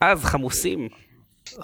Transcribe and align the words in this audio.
אז 0.00 0.24
חמוסים. 0.24 0.88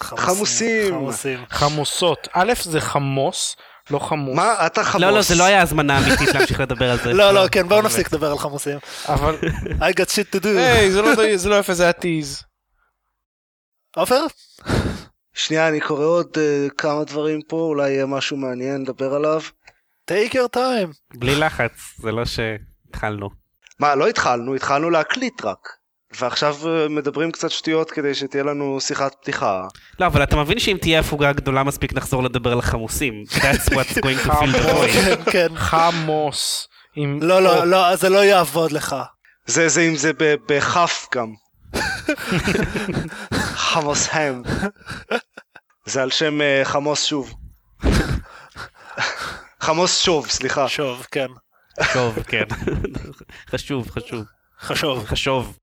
חמוסים. 0.00 0.94
חמוסים. 0.94 1.38
חמוסות. 1.50 2.28
א' 2.32 2.52
זה 2.62 2.80
חמוס, 2.80 3.56
לא 3.90 3.98
חמוס. 3.98 4.36
מה, 4.36 4.66
אתה 4.66 4.84
חמוס. 4.84 5.02
לא, 5.02 5.10
לא, 5.10 5.22
זה 5.22 5.34
לא 5.34 5.44
היה 5.44 5.62
הזמנה 5.62 5.98
אמיתית 5.98 6.28
להמשיך 6.34 6.60
לדבר 6.60 6.90
על 6.90 6.98
זה. 6.98 7.12
לא, 7.12 7.30
לא, 7.34 7.48
כן, 7.52 7.68
בואו 7.68 7.82
נפסיק 7.82 8.06
לדבר 8.12 8.30
על 8.30 8.38
חמוסים. 8.38 8.78
אבל, 9.08 9.36
I 9.68 9.92
got 10.00 10.08
shit 10.10 10.36
to 10.36 10.42
do. 10.42 10.48
היי, 10.48 10.90
זה 10.90 11.02
לא- 11.02 11.36
זה 11.36 11.48
לא 11.48 11.54
יפה, 11.58 11.74
זה 11.74 11.82
היה 11.82 11.92
טיז. 11.92 12.42
עופר? 13.96 14.20
שנייה, 15.34 15.68
אני 15.68 15.80
קורא 15.80 16.04
עוד 16.04 16.26
אה, 16.36 16.66
כמה 16.78 17.04
דברים 17.04 17.40
פה, 17.48 17.56
אולי 17.56 17.90
יהיה 17.90 18.06
משהו 18.06 18.36
מעניין 18.36 18.82
לדבר 18.82 19.14
עליו. 19.14 19.40
take 20.10 20.32
your 20.34 20.56
time. 20.56 21.18
בלי 21.18 21.34
לחץ, 21.36 21.72
זה 21.98 22.12
לא 22.12 22.22
שהתחלנו. 22.24 23.30
מה, 23.78 23.94
לא 23.94 24.08
התחלנו, 24.08 24.54
התחלנו 24.54 24.90
להקליט 24.90 25.44
רק. 25.44 25.68
ועכשיו 26.20 26.56
אה, 26.66 26.88
מדברים 26.88 27.32
קצת 27.32 27.50
שטויות 27.50 27.90
כדי 27.90 28.14
שתהיה 28.14 28.42
לנו 28.44 28.80
שיחת 28.80 29.14
פתיחה. 29.22 29.66
לא, 30.00 30.06
אבל 30.06 30.22
אתה 30.22 30.36
מבין 30.36 30.58
שאם 30.58 30.76
תהיה 30.80 31.00
הפוגה 31.00 31.32
גדולה 31.32 31.62
מספיק 31.62 31.92
נחזור 31.92 32.22
לדבר 32.22 32.52
על 32.52 32.58
החמוסים. 32.58 33.24
That's 33.30 33.70
what's 33.70 33.98
going 34.04 34.26
to 34.26 34.30
fill 34.30 34.56
the 34.56 34.66
void. 34.66 34.92
כן, 34.92 35.30
כן. 35.30 35.48
חמוס. 35.56 36.68
עם 36.96 37.18
לא. 37.22 37.42
לא, 37.42 37.66
לא, 37.66 37.96
זה 37.96 38.08
לא 38.08 38.24
יעבוד 38.24 38.72
לך. 38.72 38.96
זה, 39.46 39.68
זה 39.68 39.80
אם 39.80 39.96
זה 39.96 40.12
ב- 40.18 40.34
בכף 40.48 41.06
גם. 41.14 41.32
חמוס 43.66 44.08
הם. 44.12 44.42
זה 45.86 46.02
על 46.02 46.10
שם 46.10 46.40
אה, 46.40 46.60
חמוס 46.64 47.04
שוב. 47.04 47.34
חמוס 49.60 50.02
שוב, 50.02 50.28
סליחה. 50.28 50.68
שוב, 50.68 51.06
כן. 51.10 51.26
טוב, 51.92 52.18
כן. 52.28 52.44
חשוב, 53.50 53.90
חשוב. 53.90 54.24
חשוב. 54.60 55.04
חשוב. 55.06 55.56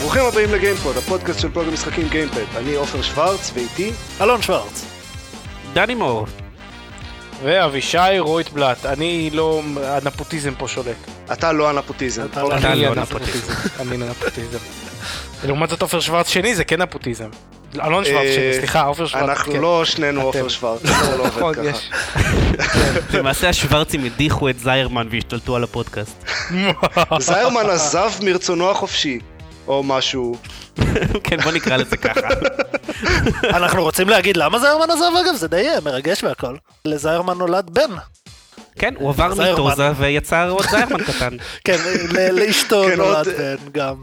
ברוכים 0.00 0.24
הבאים 0.24 0.54
לגיימפוד, 0.54 0.96
הפודקאסט 0.96 1.40
של 1.40 1.50
פלוג 1.52 1.68
המשחקים 1.68 2.08
גיימפד. 2.08 2.44
אני 2.56 2.74
עופר 2.74 3.02
שוורץ, 3.02 3.50
ואיתי 3.54 3.92
אלון 4.20 4.42
שוורץ. 4.42 4.84
דני 5.72 5.94
מור. 5.94 6.26
ואבישי 7.42 8.18
רויטבלט. 8.18 8.86
אני 8.86 9.30
לא... 9.32 9.62
הנפוטיזם 9.84 10.54
פה 10.58 10.68
שולט. 10.68 10.96
אתה 11.32 11.52
לא 11.52 11.70
הנפוטיזם. 11.70 12.24
אתה 12.24 12.40
אני 12.40 12.82
לא 12.82 12.86
הנפוטיזם. 12.86 13.52
אני 13.80 14.04
הנפוטיזם. 14.04 14.58
לעומת 15.44 15.68
זאת 15.68 15.82
עופר 15.82 16.00
שוורץ 16.00 16.28
שני 16.28 16.54
זה 16.54 16.64
כן 16.64 16.82
נפוטיזם. 16.82 17.28
אלון 17.80 18.04
שוורץ 18.04 18.26
אה, 18.26 18.34
שני, 18.34 18.54
סליחה, 18.58 18.82
עופר 18.82 19.06
שוורץ. 19.06 19.28
אנחנו 19.28 19.52
כן. 19.52 19.60
לא 19.60 19.84
שנינו. 19.84 20.22
עופר 20.22 20.48
שוורץ, 20.48 20.80
זה 20.82 21.16
לא 21.16 21.26
נכון, 21.26 21.42
עובד 21.42 21.56
ככה. 21.56 21.66
יש. 21.68 21.90
למעשה 23.14 23.48
השוורצים 23.48 24.04
הדיחו 24.04 24.48
את 24.48 24.58
זיירמן 24.58 25.08
והשתלטו 25.10 25.56
על 25.56 25.64
הפודקאסט. 25.64 26.24
זיירמן 27.18 27.70
עזב 27.70 28.10
מרצונו 28.22 28.70
החופשי, 28.70 29.18
או 29.68 29.82
משהו. 29.82 30.36
כן, 31.24 31.40
בוא 31.44 31.52
נקרא 31.52 31.76
לזה 31.76 31.96
ככה. 31.96 32.20
אנחנו 33.44 33.82
רוצים 33.82 34.08
להגיד 34.08 34.36
למה 34.36 34.58
זיירמן 34.58 34.90
עזב 34.90 35.10
אגב, 35.24 35.34
זה 35.34 35.48
די 35.48 35.68
אה, 35.68 35.80
מרגש 35.84 36.24
והכל. 36.24 36.56
לזיירמן 36.84 37.38
נולד 37.38 37.70
בן. 37.70 37.90
כן, 38.78 38.94
הוא 38.98 39.10
עבר. 39.10 39.34
מיטוזה 39.34 39.90
ויצר 39.96 40.50
עוד 40.50 40.66
זיירמן 40.70 41.04
קטן. 41.04 41.36
כן, 41.66 41.76
לאשתו 42.32 42.84
כן, 42.88 42.96
נולד 42.96 43.28
בן 43.28 43.56
גם. 43.72 43.94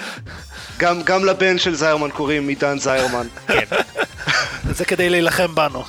גם, 0.80 1.02
גם 1.02 1.24
לבן 1.24 1.58
של 1.58 1.74
זיירמן 1.74 2.10
קוראים 2.10 2.48
עידן 2.48 2.78
זיירמן. 2.78 3.26
כן. 3.48 3.76
זה 4.70 4.84
כדי 4.84 5.10
להילחם 5.10 5.54
בנו. 5.54 5.84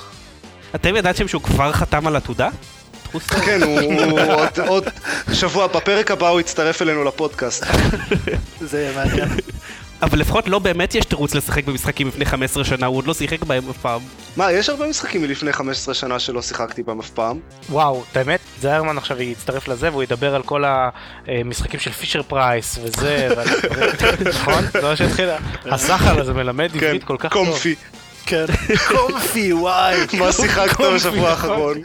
אתם 0.74 0.96
ידעתם 0.96 1.28
שהוא 1.28 1.42
כבר 1.42 1.72
חתם 1.72 2.06
על 2.06 2.16
עתודה? 2.16 2.48
כן, 3.44 3.62
הוא, 3.62 4.20
עוד, 4.20 4.60
עוד 4.66 4.84
שבוע, 5.32 5.66
בפרק 5.66 6.10
הבא 6.10 6.28
הוא 6.28 6.40
יצטרף 6.40 6.82
אלינו 6.82 7.04
לפודקאסט. 7.04 7.64
זה 8.60 8.92
מעניין. 8.96 9.28
אבל 10.02 10.18
לפחות 10.18 10.48
לא 10.48 10.58
באמת 10.58 10.94
יש 10.94 11.04
תירוץ 11.04 11.34
לשחק 11.34 11.64
במשחקים 11.64 12.08
לפני 12.08 12.24
15 12.24 12.64
שנה, 12.64 12.86
הוא 12.86 12.96
עוד 12.96 13.06
לא 13.06 13.14
שיחק 13.14 13.44
בהם 13.44 13.68
אף 13.70 13.78
פעם. 13.78 14.00
מה, 14.36 14.52
יש 14.52 14.68
הרבה 14.68 14.88
משחקים 14.88 15.22
מלפני 15.22 15.52
15 15.52 15.94
שנה 15.94 16.18
שלא 16.18 16.42
שיחקתי 16.42 16.82
בהם 16.82 16.98
אף 16.98 17.10
פעם. 17.10 17.38
וואו, 17.70 18.02
את 18.12 18.16
האמת, 18.16 18.40
זיירמן 18.60 18.98
עכשיו 18.98 19.22
יצטרף 19.22 19.68
לזה 19.68 19.90
והוא 19.90 20.02
ידבר 20.02 20.34
על 20.34 20.42
כל 20.42 20.64
המשחקים 20.66 21.80
של 21.80 21.92
פישר 21.92 22.22
פרייס 22.22 22.78
וזה, 22.82 23.28
נכון? 24.34 24.64
זה 24.72 24.82
מה 24.82 24.96
שהתחיל, 24.96 25.28
הסחל 25.64 26.20
הזה 26.20 26.32
מלמד 26.32 26.70
כן, 26.72 26.86
עברית 26.86 27.04
כל 27.04 27.16
כך 27.18 27.32
טוב. 27.32 27.46
קומפי. 27.46 27.74
כן. 28.26 28.44
קומפי, 28.88 29.52
וואי. 29.52 29.96
מה 30.18 30.32
שיחקת 30.32 30.80
בשבוע 30.80 31.32
נכון. 31.32 31.50
האחרון? 31.50 31.78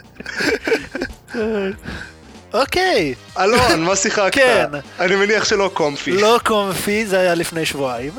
אוקיי, 2.52 3.14
אלון, 3.38 3.82
מה 3.84 3.96
שיחקת? 3.96 4.34
כן. 4.34 4.66
אני 5.00 5.16
מניח 5.16 5.44
שלא 5.44 5.70
comfy. 5.74 6.12
לא 6.12 6.40
comfy, 6.44 7.06
זה 7.06 7.20
היה 7.20 7.34
לפני 7.34 7.66
שבועיים. 7.66 8.12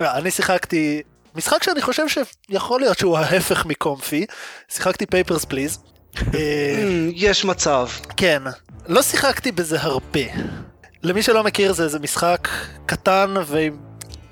לא, 0.00 0.12
אני 0.14 0.30
שיחקתי 0.30 1.02
משחק 1.34 1.62
שאני 1.62 1.82
חושב 1.82 2.04
שיכול 2.08 2.80
להיות 2.80 2.98
שהוא 2.98 3.18
ההפך 3.18 3.66
מ 3.66 3.75
comfy. 3.75 4.26
שיחקתי 4.68 5.06
Papers 5.06 5.44
Please. 5.44 5.78
אמ, 6.20 7.10
יש 7.14 7.44
מצב. 7.44 7.88
כן, 8.16 8.42
לא 8.86 9.02
שיחקתי 9.02 9.52
בזה 9.52 9.80
הרבה. 9.80 10.20
למי 11.02 11.22
שלא 11.22 11.44
מכיר 11.44 11.72
זה 11.72 11.84
איזה 11.84 11.98
משחק 11.98 12.48
קטן 12.86 13.34
ועם 13.46 13.87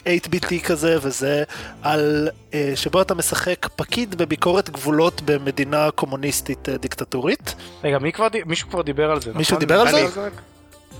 8-bit 0.06 0.60
כזה 0.66 0.96
וזה 1.02 1.42
על 1.82 2.28
אה, 2.54 2.72
שבו 2.74 3.02
אתה 3.02 3.14
משחק 3.14 3.66
פקיד 3.76 4.14
בביקורת 4.14 4.70
גבולות 4.70 5.20
במדינה 5.24 5.88
קומוניסטית 5.94 6.68
אה, 6.68 6.76
דיקטטורית. 6.76 7.54
רגע, 7.84 7.98
מי 7.98 8.12
כבר 8.12 8.26
מישהו 8.46 8.68
כבר 8.68 8.82
דיבר 8.82 9.10
על 9.10 9.20
זה, 9.20 9.28
נכון? 9.30 9.38
מישהו 9.38 9.58
דיבר 9.58 9.80
על 9.80 9.90
זה? 9.90 10.00
אני- 10.00 10.30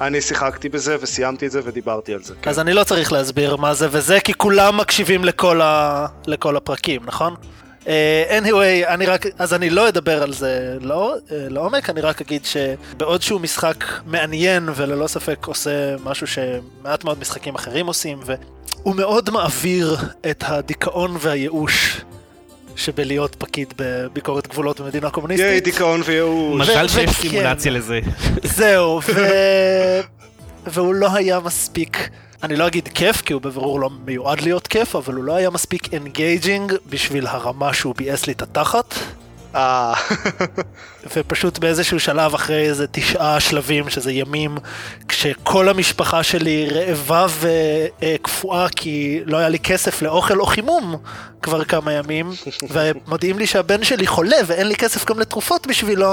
אני 0.01 0.21
שיחקתי 0.21 0.69
בזה 0.69 0.97
וסיימתי 1.01 1.47
את 1.47 1.51
זה 1.51 1.61
ודיברתי 1.65 2.15
על 2.15 2.23
זה. 2.23 2.35
כן. 2.43 2.51
אז 2.51 2.59
אני 2.59 2.73
לא 2.73 2.85
צריך 2.85 3.13
להסביר 3.13 3.57
מה 3.57 3.75
זה 3.75 3.89
וזה 3.91 4.21
כי 4.21 4.35
כולם 4.35 4.77
מקשיבים 4.77 5.25
לכל, 5.25 5.61
ה... 5.61 6.07
לכל 6.27 6.57
הפרקים, 6.57 7.01
נכון? 7.05 7.35
Uh, 7.87 7.89
anyway, 8.43 8.89
אני 8.89 9.07
רק, 9.07 9.27
אז 9.39 9.55
אני 9.55 9.71
לא 9.71 9.89
אדבר 9.89 10.23
על 10.23 10.33
זה 10.33 10.77
לא, 10.81 11.15
uh, 11.17 11.31
לעומק, 11.31 11.91
אני 11.91 12.01
רק 12.01 12.21
אגיד 12.21 12.45
שבעוד 12.45 13.23
שהוא 13.23 13.41
משחק 13.41 13.85
מעניין 14.07 14.69
וללא 14.75 15.07
ספק 15.07 15.47
עושה 15.47 15.97
משהו 16.05 16.27
שמעט 16.27 17.05
מאוד 17.05 17.21
משחקים 17.21 17.55
אחרים 17.55 17.87
עושים, 17.87 18.21
והוא 18.25 18.95
מאוד 18.95 19.31
מעביר 19.31 19.97
את 20.31 20.45
הדיכאון 20.47 21.17
והייאוש 21.21 22.01
שבלהיות 22.77 23.35
פקיד 23.39 23.75
בביקורת 23.77 24.47
גבולות 24.49 24.81
במדינה 24.81 25.07
ייי, 25.07 25.13
קומוניסטית. 25.13 25.65
דיכאון 25.65 26.01
וייאוש. 26.05 26.61
מזל 26.61 26.89
שיש. 26.89 27.11
סימולציה 27.11 27.73
לזה. 27.73 28.01
זהו, 28.43 29.01
ו... 29.15 29.21
והוא 30.73 30.95
לא 30.95 31.15
היה 31.15 31.41
מספיק, 31.41 32.09
אני 32.43 32.57
לא 32.57 32.67
אגיד 32.67 32.89
כיף, 32.89 33.23
כי 33.23 33.33
הוא 33.33 33.43
בבירור 33.43 33.81
לא 33.81 33.91
מיועד 34.05 34.41
להיות 34.41 34.67
כיף, 34.67 34.97
אבל 34.97 35.15
הוא 35.15 35.25
לא 35.25 35.37
היה 35.37 35.51
מספיק 35.51 35.95
engaging 35.95 36.73
בשביל 36.91 37.27
הרמה 37.27 37.75
שהוא 37.75 37.95
ביאס 37.95 38.27
לי 38.27 38.33
את 38.33 38.43
התחת, 38.43 38.95
ופשוט 41.17 41.59
באיזשהו 41.59 42.01
שלב 42.01 42.35
אחרי 42.35 42.69
איזה 42.69 42.87
תשעה 42.87 43.41
שלבים, 43.41 43.91
שזה 43.91 44.13
ימים, 44.13 44.59
כשכל 45.09 45.69
המשפחה 45.69 46.23
שלי 46.23 46.69
רעבה 46.69 47.27
וקפואה 47.41 48.69
כי 48.69 49.21
לא 49.27 49.37
היה 49.37 49.49
לי 49.49 49.59
כסף 49.59 50.03
לאוכל 50.03 50.41
או 50.41 50.47
חימום 50.47 50.97
כבר 51.43 51.65
כמה 51.65 51.93
ימים, 51.93 52.31
ומודיעים 52.73 53.39
לי 53.39 53.47
שהבן 53.47 53.85
שלי 53.85 54.07
חולה 54.07 54.37
ואין 54.47 54.69
לי 54.69 54.77
כסף 54.77 55.05
גם 55.05 55.21
לתרופות 55.21 55.67
בשבילו, 55.67 56.13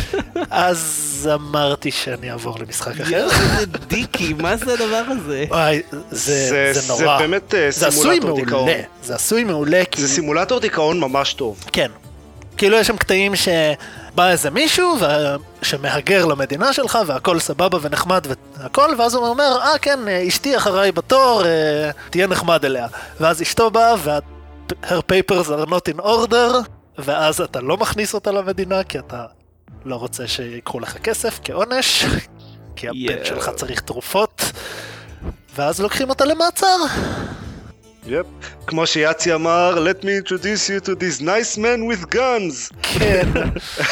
אז 0.50 1.28
אמרתי 1.34 1.90
שאני 1.90 2.30
אעבור 2.30 2.58
למשחק 2.58 3.00
אחר. 3.00 3.16
יואו, 3.16 3.30
איזה 3.30 3.66
דיקי, 3.66 4.32
מה 4.32 4.56
זה 4.56 4.72
הדבר 4.72 5.02
הזה? 5.08 5.44
וואי, 5.48 5.82
זה, 6.10 6.48
זה, 6.48 6.80
זה 6.80 6.92
נורא. 6.92 7.18
באמת 7.18 7.54
אה, 7.54 7.70
זה 7.70 7.86
עשוי 7.88 8.20
סימולטור 8.20 8.28
מעולה. 8.28 8.44
דיכאון. 8.44 8.68
זה 9.02 9.14
עשוי 9.14 9.44
מעולה, 9.44 9.82
כי... 9.90 10.02
זה 10.02 10.08
סימולטור 10.08 10.60
דיכאון 10.60 11.00
ממש 11.00 11.34
טוב. 11.34 11.64
כן. 11.72 11.90
כאילו 12.60 12.76
יש 12.76 12.86
שם 12.86 12.96
קטעים 12.96 13.36
שבא 13.36 14.30
איזה 14.30 14.50
מישהו 14.50 14.96
ו... 15.00 15.04
שמהגר 15.62 16.26
למדינה 16.26 16.72
שלך 16.72 16.98
והכל 17.06 17.38
סבבה 17.38 17.78
ונחמד 17.82 18.26
והכל, 18.56 18.94
ואז 18.98 19.14
הוא 19.14 19.26
אומר, 19.26 19.58
אה 19.62 19.78
כן, 19.78 20.08
אשתי 20.08 20.56
אחריי 20.56 20.92
בתור, 20.92 21.42
אה, 21.44 21.90
תהיה 22.10 22.26
נחמד 22.26 22.64
אליה. 22.64 22.86
ואז 23.20 23.42
אשתו 23.42 23.70
באה 23.70 23.94
וה-her 23.98 25.02
papers 25.12 25.46
are 25.46 25.70
not 25.70 25.94
in 25.94 26.00
order, 26.00 26.68
ואז 26.98 27.40
אתה 27.40 27.60
לא 27.60 27.76
מכניס 27.76 28.14
אותה 28.14 28.32
למדינה 28.32 28.84
כי 28.84 28.98
אתה 28.98 29.24
לא 29.84 29.96
רוצה 29.96 30.28
שיקחו 30.28 30.80
לך 30.80 30.98
כסף 30.98 31.40
כעונש, 31.44 32.04
כי 32.76 32.88
הבן 32.88 32.98
יואו. 32.98 33.26
שלך 33.26 33.50
צריך 33.56 33.80
תרופות, 33.80 34.42
ואז 35.56 35.80
לוקחים 35.80 36.08
אותה 36.08 36.24
למעצר. 36.24 36.76
יפ. 38.06 38.26
כמו 38.66 38.86
שיאצי 38.86 39.34
אמר, 39.34 39.86
let 39.86 40.04
me 40.04 40.08
introduce 40.24 40.68
you 40.68 40.86
to 40.86 40.90
this 40.90 41.20
nice 41.20 41.58
man 41.58 41.92
with 41.92 42.14
guns. 42.14 42.76
כן. 42.82 43.28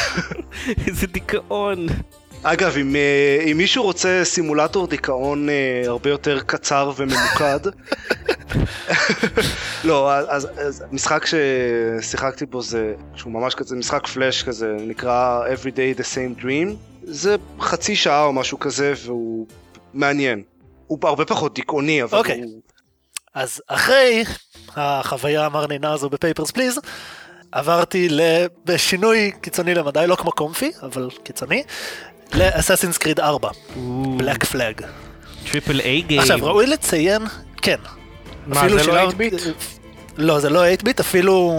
איזה 0.87 1.07
דיכאון. 1.07 1.87
אגב, 2.43 2.77
אם, 2.77 2.95
אה, 2.95 3.43
אם 3.51 3.57
מישהו 3.57 3.83
רוצה 3.83 4.21
סימולטור 4.23 4.87
דיכאון 4.87 5.49
אה, 5.49 5.83
הרבה 5.87 6.09
יותר 6.09 6.39
קצר 6.45 6.91
וממוקד, 6.95 7.59
לא, 9.83 10.13
אז, 10.13 10.47
אז 10.57 10.83
משחק 10.91 11.25
ששיחקתי 11.25 12.45
בו 12.45 12.61
זה, 12.61 12.93
שהוא 13.15 13.33
ממש 13.33 13.55
כזה, 13.55 13.75
משחק 13.75 14.07
פלאש 14.07 14.43
כזה, 14.43 14.75
נקרא 14.79 15.43
Every 15.45 15.69
Day 15.69 15.99
the 15.99 16.03
Same 16.03 16.43
Dream. 16.43 16.75
זה 17.03 17.35
חצי 17.59 17.95
שעה 17.95 18.23
או 18.23 18.33
משהו 18.33 18.59
כזה, 18.59 18.93
והוא 19.05 19.47
מעניין. 19.93 20.43
הוא 20.87 20.99
הרבה 21.03 21.25
פחות 21.25 21.55
דיכאוני, 21.55 22.03
אבל 22.03 22.17
אוקיי. 22.17 22.41
הוא... 22.41 22.61
אז 23.35 23.61
אחרי 23.67 24.23
החוויה 24.75 25.45
המרנינה 25.45 25.93
הזו 25.93 26.09
ב 26.09 26.15
Papers 26.15 26.51
Please, 26.51 26.79
עברתי 27.51 28.09
בשינוי 28.65 29.31
קיצוני 29.41 29.75
למדי, 29.75 30.03
לא 30.07 30.15
כמו 30.15 30.31
comfy, 30.31 30.71
אבל 30.83 31.09
קיצוני, 31.23 31.63
ל 32.33 32.39
Assassin's 32.39 32.97
Creed 32.97 33.19
4, 33.19 33.49
Black 34.17 34.43
Flag. 34.43 34.81
triple 35.51 35.79
A 35.79 36.01
game. 36.01 36.19
עכשיו, 36.21 36.37
ראוי 36.41 36.67
לציין, 36.67 37.21
כן. 37.61 37.75
מה, 38.47 38.69
זה 38.69 38.75
לא 38.75 38.83
שילמת- 38.83 39.13
8-bit? 39.13 39.33
לא, 40.17 40.39
זה 40.39 40.49
לא 40.49 40.63
8-bit, 40.73 40.99
אפילו 40.99 41.51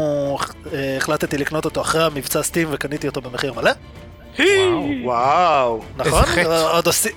אה, 0.72 0.96
החלטתי 0.96 1.38
לקנות 1.38 1.64
אותו 1.64 1.80
אחרי 1.80 2.02
המבצע 2.04 2.42
Steam 2.42 2.68
וקניתי 2.70 3.08
אותו 3.08 3.20
במחיר 3.20 3.52
מלא. 3.52 3.70
וואו, 5.04 5.82
נכון? 5.96 6.22
חטא. 6.24 6.66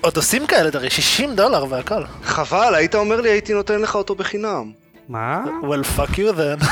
עוד 0.00 0.16
עושים- 0.16 0.46
כאלה, 0.46 0.70
הרי 0.74 0.90
60 0.90 1.34
דולר 1.36 1.64
והכל. 1.68 2.02
חבל, 2.24 2.74
היית 2.74 2.94
אומר 2.94 3.20
לי 3.20 3.30
הייתי 3.30 3.52
נותן 3.52 3.80
לך 3.80 3.94
אותו 3.94 4.14
בחינם. 4.14 4.72
מה? 5.08 5.44
well 5.62 5.98
fuck 6.00 6.12
you 6.14 6.36
then. 6.36 6.66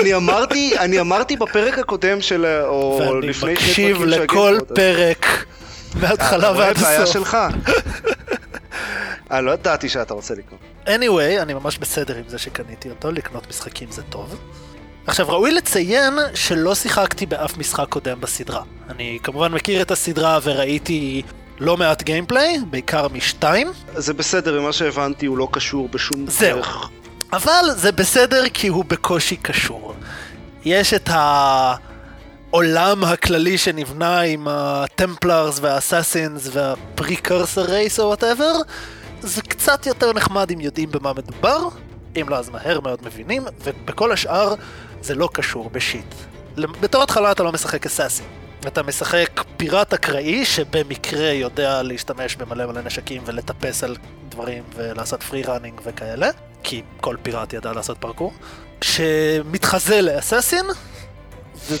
אני 0.00 0.14
אמרתי, 0.14 0.78
אני 0.78 1.00
אמרתי 1.00 1.36
בפרק 1.36 1.78
הקודם 1.78 2.20
של, 2.20 2.46
או 2.66 2.98
ואני 3.00 3.26
לפני 3.28 3.32
שני 3.32 3.52
מקשיב 3.52 3.96
פרקים 3.98 4.10
של 4.12 4.22
לכל 4.22 4.38
הגיימפוד, 4.38 4.70
אז- 4.70 4.76
פרק, 4.76 5.26
מההתחלה 6.00 6.48
רואה, 6.48 6.58
ועד 6.66 6.78
בעיה 6.78 7.02
הסוף. 7.02 7.12
שלך. 7.14 7.36
אני 9.30 9.46
לא 9.46 9.50
ידעתי 9.50 9.88
שאתה 9.88 10.14
רוצה 10.14 10.34
לקנות. 10.34 10.60
anyway, 10.86 11.42
אני 11.42 11.54
ממש 11.54 11.78
בסדר 11.78 12.16
עם 12.16 12.24
זה 12.28 12.38
שקניתי 12.38 12.88
אותו, 12.90 13.12
לקנות 13.12 13.48
משחקים 13.48 13.88
זה 13.90 14.02
טוב. 14.02 14.36
עכשיו, 15.06 15.28
ראוי 15.28 15.52
לציין 15.52 16.18
שלא 16.34 16.74
שיחקתי 16.74 17.26
באף 17.26 17.58
משחק 17.58 17.86
קודם 17.88 18.20
בסדרה. 18.20 18.62
אני 18.90 19.18
כמובן 19.22 19.52
מכיר 19.52 19.82
את 19.82 19.90
הסדרה 19.90 20.38
וראיתי 20.42 21.22
לא 21.60 21.76
מעט 21.76 22.02
גיימפליי, 22.02 22.58
בעיקר 22.70 23.08
משתיים, 23.08 23.72
זה 23.94 24.14
בסדר, 24.14 24.60
ממה 24.60 24.72
שהבנתי 24.72 25.26
הוא 25.26 25.38
לא 25.38 25.48
קשור 25.50 25.88
בשום 25.88 26.26
זהו. 26.28 26.56
דרך. 26.56 26.88
אבל 27.32 27.64
זה 27.76 27.92
בסדר 27.92 28.48
כי 28.48 28.68
הוא 28.68 28.84
בקושי 28.84 29.36
קשור. 29.36 29.94
יש 30.64 30.94
את 30.94 31.10
העולם 32.52 33.04
הכללי 33.04 33.58
שנבנה 33.58 34.20
עם 34.20 34.48
ה 34.50 34.62
Templars 34.62 35.58
וה 35.62 35.78
Assassins 35.78 36.48
וה 36.52 36.72
precursor 36.72 37.62
race 37.62 38.00
or 38.00 38.04
whatever, 38.04 38.52
זה 39.20 39.42
קצת 39.42 39.86
יותר 39.86 40.12
נחמד 40.12 40.50
אם 40.50 40.60
יודעים 40.60 40.90
במה 40.90 41.12
מדובר, 41.12 41.68
אם 42.20 42.28
לא 42.28 42.36
אז 42.36 42.48
מהר 42.48 42.80
מאוד 42.80 42.98
מבינים, 43.04 43.44
ובכל 43.64 44.12
השאר 44.12 44.54
זה 45.02 45.14
לא 45.14 45.28
קשור 45.32 45.70
ב 45.70 45.77
shit. 45.77 46.14
בתור 46.56 47.02
התחלה 47.02 47.32
אתה 47.32 47.42
לא 47.42 47.52
משחק 47.52 47.86
assassin. 47.86 48.26
אתה 48.66 48.82
משחק 48.82 49.28
פיראט 49.56 49.94
אקראי 49.94 50.44
שבמקרה 50.44 51.26
יודע 51.32 51.82
להשתמש 51.82 52.36
במלא 52.36 52.66
מלא 52.66 52.80
נשקים 52.82 53.22
ולטפס 53.26 53.84
על 53.84 53.96
דברים 54.28 54.62
ולעשות 54.76 55.22
free 55.22 55.42
running 55.42 55.80
וכאלה, 55.84 56.30
כי 56.62 56.82
כל 57.00 57.16
פיראט 57.22 57.52
ידע 57.52 57.72
לעשות 57.72 57.98
פרקור, 57.98 58.32
שמתחזה 58.84 60.00
ל 60.02 60.08
assassin, 60.08 60.66
זה- 61.68 61.76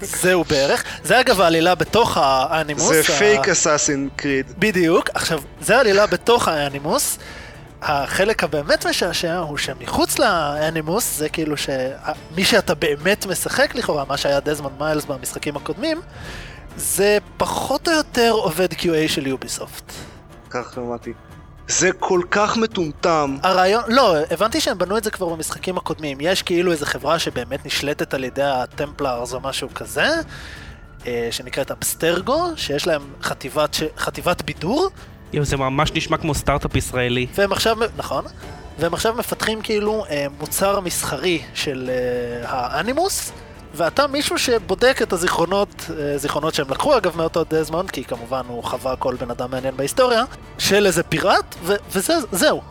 זהו 0.00 0.44
בערך. 0.44 0.84
זה 1.04 1.20
אגב 1.20 1.40
העלילה 1.40 1.74
בתוך 1.74 2.16
האנימוס. 2.16 2.88
זה 2.92 3.02
fake 3.02 3.48
Assassin's 3.48 4.08
Creed. 4.16 4.46
בדיוק. 4.58 5.10
עכשיו, 5.14 5.40
זה 5.60 5.76
העלילה 5.76 6.06
בתוך 6.06 6.48
האנימוס. 6.48 7.18
החלק 7.82 8.44
הבאמת 8.44 8.86
משעשע 8.86 9.38
הוא 9.38 9.58
שמחוץ 9.58 10.18
לאנימוס 10.18 11.18
זה 11.18 11.28
כאילו 11.28 11.56
שמי 11.56 12.44
שאתה 12.44 12.74
באמת 12.74 13.26
משחק 13.26 13.74
לכאורה, 13.74 14.04
מה 14.04 14.16
שהיה 14.16 14.40
דזמונד 14.40 14.74
מיילס 14.78 15.04
במשחקים 15.04 15.56
הקודמים, 15.56 16.00
זה 16.76 17.18
פחות 17.36 17.88
או 17.88 17.92
יותר 17.92 18.30
עובד 18.30 18.72
QA 18.72 19.08
של 19.08 19.26
יוביסופט. 19.26 19.92
כך 20.50 20.72
שמעתי. 20.74 21.12
זה 21.68 21.92
כל 21.92 22.20
כך 22.30 22.56
מטומטם. 22.56 23.36
הרעיון, 23.42 23.82
לא, 23.88 24.16
הבנתי 24.30 24.60
שהם 24.60 24.78
בנו 24.78 24.96
את 24.96 25.04
זה 25.04 25.10
כבר 25.10 25.28
במשחקים 25.28 25.76
הקודמים. 25.76 26.18
יש 26.20 26.42
כאילו 26.42 26.72
איזו 26.72 26.86
חברה 26.86 27.18
שבאמת 27.18 27.66
נשלטת 27.66 28.14
על 28.14 28.24
ידי 28.24 28.42
הטמפלרס 28.42 29.34
או 29.34 29.40
משהו 29.40 29.68
כזה, 29.74 30.08
אה, 31.06 31.28
שנקראת 31.30 31.70
אבסטרגו, 31.70 32.46
שיש 32.56 32.86
להם 32.86 33.02
חטיבת, 33.22 33.74
ש... 33.74 33.82
חטיבת 33.96 34.42
בידור, 34.42 34.90
זה 35.42 35.56
ממש 35.56 35.92
נשמע 35.92 36.16
כמו 36.16 36.34
סטארט-אפ 36.34 36.76
ישראלי. 36.76 37.26
והם 37.34 37.52
עכשיו, 37.52 37.76
נכון, 37.96 38.24
והם 38.78 38.94
עכשיו 38.94 39.14
מפתחים 39.14 39.62
כאילו 39.62 40.04
אה, 40.10 40.26
מוצר 40.38 40.80
מסחרי 40.80 41.42
של 41.54 41.90
אה, 41.90 42.48
האנימוס, 42.50 43.32
ואתה 43.74 44.06
מישהו 44.06 44.38
שבודק 44.38 44.98
את 45.02 45.12
הזיכרונות, 45.12 45.84
אה, 45.98 46.18
זיכרונות 46.18 46.54
שהם 46.54 46.70
לקחו 46.70 46.96
אגב 46.96 47.16
מאותו 47.16 47.44
דזמונד, 47.50 47.90
כי 47.90 48.04
כמובן 48.04 48.42
הוא 48.48 48.64
חווה 48.64 48.96
כל 48.96 49.16
בן 49.20 49.30
אדם 49.30 49.50
מעניין 49.50 49.76
בהיסטוריה, 49.76 50.24
של 50.58 50.86
איזה 50.86 51.02
פיראט, 51.02 51.54
ו- 51.62 51.74
וזהו. 51.92 52.62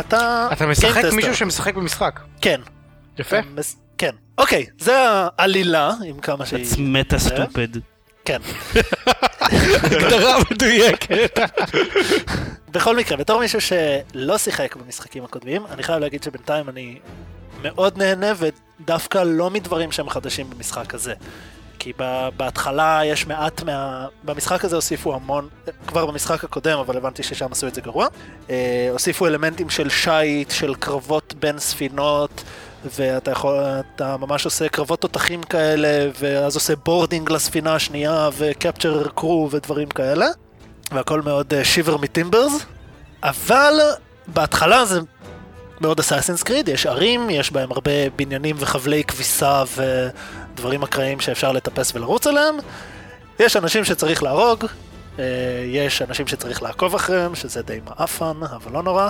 אתה... 0.00 0.48
אתה 0.52 0.66
משחק. 0.66 1.04
מישהו 1.12 1.34
שמשחק 1.36 1.74
במשחק. 1.74 2.20
כן. 2.40 2.60
יפה. 3.18 3.36
מס- 3.54 3.76
כן. 3.98 4.10
אוקיי, 4.38 4.66
זה 4.78 4.94
העלילה, 5.38 5.92
עם 6.04 6.18
כמה 6.18 6.46
שהיא... 6.46 6.64
That's 6.66 6.76
meta 6.76 7.28
stupid. 7.30 7.78
כן. 8.24 8.40
הגדרה 9.82 10.36
מדויקת. 10.50 11.38
בכל 12.70 12.96
מקרה, 12.96 13.16
בתור 13.16 13.40
מישהו 13.40 13.60
שלא 13.60 14.38
שיחק 14.38 14.76
במשחקים 14.76 15.24
הקודמים, 15.24 15.66
אני 15.70 15.82
חייב 15.82 15.98
להגיד 15.98 16.22
שבינתיים 16.22 16.68
אני 16.68 16.98
מאוד 17.62 17.98
נהנה 17.98 18.32
ודווקא 18.36 19.18
לא 19.26 19.50
מדברים 19.50 19.92
שהם 19.92 20.10
חדשים 20.10 20.50
במשחק 20.50 20.94
הזה. 20.94 21.14
כי 21.78 21.92
בהתחלה 22.36 23.00
יש 23.04 23.26
מעט 23.26 23.62
מה... 23.62 24.06
במשחק 24.24 24.64
הזה 24.64 24.76
הוסיפו 24.76 25.14
המון, 25.14 25.48
כבר 25.86 26.06
במשחק 26.06 26.44
הקודם, 26.44 26.78
אבל 26.78 26.96
הבנתי 26.96 27.22
ששם 27.22 27.52
עשו 27.52 27.66
את 27.66 27.74
זה 27.74 27.80
גרוע. 27.80 28.06
אה, 28.50 28.88
הוסיפו 28.92 29.26
אלמנטים 29.26 29.70
של 29.70 29.88
שיט, 29.88 30.50
של 30.50 30.74
קרבות 30.74 31.34
בין 31.40 31.58
ספינות, 31.58 32.44
ואתה 32.84 33.30
יכול, 33.30 33.54
אתה 33.96 34.16
ממש 34.16 34.44
עושה 34.44 34.68
קרבות 34.68 35.00
תותחים 35.00 35.42
כאלה, 35.42 36.10
ואז 36.20 36.54
עושה 36.54 36.76
boarding 36.76 37.30
לספינה 37.30 37.74
השנייה, 37.74 38.28
ו 38.36 38.45
capture 38.45 39.08
crew 39.14 39.48
ודברים 39.50 39.88
כאלה. 39.88 40.26
והכל 40.92 41.22
מאוד 41.22 41.52
shiver 41.62 41.96
me 41.96 42.07
timbers, 42.07 42.52
אבל 43.22 43.74
בהתחלה 44.26 44.84
זה 44.84 45.00
מאוד 45.80 46.00
Assassin's 46.00 46.42
Creed, 46.42 46.68
יש 46.68 46.86
ערים, 46.86 47.30
יש 47.30 47.52
בהם 47.52 47.72
הרבה 47.72 48.10
בניינים 48.16 48.56
וחבלי 48.58 49.04
כביסה 49.04 49.62
ודברים 49.76 50.82
אקראיים 50.82 51.20
שאפשר 51.20 51.52
לטפס 51.52 51.94
ולרוץ 51.94 52.26
עליהם. 52.26 52.56
יש 53.38 53.56
אנשים 53.56 53.84
שצריך 53.84 54.22
להרוג, 54.22 54.64
אה, 55.18 55.24
יש 55.66 56.02
אנשים 56.02 56.26
שצריך 56.26 56.62
לעקוב 56.62 56.94
אחריהם, 56.94 57.34
שזה 57.34 57.62
די 57.62 57.80
מעפן, 57.84 58.36
אבל 58.42 58.72
לא 58.72 58.82
נורא. 58.82 59.08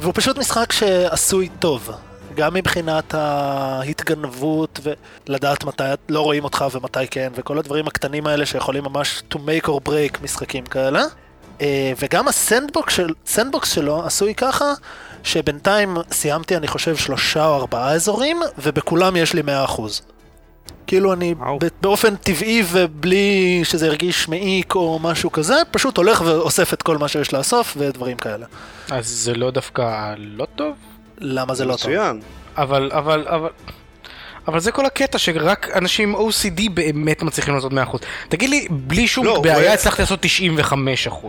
והוא 0.00 0.12
פשוט 0.16 0.38
משחק 0.38 0.72
שעשוי 0.72 1.48
טוב. 1.58 1.90
גם 2.36 2.54
מבחינת 2.54 3.14
ההתגנבות 3.14 4.80
ולדעת 4.82 5.64
מתי 5.64 5.82
לא 6.08 6.20
רואים 6.20 6.44
אותך 6.44 6.64
ומתי 6.72 7.08
כן, 7.10 7.32
וכל 7.34 7.58
הדברים 7.58 7.86
הקטנים 7.86 8.26
האלה 8.26 8.46
שיכולים 8.46 8.84
ממש 8.84 9.22
to 9.34 9.36
make 9.36 9.66
or 9.66 9.88
break 9.88 10.22
משחקים 10.22 10.64
כאלה. 10.64 11.02
אה, 11.60 11.92
וגם 12.00 12.28
ה 12.28 12.36
sandbox 12.36 12.94
של, 12.94 13.14
sandbox 13.26 13.72
שלו 13.72 14.06
עשוי 14.06 14.34
ככה, 14.34 14.72
שבינתיים 15.22 15.96
סיימתי 16.12 16.56
אני 16.56 16.68
חושב 16.68 16.96
שלושה 16.96 17.46
או 17.46 17.54
ארבעה 17.54 17.92
אזורים, 17.92 18.40
ובכולם 18.58 19.16
יש 19.16 19.34
לי 19.34 19.42
100%. 19.42 19.80
כאילו 20.86 21.12
אני 21.12 21.34
באופן 21.80 22.16
טבעי 22.16 22.62
ובלי 22.72 23.60
שזה 23.64 23.86
ירגיש 23.86 24.28
מעיק 24.28 24.74
או 24.74 24.98
משהו 25.02 25.32
כזה, 25.32 25.54
פשוט 25.70 25.96
הולך 25.96 26.22
ואוסף 26.26 26.72
את 26.74 26.82
כל 26.82 26.98
מה 26.98 27.08
שיש 27.08 27.32
לאסוף 27.32 27.76
ודברים 27.78 28.16
כאלה. 28.16 28.46
אז 28.90 29.06
זה 29.06 29.34
לא 29.34 29.50
דווקא 29.50 30.14
לא 30.16 30.46
טוב? 30.56 30.76
למה 31.18 31.54
זה 31.54 31.64
לא 31.64 31.70
טוב? 31.70 31.80
מצוין. 31.80 32.20
אבל, 32.56 32.90
אבל, 32.94 33.26
אבל... 33.28 33.48
אבל 34.48 34.60
זה 34.60 34.72
כל 34.72 34.86
הקטע 34.86 35.18
שרק 35.18 35.70
אנשים 35.76 36.08
עם 36.16 36.28
OCD 36.28 36.70
באמת 36.74 37.22
מצליחים 37.22 37.54
לעשות 37.54 37.72
100%. 37.72 37.76
תגיד 38.28 38.50
לי, 38.50 38.66
בלי 38.70 39.08
שום 39.08 39.24
לא, 39.26 39.40
בעיה 39.40 39.56
הוא- 39.56 39.74
הצלחתי 39.74 40.02
לעשות 40.02 40.24
95%. 41.10 41.26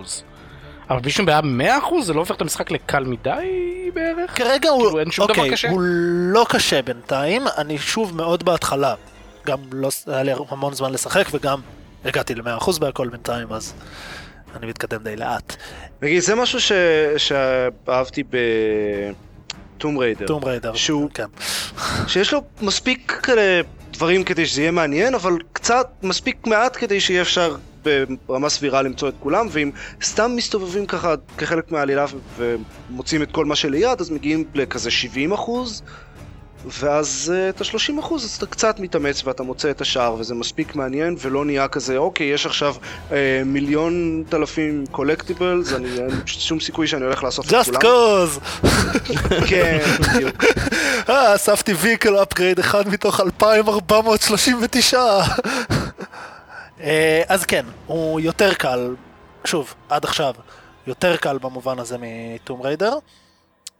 אבל 0.89 0.99
בלי 0.99 1.11
שום 1.11 1.25
בעיה 1.25 1.39
100% 1.39 2.01
זה 2.01 2.13
לא 2.13 2.19
הופך 2.19 2.35
את 2.35 2.41
המשחק 2.41 2.71
לקל 2.71 3.03
מדי 3.03 3.31
בערך? 3.93 4.37
כרגע 4.37 4.69
הוא, 4.69 4.83
כאילו, 4.83 4.99
אין 4.99 5.11
שום 5.11 5.25
דבר 5.27 5.35
אוקיי, 5.35 5.51
קשה? 5.51 5.69
הוא 5.69 5.81
לא 6.33 6.45
קשה 6.49 6.81
בינתיים, 6.81 7.43
אני 7.57 7.77
שוב 7.77 8.15
מאוד 8.15 8.43
בהתחלה. 8.45 8.93
גם 9.45 9.57
לא 9.71 9.89
היה 10.07 10.23
לי 10.23 10.31
המון 10.49 10.73
זמן 10.73 10.91
לשחק 10.93 11.25
וגם 11.31 11.59
הגעתי 12.05 12.35
ל-100% 12.35 12.79
בהכל 12.79 13.07
בינתיים, 13.09 13.47
אז 13.53 13.73
אני 14.55 14.67
מתקדם 14.67 15.03
די 15.03 15.15
לאט. 15.15 15.55
נגיד, 16.01 16.19
זה 16.19 16.35
משהו 16.35 16.59
ש... 16.61 16.71
שאהבתי 17.17 18.23
בטום 19.77 19.97
ריידר. 19.97 20.25
טום 20.27 20.43
ריידר. 20.45 20.73
שהוא- 20.75 21.09
כן. 21.13 21.25
שיש 22.07 22.33
לו 22.33 22.41
מספיק 22.61 23.11
כאלה 23.23 23.61
דברים 23.91 24.23
כדי 24.23 24.45
שזה 24.45 24.61
יהיה 24.61 24.71
מעניין, 24.71 25.15
אבל 25.15 25.31
קצת, 25.53 25.87
מספיק 26.03 26.47
מעט 26.47 26.77
כדי 26.79 26.99
שיהיה 26.99 27.21
אפשר 27.21 27.55
ברמה 28.27 28.49
סבירה 28.49 28.81
למצוא 28.81 29.09
את 29.09 29.13
כולם, 29.19 29.47
ואם 29.51 29.71
סתם 30.03 30.31
מסתובבים 30.35 30.85
ככה 30.85 31.13
כחלק 31.37 31.71
מהעלילה 31.71 32.05
ומוצאים 32.37 33.21
את 33.23 33.31
כל 33.31 33.45
מה 33.45 33.55
שליד, 33.55 34.01
אז 34.01 34.09
מגיעים 34.09 34.43
לכזה 34.55 34.91
70 34.91 35.31
אחוז, 35.31 35.81
ואז 36.79 37.33
uh, 37.35 37.55
את 37.55 37.61
ה-30 37.61 37.99
אחוז 37.99 38.25
אז 38.25 38.35
אתה 38.35 38.45
קצת 38.45 38.79
מתאמץ 38.79 39.21
ואתה 39.25 39.43
מוצא 39.43 39.71
את 39.71 39.81
השאר 39.81 40.15
וזה 40.19 40.35
מספיק 40.35 40.75
מעניין 40.75 41.15
ולא 41.21 41.45
נהיה 41.45 41.67
כזה 41.67 41.97
אוקיי 41.97 42.27
יש 42.27 42.45
עכשיו 42.45 42.75
uh, 43.09 43.13
מיליון 43.45 44.23
אלפים 44.33 44.83
collectibles 44.91 45.73
אני 45.73 45.87
אין 45.99 46.09
שום 46.25 46.59
סיכוי 46.59 46.87
שאני 46.87 47.05
הולך 47.05 47.23
לאסוף 47.23 47.47
את 47.47 47.48
כולם. 47.48 47.51
Just 47.51 47.65
Cause! 47.65 48.67
כן, 49.49 49.79
בדיוק. 49.99 50.43
אה, 51.09 51.35
אספתי 51.35 51.73
vehicle 51.73 52.23
upgrade 52.23 52.59
אחד 52.59 52.87
מתוך 52.87 53.19
2439. 53.19 54.99
אה, 56.81 57.21
אז 57.27 57.45
כן, 57.45 57.65
הוא 57.85 58.19
יותר 58.19 58.53
קל, 58.53 58.95
שוב, 59.45 59.73
עד 59.89 60.05
עכשיו, 60.05 60.33
יותר 60.87 61.17
קל 61.17 61.37
במובן 61.37 61.79
הזה 61.79 61.97
מ 61.99 62.11
Tomb 62.11 62.61
Raider. 62.61 62.93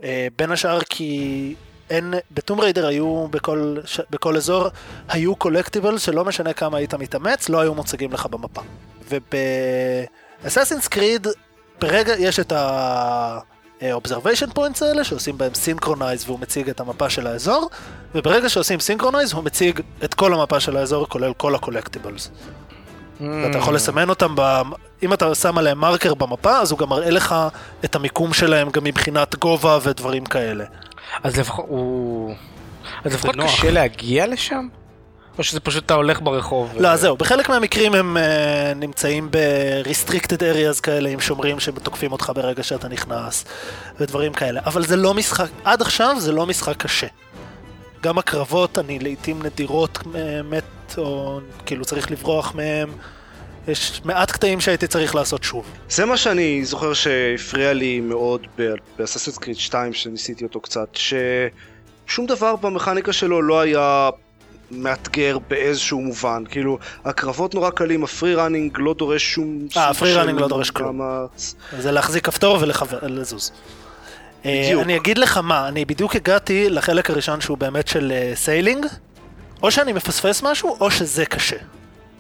אה, 0.04 0.28
בין 0.38 0.52
השאר 0.52 0.80
כי 0.90 1.56
אין, 1.90 2.14
ב 2.32 2.37
Tomb 2.37 2.60
Raider 2.60 2.88
היו 2.88 3.28
בכל, 3.28 3.78
ש- 3.86 4.02
בכל 4.10 4.38
אזור, 4.38 4.68
היו 5.10 5.36
collectible 5.36 5.98
שלא 5.98 6.26
משנה 6.26 6.54
כמה 6.54 6.78
היית 6.78 6.94
מתאמץ, 6.94 7.50
לא 7.50 7.60
היו 7.60 7.74
מוצגים 7.76 8.14
לך 8.14 8.26
במפה. 8.26 8.62
וב 9.10 9.39
Assassin's 9.39 10.88
Creed, 10.88 11.28
ברגע, 11.82 12.14
יש 12.18 12.40
את 12.40 12.52
ה... 12.52 13.40
observation 13.82 14.58
points 14.58 14.86
האלה 14.86 15.04
שעושים 15.04 15.38
בהם 15.38 15.54
synchronize 15.54 16.24
והוא 16.26 16.40
מציג 16.40 16.70
את 16.70 16.80
המפה 16.80 17.10
של 17.10 17.28
האזור 17.28 17.70
וברגע 18.16 18.50
שעושים 18.50 18.80
synchronize 18.80 19.34
הוא 19.34 19.44
מציג 19.44 19.82
את 20.04 20.14
כל 20.14 20.34
המפה 20.34 20.60
של 20.60 20.78
האזור 20.78 21.08
כולל 21.10 21.34
כל 21.34 21.56
ה 21.56 21.61
collectibles. 21.61 22.30
ואתה 23.20 23.58
יכול 23.58 23.76
לסמן 23.76 24.10
אותם, 24.10 24.36
ב... 24.36 24.62
אם 25.04 25.14
אתה 25.14 25.36
שם 25.36 25.58
עליהם 25.58 25.78
מרקר 25.78 26.14
במפה 26.14 26.60
אז 26.60 26.72
הוא 26.72 26.80
גם 26.80 26.90
מראה 26.90 27.10
לך 27.10 27.36
את 27.86 27.96
המיקום 27.96 28.34
שלהם 28.34 28.70
גם 28.70 28.84
מבחינת 28.84 29.36
גובה 29.36 29.80
ודברים 29.84 30.26
כאלה. 30.26 30.66
אז 31.24 31.38
לפחות 31.38 31.66
הוא... 31.68 32.34
אז 33.04 33.14
לפחות 33.14 33.36
נוח. 33.36 33.52
קשה 33.52 33.72
להגיע 33.72 34.28
לשם? 34.28 34.68
או 35.38 35.44
שזה 35.44 35.60
פשוט 35.60 35.86
אתה 35.86 35.94
הולך 35.94 36.22
ברחוב? 36.22 36.74
לא, 36.80 36.88
ו- 36.88 36.98
זהו, 36.98 37.18
בחלק 37.18 37.50
מהמקרים 37.50 37.94
הם 37.94 38.18
uh, 38.18 38.76
נמצאים 38.76 39.28
ב-restricted 39.32 40.40
areas 40.40 40.82
כאלה 40.82 41.10
עם 41.10 41.20
שומרים 41.20 41.60
שתוקפים 41.60 42.12
אותך 42.12 42.32
ברגע 42.36 42.64
שאתה 42.64 42.88
נכנס 42.88 43.46
ודברים 44.00 44.34
כאלה, 44.34 44.62
אבל 44.66 44.86
זה 44.86 44.96
לא 44.96 45.14
משחק, 45.14 45.48
עד 45.64 45.82
עכשיו 45.82 46.16
זה 46.20 46.32
לא 46.32 46.46
משחק 46.46 46.78
קשה. 46.78 47.08
גם 48.02 48.18
הקרבות, 48.18 48.78
אני 48.78 49.00
לעיתים 49.00 49.44
נדירות 49.44 50.00
אה, 50.16 50.42
מת, 50.44 50.98
או 50.98 51.40
כאילו 51.66 51.86
צריך 51.86 52.12
לברוח 52.12 52.56
מהם. 52.56 52.90
יש 53.68 54.02
מעט 54.06 54.32
קטעים 54.32 54.60
שהייתי 54.60 54.88
צריך 54.88 55.16
לעשות 55.16 55.44
שוב. 55.44 55.66
זה 55.90 56.06
מה 56.06 56.18
שאני 56.18 56.66
זוכר 56.66 56.94
שהפריע 56.94 57.74
לי 57.74 58.00
מאוד 58.00 58.48
ב 58.98 59.01
Assassin's 59.01 59.38
Creed 59.38 59.58
2 59.58 59.94
שניסיתי 59.94 60.44
אותו 60.44 60.60
קצת, 60.62 60.88
ששום 60.94 62.26
דבר 62.26 62.56
במכניקה 62.56 63.14
שלו 63.14 63.42
לא 63.42 63.60
היה 63.60 64.10
מאתגר 64.72 65.38
באיזשהו 65.50 66.02
מובן, 66.02 66.44
כאילו 66.50 66.78
הקרבות 67.06 67.56
נורא 67.56 67.70
קלים, 67.70 68.04
ה 68.04 68.10
free 68.10 68.36
running 68.36 68.78
לא 68.78 68.94
דורש 68.94 69.34
שום... 69.34 69.68
סוג 69.72 69.84
ה 69.84 69.90
free 69.90 70.14
running 70.14 70.40
לא 70.40 70.48
דורש 70.48 70.70
כלום. 70.70 71.02
זה 71.80 71.92
להחזיק 71.92 72.26
כפתור 72.26 72.58
ולזוז. 73.02 73.52
בדיוק. 74.46 74.84
אני 74.84 74.98
אגיד 74.98 75.18
לך 75.18 75.38
מה, 75.38 75.68
אני 75.68 75.86
בדיוק 75.86 76.16
הגעתי 76.16 76.70
לחלק 76.70 77.10
הראשון 77.10 77.42
שהוא 77.42 77.58
באמת 77.58 77.88
של 77.88 78.12
אה, 78.12 78.32
sailing, 78.36 78.86
או 79.64 79.72
שאני 79.72 79.94
מפספס 79.94 80.44
משהו, 80.44 80.78
או 80.80 80.92
שזה 80.92 81.26
קשה. 81.26 81.58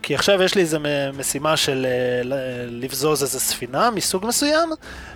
כי 0.07 0.15
עכשיו 0.15 0.43
יש 0.43 0.55
לי 0.55 0.61
איזה 0.61 0.77
משימה 1.17 1.57
של 1.57 1.85
אה, 1.89 2.21
לבזוז 2.67 3.21
איזה 3.21 3.39
ספינה 3.39 3.91
מסוג 3.91 4.25
מסוים, 4.25 4.69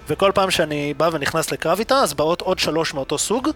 וכל 0.07 0.31
פעם 0.35 0.51
שאני 0.51 0.93
בא 0.97 1.09
ונכנס 1.13 1.51
לקרב 1.51 1.79
איתה, 1.79 1.95
אז 1.95 2.13
באות 2.13 2.41
עוד 2.41 2.59
שלוש 2.59 2.93
מאותו 2.93 3.17
סוג, 3.17 3.49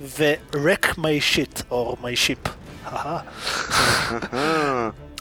ו-wreck 0.00 0.86
my 0.98 1.34
shit, 1.34 1.62
או 1.70 1.96
my 2.02 2.28
ship. 2.28 2.48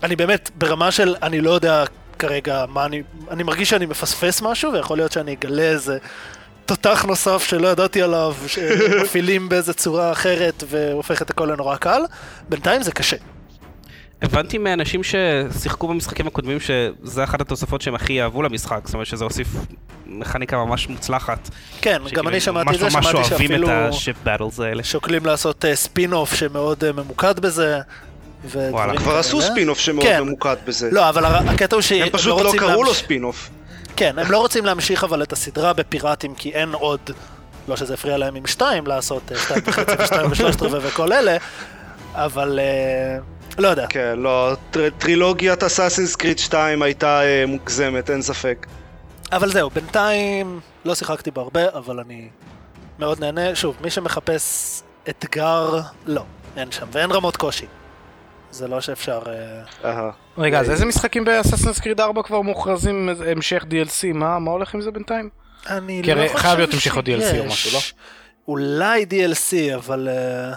אני 0.03 0.15
באמת, 0.15 0.49
ברמה 0.55 0.91
של 0.91 1.15
אני 1.23 1.41
לא 1.41 1.51
יודע 1.51 1.83
כרגע 2.19 2.65
מה 2.69 2.85
אני... 2.85 3.03
אני 3.29 3.43
מרגיש 3.43 3.69
שאני 3.69 3.85
מפספס 3.85 4.41
משהו, 4.41 4.73
ויכול 4.73 4.97
להיות 4.97 5.11
שאני 5.11 5.33
אגלה 5.33 5.63
איזה 5.63 5.97
תותח 6.65 7.05
נוסף 7.07 7.43
שלא 7.43 7.67
ידעתי 7.67 8.01
עליו, 8.01 8.35
שמפעילים 8.47 9.49
באיזה 9.49 9.73
צורה 9.73 10.11
אחרת 10.11 10.63
והופך 10.67 11.21
את 11.21 11.29
הכל 11.29 11.45
לנורא 11.45 11.75
קל. 11.75 12.01
בינתיים 12.49 12.83
זה 12.83 12.91
קשה. 12.91 13.17
הבנתי 14.21 14.57
מאנשים 14.57 15.01
ששיחקו 15.03 15.87
במשחקים 15.87 16.27
הקודמים 16.27 16.57
שזה 16.59 17.23
אחת 17.23 17.41
התוספות 17.41 17.81
שהם 17.81 17.95
הכי 17.95 18.21
אהבו 18.21 18.41
למשחק, 18.41 18.79
זאת 18.85 18.93
אומרת 18.93 19.07
שזה 19.07 19.23
הוסיף 19.23 19.47
מכניקה 20.05 20.57
ממש 20.57 20.87
מוצלחת. 20.89 21.49
כן, 21.81 22.01
גם 22.13 22.27
אני 22.27 22.39
שמעתי 22.39 22.69
את 22.75 22.79
זה, 22.79 22.85
ממש 22.85 22.95
ממש 22.95 23.05
שמעתי 23.05 23.17
אוהבים 23.17 23.47
שאפילו 23.47 23.67
את 23.67 23.89
ה 23.89 23.94
ship 23.94 24.15
battles 24.23 24.59
האלה. 24.59 24.83
שוקלים 24.83 25.25
לעשות 25.25 25.65
ספין 25.73 26.13
אוף 26.13 26.35
שמאוד 26.35 26.83
אה, 26.83 26.91
ממוקד 26.91 27.39
בזה. 27.39 27.79
וואלה, 28.53 28.97
כבר. 28.97 29.17
עשו 29.17 29.41
ספין-אוף 29.41 29.79
שמאוד 29.79 30.05
כן. 30.05 30.21
ממוקד 30.21 30.55
בזה. 30.65 30.89
לא, 30.91 31.09
אבל 31.09 31.25
הקטע 31.25 31.75
הוא 31.75 31.81
שהם 31.81 32.03
הם 32.03 32.09
פשוט 32.09 32.27
לא 32.27 32.45
רוצים 32.45 32.59
קראו 32.59 32.83
לו 32.83 32.93
ספין-אוף. 32.93 33.49
כן, 33.95 34.19
הם 34.19 34.31
לא 34.31 34.37
רוצים 34.37 34.65
להמשיך 34.65 35.03
אבל 35.03 35.23
את 35.23 35.33
הסדרה 35.33 35.73
בפיראטים, 35.73 36.35
כי 36.35 36.49
אין 36.49 36.73
עוד, 36.73 36.99
לא 37.67 37.75
שזה 37.75 37.93
הפריע 37.93 38.17
להם 38.17 38.35
עם 38.35 38.47
שתיים 38.47 38.87
לעשות 38.87 39.31
אה, 39.31 39.37
שתיים 39.37 39.61
וחצי 39.65 39.91
ושתיים 39.99 40.31
ושלושת 40.31 40.61
רבעי 40.61 40.79
וכל 40.83 41.13
אלה, 41.13 41.37
אבל 42.13 42.59
אה, 42.59 43.19
לא 43.57 43.67
יודע. 43.67 43.87
כן, 43.89 44.13
לא, 44.19 44.53
טר- 44.71 44.89
טרילוגיית 44.97 45.63
אסאסינס 45.63 46.15
קריד 46.15 46.39
2 46.39 46.81
הייתה 46.81 47.21
אה, 47.23 47.43
מוגזמת, 47.47 48.09
אין 48.09 48.21
ספק. 48.21 48.67
אבל 49.31 49.51
זהו, 49.51 49.69
בינתיים 49.69 50.59
לא 50.85 50.95
שיחקתי 50.95 51.31
בו 51.31 51.41
הרבה, 51.41 51.69
אבל 51.73 51.99
אני 51.99 52.29
מאוד 52.99 53.19
נהנה. 53.19 53.55
שוב, 53.55 53.77
מי 53.81 53.89
שמחפש 53.89 54.81
אתגר, 55.09 55.79
לא, 56.05 56.23
אין 56.57 56.71
שם, 56.71 56.85
ואין 56.91 57.11
רמות 57.11 57.37
קושי. 57.37 57.65
זה 58.51 58.67
לא 58.67 58.81
שאפשר... 58.81 59.21
אה, 59.27 59.89
אהה. 59.91 60.11
רגע, 60.37 60.59
אז 60.59 60.69
איזה 60.69 60.85
משחקים 60.85 61.25
באססנס 61.25 61.79
קריד 61.79 61.99
4 61.99 62.23
כבר 62.23 62.41
מוכרזים 62.41 63.09
המשך 63.31 63.63
DLC? 63.63 64.13
מה 64.13 64.39
מה 64.39 64.51
הולך 64.51 64.73
עם 64.73 64.81
זה 64.81 64.91
בינתיים? 64.91 65.29
אני 65.69 66.01
כי 66.05 66.13
לא 66.13 66.27
חושב 66.27 66.37
חייב 66.37 66.57
להיות 66.57 66.73
המשך 66.73 66.95
עוד 66.95 67.05
DLC 67.09 67.11
או 67.13 67.21
שיש. 67.21 67.45
משהו, 67.45 67.71
לא? 67.73 67.79
אולי 68.47 69.05
DLC, 69.09 69.75
אבל... 69.75 70.07
אה, 70.11 70.53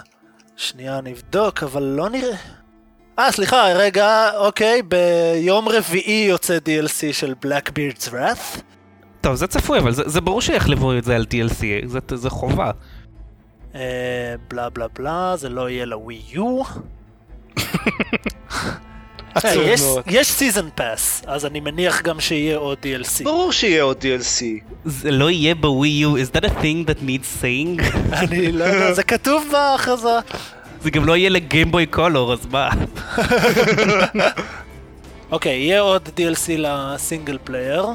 שנייה, 0.57 1.01
נבדוק, 1.01 1.63
אבל 1.63 1.83
לא 1.83 2.09
נראה. 2.09 2.35
אה, 3.19 3.31
סליחה, 3.31 3.73
רגע, 3.73 4.29
אוקיי, 4.37 4.81
ביום 4.81 5.69
רביעי 5.69 6.25
יוצא 6.29 6.57
DLC 6.57 7.13
של 7.13 7.33
Blackbeard's 7.45 8.09
Wrath. 8.09 8.61
טוב, 9.21 9.35
זה 9.35 9.47
צפוי, 9.47 9.79
אבל 9.79 9.91
זה, 9.91 10.03
זה 10.05 10.21
ברור 10.21 10.41
שיחלבו 10.41 10.97
את 10.97 11.03
זה 11.03 11.15
על 11.15 11.25
DLC, 11.31 11.87
זה, 11.87 11.99
זה 12.15 12.29
חובה. 12.29 12.71
אה, 13.75 14.35
בלה 14.47 14.69
בלה 14.69 14.87
בלה, 14.99 15.33
זה 15.37 15.49
לא 15.49 15.69
יהיה 15.69 15.85
לווי 15.85 16.21
יו. 16.31 16.61
מאוד. 19.43 20.03
יש 20.07 20.27
season 20.27 20.69
pass, 20.75 21.21
אז 21.27 21.45
אני 21.45 21.59
מניח 21.59 22.01
גם 22.01 22.19
שיהיה 22.19 22.57
עוד 22.57 22.77
DLC. 22.83 23.23
ברור 23.23 23.51
שיהיה 23.51 23.83
עוד 23.83 23.97
DLC. 23.97 24.43
זה 24.85 25.11
לא 25.11 25.29
יהיה 25.29 25.55
בווי 25.55 25.89
יו, 25.89 26.17
is 26.17 26.29
that 26.35 26.45
a 26.45 26.49
thing 26.49 26.89
that 26.89 27.01
needs 27.07 27.41
saying? 27.41 27.97
אני 28.13 28.51
לא 28.51 28.63
יודע, 28.63 28.93
זה 28.93 29.03
כתוב 29.03 29.47
בהכרזה. 29.51 30.19
זה 30.85 30.91
גם 30.91 31.05
לא 31.05 31.17
יהיה 31.17 31.29
ל 31.29 31.36
Game 31.36 31.64
Boy 31.64 31.85
Color, 31.85 32.33
אז 32.33 32.45
מה? 32.51 32.69
אוקיי, 35.31 35.57
יהיה 35.57 35.81
עוד 35.81 36.09
DLC 36.17 36.51
ל 36.57 36.68
single 36.68 37.37
player. 37.43 37.85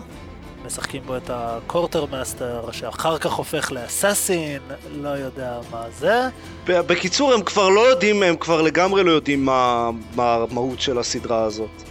משחקים 0.67 1.03
בו 1.07 1.17
את 1.17 1.31
ה 1.33 2.07
quartermaster, 2.11 2.69
שאחר 2.73 3.19
כך 3.19 3.33
הופך 3.33 3.73
ל 3.73 3.81
assassin, 3.81 4.59
לא 4.93 5.09
יודע 5.09 5.59
מה 5.71 5.85
זה. 5.99 6.21
בקיצור, 6.67 7.33
הם 7.33 7.43
כבר 7.43 7.69
לא 7.69 7.81
יודעים, 7.81 8.23
הם 8.23 8.37
כבר 8.37 8.63
לגמרי 8.63 9.05
לא 9.05 9.11
יודעים 9.11 9.45
מה 9.45 9.91
מה 10.17 10.35
המהות 10.35 10.81
של 10.81 10.99
הסדרה 10.99 11.43
הזאת. 11.43 11.83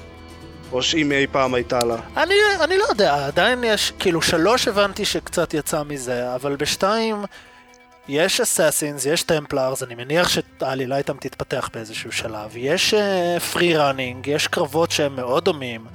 או 0.71 0.81
שאם 0.81 1.11
אי 1.11 1.27
פעם 1.31 1.53
הייתה 1.53 1.79
לה. 1.79 1.95
אני, 2.17 2.35
אני 2.63 2.77
לא 2.77 2.85
יודע, 2.89 3.25
עדיין 3.25 3.63
יש, 3.63 3.93
כאילו 3.99 4.21
שלוש 4.21 4.67
הבנתי 4.67 5.05
שקצת 5.05 5.53
יצא 5.53 5.83
מזה, 5.83 6.35
אבל 6.35 6.55
בשתיים 6.55 7.15
יש 8.09 8.41
אסאסינס, 8.41 9.05
יש 9.05 9.23
טמפלארס, 9.23 9.83
אני 9.83 9.95
מניח 9.95 10.29
שהעלילה 10.29 10.97
איתם 10.97 11.17
תתפתח 11.19 11.69
באיזשהו 11.73 12.11
שלב, 12.11 12.51
יש 12.55 12.93
פרי 13.53 13.75
uh, 13.75 13.79
ראנינג, 13.79 14.27
יש 14.27 14.47
קרבות 14.47 14.91
שהם 14.91 15.15
מאוד 15.15 15.45
דומים. 15.45 15.85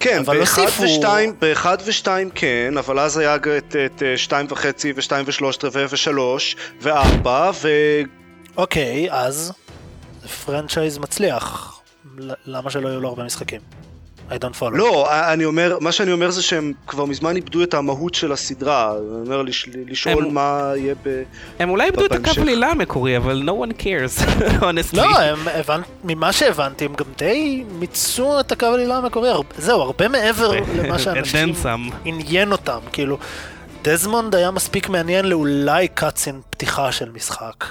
כן, 0.00 0.22
באחד 0.24 0.62
הוסיפו- 0.62 0.82
ושתיים, 0.82 1.34
באחד 1.40 1.76
ושתיים 1.84 2.30
כן, 2.30 2.74
אבל 2.78 2.98
אז 2.98 3.18
היה 3.18 3.36
את, 3.36 3.76
את 3.86 4.02
אה, 4.02 4.18
שתיים 4.18 4.46
וחצי 4.50 4.92
ושתיים 4.96 5.24
ושלושת 5.28 5.64
רבעי 5.64 5.84
ושלוש 5.90 6.56
וארבע 6.80 7.50
ו... 7.62 7.68
אוקיי, 8.56 9.08
אז 9.10 9.52
פרנצ'ייז 10.44 10.98
מצליח, 10.98 11.80
למה 12.46 12.70
שלא 12.70 12.88
יהיו 12.88 13.00
לו 13.00 13.08
הרבה 13.08 13.24
משחקים? 13.24 13.60
I 14.32 14.44
don't 14.44 14.60
follow. 14.60 14.70
לא, 14.76 15.06
אני 15.32 15.44
אומר, 15.44 15.78
מה 15.80 15.92
שאני 15.92 16.12
אומר 16.12 16.30
זה 16.30 16.42
שהם 16.42 16.72
כבר 16.86 17.04
מזמן 17.04 17.36
איבדו 17.36 17.62
את 17.62 17.74
המהות 17.74 18.14
של 18.14 18.32
הסדרה. 18.32 18.92
אני 18.92 19.26
אומר 19.26 19.42
לש, 19.42 19.68
לשאול 19.88 20.24
הם- 20.24 20.34
מה 20.34 20.72
יהיה 20.76 20.94
ב... 21.04 21.22
הם 21.58 21.70
אולי 21.70 21.86
איבדו 21.86 22.04
את. 22.06 22.12
הקו 22.12 22.40
עלילה 22.40 22.68
המקורי, 22.68 23.16
אבל 23.16 23.42
no 23.48 23.66
one 23.66 23.82
cares, 23.82 24.22
honestly. 24.62 24.96
לא, 24.96 25.18
הם 25.20 25.48
הבנ... 25.54 25.80
ממה 26.04 26.32
שהבנתי, 26.32 26.84
הם 26.84 26.94
גם 26.94 27.06
די 27.18 27.64
מיצו 27.78 28.40
את 28.40 28.52
הקו 28.52 28.66
העלילה 28.66 28.96
המקורי, 28.96 29.28
הר... 29.30 29.40
זהו, 29.58 29.80
הרבה 29.80 30.08
מעבר 30.08 30.52
למה 30.78 30.98
שאנשים 30.98 31.48
And 31.48 31.52
then 31.52 31.64
some. 31.64 31.94
עניין 32.04 32.52
אותם, 32.52 32.78
כאילו, 32.92 33.18
דזמונד 33.84 34.34
היה 34.34 34.50
מספיק 34.50 34.88
מעניין 34.88 35.24
לאולי 35.28 35.88
קאטסין 35.88 36.40
פתיחה 36.50 36.92
של 36.92 37.10
משחק, 37.14 37.64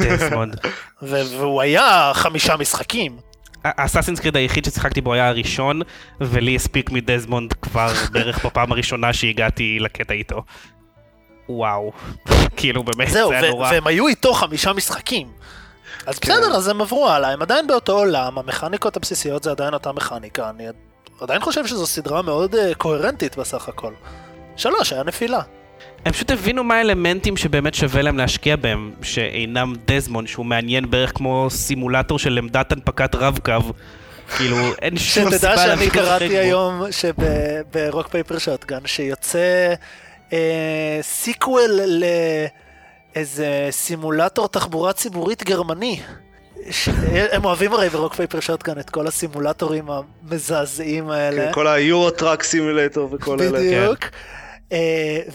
דסמונד. 0.00 0.54
ו- 1.02 1.22
והוא 1.38 1.60
היה 1.62 2.10
חמישה 2.14 2.56
משחקים. 2.56 3.16
ה 3.64 3.69
Assassin's 3.69 4.20
Creed 4.20 4.36
היחיד 4.36 4.64
ששיחקתי 4.64 5.00
בו 5.00 5.12
היה 5.12 5.28
הראשון, 5.28 5.80
ולי 6.20 6.56
הספיק 6.56 6.90
מדזמונד 6.90 7.52
כבר 7.52 7.92
בערך 8.12 8.46
בפעם 8.46 8.72
הראשונה 8.72 9.12
שהגעתי 9.12 9.78
לקטע 9.80 10.14
איתו. 10.14 10.42
וואו. 11.48 11.92
כאילו 12.56 12.82
באמת, 12.82 13.08
זהו, 13.08 13.28
זה 13.28 13.38
היה 13.38 13.50
נורא. 13.50 13.70
והם 13.72 13.86
היו 13.86 14.08
איתו 14.08 14.32
חמישה 14.32 14.72
משחקים. 14.72 15.26
אז 16.06 16.18
כן. 16.18 16.32
בסדר, 16.32 16.56
אז 16.56 16.68
הם 16.68 16.80
עברו 16.80 17.08
הלאה, 17.08 17.32
הם 17.32 17.42
עדיין 17.42 17.66
באותו 17.66 17.92
עולם, 17.98 18.38
המכניקות 18.38 18.96
הבסיסיות 18.96 19.42
זה 19.42 19.50
עדיין 19.50 19.74
אותה 19.74 19.92
מכניקה, 19.92 20.50
אני 20.50 20.64
עדיין 21.20 21.40
חושב 21.40 21.66
שזו 21.66 21.86
סדרה 21.86 22.22
מאוד 22.22 22.54
אה, 22.54 22.74
קוהרנטית 22.74 23.36
בסך 23.36 23.68
הכל. 23.68 23.92
שלוש, 24.56 24.92
היה 24.92 25.02
נפילה. 25.02 25.40
הם 26.04 26.12
פשוט 26.12 26.30
הבינו 26.30 26.64
מה 26.64 26.74
האלמנטים 26.76 27.36
שבאמת 27.36 27.74
שווה 27.74 28.02
להם 28.02 28.18
להשקיע 28.18 28.56
בהם, 28.56 28.90
שאינם 29.02 29.74
דזמונד, 29.86 30.28
שהוא 30.28 30.46
מעניין 30.46 30.90
בערך 30.90 31.12
כמו 31.14 31.46
סימולטור 31.50 32.18
של 32.18 32.38
עמדת 32.38 32.72
הנפקת 32.72 33.14
רב-קו. 33.14 33.52
כאילו, 34.36 34.56
אין 34.82 34.98
שום 34.98 35.24
שתדע 35.24 35.38
סיבה 35.38 35.56
שאני 35.56 35.68
להמשיך 35.68 35.96
לשחק 35.96 36.04
קראתי. 36.08 36.38
היום 36.38 36.82
שב 36.90 37.41
Rock 37.41 38.08
Paper 38.08 38.38
Shotgun 38.38 38.78
שיוצא 38.86 39.74
אה, 40.32 40.98
sequel 41.02 41.80
לאיזה 43.16 43.46
סימולטור 43.70 44.48
תחבורה 44.48 44.92
ציבורית 44.92 45.42
גרמני. 45.44 46.00
ש- 46.70 46.88
הם 47.32 47.44
אוהבים 47.44 47.72
הרי 47.72 47.88
ב 47.88 47.93
Rock 47.93 48.14
Paper 48.14 48.40
Shotgun 48.40 48.78
את 48.78 48.90
כל 48.90 49.06
הסימולטורים 49.06 49.84
המזעזעים 49.90 51.10
האלה. 51.10 51.46
כן, 51.46 51.52
כל 51.52 51.66
ה 51.68 51.76
Euro 51.76 52.10
Truck 52.10 52.42
Simulator 52.42 53.08
וכל 53.12 53.40
אלה. 53.40 53.50
בדיוק. 53.58 54.02
אה, 54.04 54.08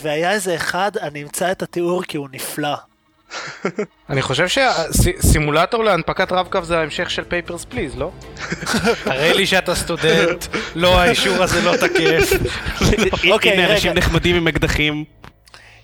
והיה 0.01 0.31
איזה 0.31 0.55
אחד, 0.55 0.91
אני 1.01 1.24
אמצא 1.24 1.51
את 1.51 1.62
התיאור 1.62 2.03
כי 2.03 2.17
הוא 2.17 2.27
נפלא. 2.31 2.75
אני 4.09 4.21
חושב 4.21 4.45
שסימולטור 4.48 5.83
להנפקת 5.83 6.31
רב-קו 6.31 6.63
זה 6.63 6.77
ההמשך 6.77 7.09
של 7.09 7.24
Papers, 7.24 7.65
Please, 7.65 7.98
לא? 7.98 8.12
תראה 9.03 9.33
לי 9.33 9.45
שאתה 9.45 9.75
סטודנט, 9.75 10.45
לא, 10.75 11.00
האישור 11.00 11.43
הזה 11.43 11.62
לא 11.62 11.77
תקף. 11.77 12.29
אוקיי, 13.31 13.51
הנה. 13.51 13.71
אנשים 13.74 13.93
נחמדים 13.93 14.36
עם 14.36 14.48
אקדחים. 14.48 15.03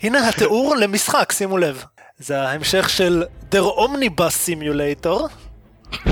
הנה 0.04 0.30
התיאור 0.30 0.76
למשחק, 0.76 1.32
שימו 1.32 1.58
לב. 1.58 1.84
זה 2.20 2.42
ההמשך 2.42 2.90
של 2.90 3.24
Der 3.52 3.66
Omnibus 3.78 4.48
Simulator. 4.48 5.30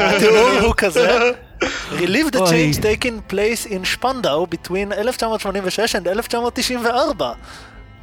התיאור 0.00 0.50
הוא 0.60 0.74
כזה. 0.76 1.32
Relive 1.91 2.31
the 2.31 2.39
אוי. 2.39 2.49
change 2.49 2.77
taken 2.77 3.21
place 3.33 3.65
in 3.65 3.83
Spandau 3.85 4.45
between 4.45 4.89
1986 4.89 5.95
and 5.95 6.05
1994. 6.05 7.37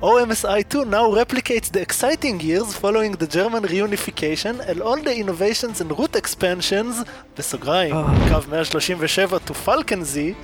OMSI2 0.02 0.74
now 0.88 1.06
replicates 1.22 1.70
the 1.70 1.80
exciting 1.80 2.40
years 2.40 2.74
following 2.74 3.12
the 3.12 3.26
German 3.26 3.62
reunification 3.62 4.58
and 4.68 4.80
all 4.80 4.96
the 4.96 5.14
innovations 5.14 5.80
and 5.80 5.96
route 5.96 6.16
expansions, 6.16 7.04
בסוגריים, 7.38 7.94
קו 8.28 8.40
137 8.48 9.38
to 9.46 9.54
Falcon 9.54 10.04
Z, 10.04 10.34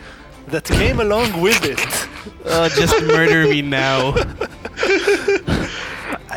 that 0.53 0.65
came 0.65 1.01
along 1.01 1.43
with 1.43 1.65
it. 1.65 1.81
Oh, 2.47 2.69
just 2.69 2.97
murder 3.03 3.43
me 3.49 3.61
now. 3.63 4.15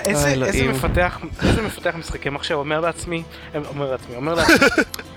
איזה, 0.05 0.27
אלוהים. 0.31 0.53
איזה 0.53 0.67
מפתח, 0.87 1.19
איזה 1.43 1.61
מפתח 1.61 1.95
משחקי 1.95 2.29
מחשב 2.29 2.55
אומר 2.55 2.79
לעצמי, 2.79 3.23
אה, 3.55 3.59
אומר 3.69 3.91
לעצמי, 3.91 4.15
אומר 4.15 4.33
לעצמי, 4.33 4.67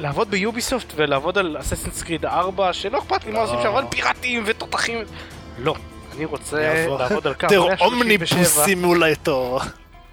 לעבוד 0.00 0.30
ביוביסופט 0.30 0.92
ולעבוד 0.96 1.38
על 1.38 1.56
אססנס 1.60 2.02
קריד 2.02 2.24
4, 2.24 2.72
שלא 2.72 2.98
אכפת 2.98 3.24
לי 3.24 3.32
מה 3.32 3.38
עושים 3.38 3.58
שם, 3.62 3.68
אבל 3.68 3.84
פיראטים 3.90 4.42
ותותחים. 4.46 4.98
לא, 5.58 5.74
אני 6.16 6.24
רוצה 6.24 6.84
לעבוד 6.98 7.26
על 7.26 7.34
קו 7.34 7.46
Der 7.46 7.78
Omnibus 7.80 8.34
137. 8.34 8.64
Simulator. 8.66 9.64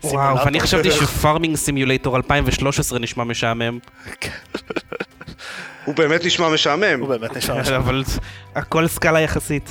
וואו, 0.03 0.37
ואני 0.45 0.59
חשבתי 0.59 0.91
שפארמינג 0.91 1.55
סימיולטור 1.55 2.17
2013 2.17 2.99
נשמע 2.99 3.23
משעמם, 3.23 3.79
הוא 5.85 5.95
באמת 5.95 6.25
נשמע 6.25 6.49
משעמם. 6.49 6.99
הוא 6.99 7.09
באמת 7.09 7.37
נשאר 7.37 7.63
שם. 7.67 7.73
אבל 7.73 8.03
הכל 8.55 8.87
סקאלה 8.87 9.19
יחסית. 9.19 9.69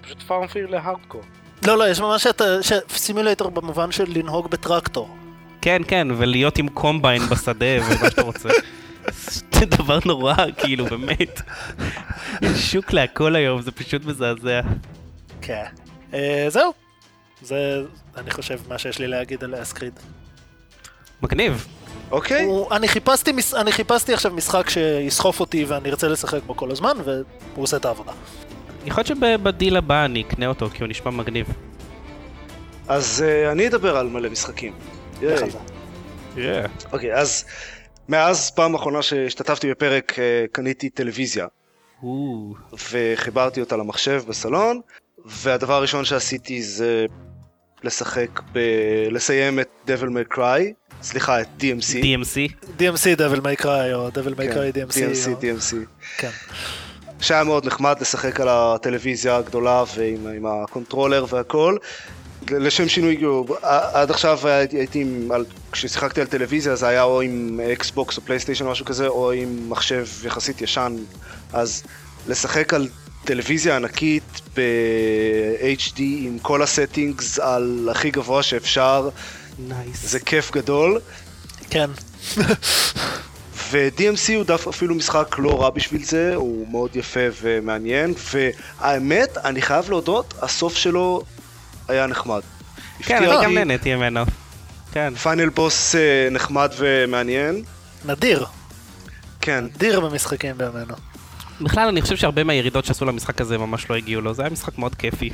פשוט 0.00 0.22
פארמפיר 0.22 0.66
להארדקור. 0.70 1.22
לא, 1.66 1.78
לא, 1.78 1.88
יש 1.88 2.00
ממש 2.00 2.26
את 2.26 2.42
סימולטור 2.90 3.50
במובן 3.50 3.92
של 3.92 4.04
לנהוג 4.08 4.50
בטרקטור. 4.50 5.16
כן, 5.60 5.82
כן, 5.88 6.08
ולהיות 6.16 6.58
עם 6.58 6.68
קומביין 6.68 7.22
בשדה 7.22 7.66
ומה 7.80 8.10
שאתה 8.10 8.22
רוצה. 8.22 8.48
זה 9.12 9.66
דבר 9.66 9.98
נורא, 10.04 10.34
כאילו, 10.56 10.86
באמת. 10.86 11.40
יש 12.42 12.72
שוק 12.72 12.92
להכל 12.92 13.36
היום, 13.36 13.62
זה 13.62 13.70
פשוט 13.72 14.04
מזעזע. 14.04 14.60
כן. 15.42 15.64
אה, 16.14 16.46
זהו. 16.48 16.72
זה, 17.42 17.82
אני 18.16 18.30
חושב, 18.30 18.58
מה 18.68 18.78
שיש 18.78 18.98
לי 18.98 19.06
להגיד 19.06 19.44
על 19.44 19.62
אסקריד. 19.62 19.92
מגניב. 21.22 21.66
אוקיי. 22.10 22.44
הוא- 22.44 22.72
אני 22.72 22.88
חיפשתי 22.88 23.30
אני 23.56 23.72
חיפשתי 23.72 24.14
עכשיו 24.14 24.32
משחק 24.32 24.70
שיסחוף 24.70 25.40
אותי 25.40 25.64
ואני 25.64 25.90
ארצה 25.90 26.08
לשחק 26.08 26.40
בו 26.46 26.56
כל 26.56 26.70
הזמן, 26.70 26.96
והוא 27.04 27.24
עושה 27.56 27.76
את 27.76 27.84
העבודה. 27.84 28.12
יכול 28.86 29.04
להיות 29.06 29.06
שבדיל 29.40 29.76
הבא 29.76 30.04
אני 30.04 30.22
אקנה 30.22 30.46
אותו, 30.46 30.70
כי 30.70 30.82
הוא 30.82 30.88
נשמע 30.88 31.10
מגניב. 31.10 31.46
אז 32.88 33.24
אה, 33.26 33.52
אני 33.52 33.68
אדבר 33.68 33.96
על 33.96 34.08
מלא 34.08 34.30
משחקים. 34.30 34.72
ייי. 35.22 35.34
לך 35.34 35.42
על 35.42 35.50
זה. 35.50 35.58
אוקיי, 36.92 37.14
אז 37.14 37.44
מאז 38.08 38.50
פעם 38.50 38.74
אחרונה 38.74 39.02
שהשתתפתי 39.02 39.70
בפרק 39.70 40.18
אה, 40.18 40.44
קניתי 40.52 40.90
טלוויזיה 40.90 41.46
וחיברתי 42.90 43.60
אותה 43.60 43.76
למחשב 43.76 44.22
בסלון 44.28 44.80
והדבר 45.24 45.74
הראשון 45.74 46.04
שעשיתי 46.04 46.62
זה 46.62 47.06
לשחק 47.82 48.40
ב... 48.52 48.58
לסיים 49.10 49.60
את 49.60 49.68
Devil 49.86 50.08
May 50.08 50.34
Cry, 50.34 50.60
סליחה, 51.02 51.40
את 51.40 51.46
DMC. 51.60 52.02
DMC. 52.02 52.52
DMC 52.78 53.18
Devil 53.18 53.40
May 53.40 53.62
Cry 53.62 53.94
או 53.94 54.08
Devil 54.08 54.34
May 54.34 54.42
כן, 54.42 54.52
Cry 54.52 54.74
DMC. 54.76 54.94
DMC, 54.94 55.28
או- 55.28 55.40
DMC. 55.40 55.74
כן. 56.18 56.30
שהיה 57.20 57.44
מאוד 57.44 57.66
נחמד 57.66 57.96
לשחק 58.00 58.40
על 58.40 58.48
הטלוויזיה 58.50 59.36
הגדולה 59.36 59.84
ועם 59.96 60.26
עם 60.26 60.46
ה 60.46 60.53
controller 60.53 61.24
והכל. 61.28 61.76
לשם 62.50 62.88
שינוי, 62.88 63.20
עד 63.62 64.10
עכשיו 64.10 64.38
הייתי, 64.48 65.04
על, 65.30 65.44
כששיחקתי 65.72 66.20
על 66.20 66.26
טלוויזיה 66.26 66.76
זה 66.76 66.88
היה 66.88 67.02
או 67.02 67.20
עם 67.20 67.60
Xbox 67.72 68.16
או 68.16 68.22
PlayStation 68.22 68.64
או 68.66 68.70
משהו 68.70 68.84
כזה, 68.86 69.08
או 69.08 69.32
עם 69.32 69.70
מחשב 69.70 70.06
יחסית 70.24 70.62
ישן. 70.62 70.96
אז 71.52 71.82
לשחק 72.28 72.74
על 72.74 72.88
טלוויזיה 73.24 73.76
ענקית 73.76 74.40
ב-HD 74.56 76.00
עם 76.00 76.38
כל 76.42 76.62
ה 76.62 76.70
settings 76.70 77.38
על 77.38 77.88
הכי 77.90 78.10
גבוה 78.10 78.42
שאפשר, 78.42 79.08
nice. 79.58 80.10
זה 80.10 80.20
כיף 80.20 80.52
גדול. 80.52 81.00
כן. 81.70 81.90
ו-DMC 83.70 84.34
הוא 84.36 84.44
אפילו 84.44 84.94
משחק 84.94 85.36
לא 85.38 85.62
רע 85.62 85.70
בשביל 85.70 86.04
זה, 86.04 86.34
הוא 86.34 86.68
מאוד 86.70 86.96
יפה 86.96 87.20
ומעניין, 87.42 88.14
והאמת, 88.32 89.38
אני 89.38 89.62
חייב 89.62 89.90
להודות, 89.90 90.34
הסוף 90.42 90.76
שלו 90.76 91.22
היה 91.88 92.06
נחמד. 92.06 92.40
כן, 92.98 93.22
אני. 93.22 93.44
גם 93.44 93.54
נהניתי 93.54 93.94
ממנו. 93.94 94.20
כן. 94.92 95.14
final 95.14 95.48
boss 95.48 95.94
אה, 95.94 96.28
נחמד 96.30 96.70
ומעניין. 96.78 97.62
נדיר. 98.04 98.46
כן, 99.40 99.64
נדיר 99.64 100.00
במשחקים 100.00 100.58
בימינו. 100.58 100.94
בכלל, 101.60 101.88
אני 101.88 102.02
חושב 102.02 102.16
שהרבה 102.16 102.44
מהירידות 102.44 102.84
שעשו 102.84 103.04
למשחק 103.04 103.40
הזה 103.40 103.58
ממש 103.58 103.90
לא 103.90 103.96
הגיעו 103.96 104.22
לו, 104.22 104.34
זה 104.34 104.42
היה 104.42 104.50
משחק 104.50 104.78
מאוד 104.78 104.94
כיפי. 104.94 105.30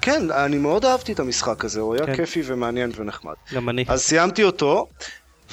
כן, 0.00 0.30
אני 0.30 0.58
מאוד 0.58 0.84
אהבתי 0.84 1.12
את 1.12 1.20
המשחק 1.20 1.64
הזה, 1.64 1.80
הוא 1.80 1.94
היה 1.94 2.06
כן. 2.06 2.16
כיפי 2.16 2.42
ומעניין 2.46 2.90
ונחמד. 2.96 3.34
גם 3.54 3.68
אני. 3.68 3.84
אז 3.88 4.02
סיימתי 4.02 4.44
אותו, 4.44 4.88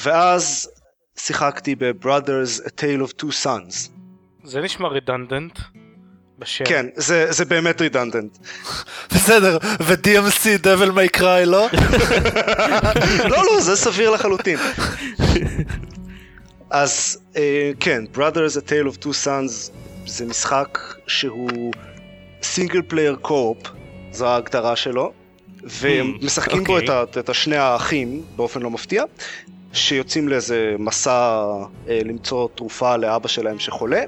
ואז 0.03 0.69
שיחקתי 1.17 1.75
ב-Brothers 1.75 2.61
A 2.65 2.69
Tale 2.69 3.09
of 3.09 3.21
Two 3.21 3.43
Sons. 3.43 3.89
זה 4.43 4.61
נשמע 4.61 4.87
רדנדנט. 4.87 5.59
בשם. 6.41 6.65
כן, 6.65 6.85
זה, 6.95 7.31
זה 7.31 7.45
באמת 7.45 7.81
רידנדנט. 7.81 8.37
בסדר, 9.15 9.57
ו-DMC 9.81 10.63
Devil 10.63 10.91
May 10.95 11.17
Cry 11.19 11.45
לא? 11.45 11.67
לא, 13.29 13.43
לא, 13.45 13.61
זה 13.61 13.75
סביר 13.75 14.09
לחלוטין. 14.09 14.57
אז 16.69 17.17
אה, 17.35 17.71
כן, 17.79 18.03
Brothers 18.15 18.57
A 18.57 18.69
Tale 18.69 18.93
of 18.93 19.03
Two 19.03 19.25
Sons 19.25 19.71
זה 20.05 20.25
משחק 20.25 20.79
שהוא 21.07 21.73
single 22.43 22.81
player 22.87 23.15
co-op, 23.21 23.57
זו 24.11 24.27
ההגדרה 24.27 24.75
שלו, 24.75 25.11
ומשחקים 25.63 26.63
בו 26.63 26.79
אוקיי. 26.79 27.03
את, 27.03 27.17
את 27.17 27.29
השני 27.29 27.55
האחים 27.55 28.21
באופן 28.35 28.61
לא 28.61 28.69
מפתיע, 28.69 29.03
שיוצאים 29.73 30.29
לאיזה 30.29 30.75
מסע 30.79 31.43
אה, 31.89 31.99
למצוא 32.05 32.47
תרופה 32.55 32.97
לאבא 32.97 33.27
שלהם 33.27 33.59
שחולה, 33.59 34.03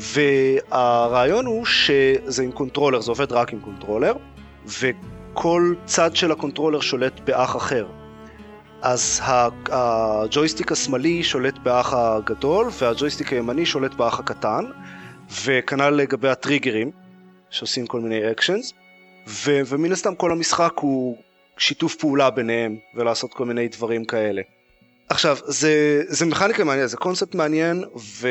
והרעיון 0.00 1.46
הוא 1.46 1.64
שזה 1.64 2.42
עם 2.42 2.52
controller, 2.52 3.00
זה 3.00 3.10
עובד 3.10 3.32
רק 3.32 3.52
עם 3.52 3.60
controller, 3.60 4.12
וכל 4.66 5.74
צד 5.84 6.16
של 6.16 6.32
ה 6.32 6.36
controller 6.36 6.80
שולט 6.80 7.20
באח 7.20 7.56
אחר. 7.56 7.86
אז 8.82 9.20
הג'ויסטיק 9.70 10.72
השמאלי 10.72 11.22
שולט 11.22 11.58
באח 11.58 11.94
הגדול 11.94 12.68
והג'ויסטיק 12.78 13.32
הימני 13.32 13.66
שולט 13.66 13.94
באח 13.94 14.18
הקטן 14.18 14.64
וכנ"ל 15.44 15.90
לגבי 15.90 16.28
הטריגרים 16.28 16.90
שעושים 17.50 17.86
כל 17.86 18.00
מיני 18.00 18.30
actions 18.30 18.72
ו- 19.28 19.60
ומן 19.66 19.92
הסתם 19.92 20.14
כל 20.14 20.32
המשחק 20.32 20.72
הוא 20.76 21.16
שיתוף 21.58 21.94
פעולה 21.94 22.30
ביניהם 22.30 22.76
ולעשות 22.94 23.34
כל 23.34 23.44
מיני 23.44 23.68
דברים 23.68 24.04
כאלה. 24.04 24.42
עכשיו, 25.10 25.36
זה, 25.46 26.02
זה 26.08 26.26
מכניקה 26.26 26.64
מעניינת, 26.64 26.90
זה 26.90 26.96
קונספט 26.96 27.34
מעניין 27.34 27.84
ו, 27.96 28.28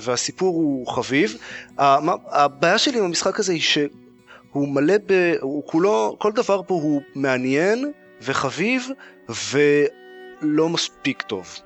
והסיפור 0.00 0.54
הוא 0.56 0.86
חביב. 0.86 1.36
הבעיה 1.78 2.78
שלי 2.78 2.98
עם 2.98 3.04
המשחק 3.04 3.40
הזה 3.40 3.52
היא 3.52 3.60
שהוא 3.60 4.68
מלא 4.68 4.94
ב... 5.06 5.34
הוא 5.40 5.62
כולו, 5.66 6.16
כל 6.18 6.32
דבר 6.32 6.62
פה 6.66 6.74
הוא 6.74 7.02
מעניין 7.14 7.92
וחביב 8.22 8.88
ולא 9.28 10.68
מספיק 10.68 11.22
טוב. 11.22 11.58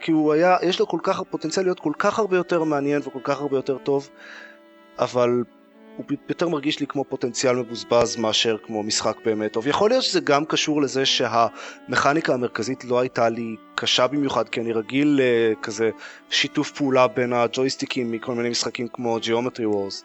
כי 0.00 0.12
הוא 0.12 0.32
היה, 0.32 0.56
יש 0.62 0.80
לו 0.80 0.86
כל 0.86 0.98
כך, 1.02 1.20
פוטנציאל 1.30 1.64
להיות 1.66 1.80
כל 1.80 1.92
כך 1.98 2.18
הרבה 2.18 2.36
יותר 2.36 2.64
מעניין 2.64 3.02
וכל 3.04 3.20
כך 3.24 3.40
הרבה 3.40 3.56
יותר 3.56 3.78
טוב, 3.78 4.08
אבל 4.98 5.42
הוא 5.96 6.06
יותר 6.28 6.48
מרגיש 6.48 6.80
לי 6.80 6.86
כמו 6.86 7.04
פוטנציאל 7.04 7.56
מבוזבז 7.56 8.16
מאשר 8.16 8.56
כמו 8.66 8.82
משחק 8.82 9.16
באמת 9.24 9.52
טוב. 9.52 9.66
יכול 9.66 9.90
להיות 9.90 10.04
שזה 10.04 10.20
גם 10.20 10.44
קשור 10.44 10.82
לזה 10.82 11.06
שהמכניקה 11.06 12.34
המרכזית 12.34 12.84
לא 12.84 13.00
הייתה 13.00 13.28
לי 13.28 13.56
קשה 13.74 14.06
במיוחד, 14.06 14.48
כי 14.48 14.60
אני 14.60 14.72
רגיל 14.72 15.20
לכזה 15.22 15.90
שיתוף 16.30 16.70
פעולה 16.70 17.06
בין 17.06 17.32
הג'ויסטיקים 17.32 18.12
מכל 18.12 18.34
מיני 18.34 18.48
משחקים 18.48 18.88
כמו 18.92 19.18
Geometry 19.18 19.64
Wars. 19.74 20.04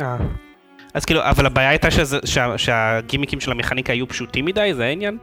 אה. 0.00 0.16
אז 0.94 1.04
כאילו, 1.04 1.20
אבל 1.22 1.46
הבעיה 1.46 1.68
הייתה 1.68 1.90
שזה, 1.90 2.18
שה, 2.24 2.58
שהגימיקים 2.58 3.40
של 3.40 3.50
המכניקה 3.50 3.92
היו 3.92 4.08
פשוטים 4.08 4.44
מדי, 4.44 4.74
זה 4.74 4.84
העניין? 4.84 5.18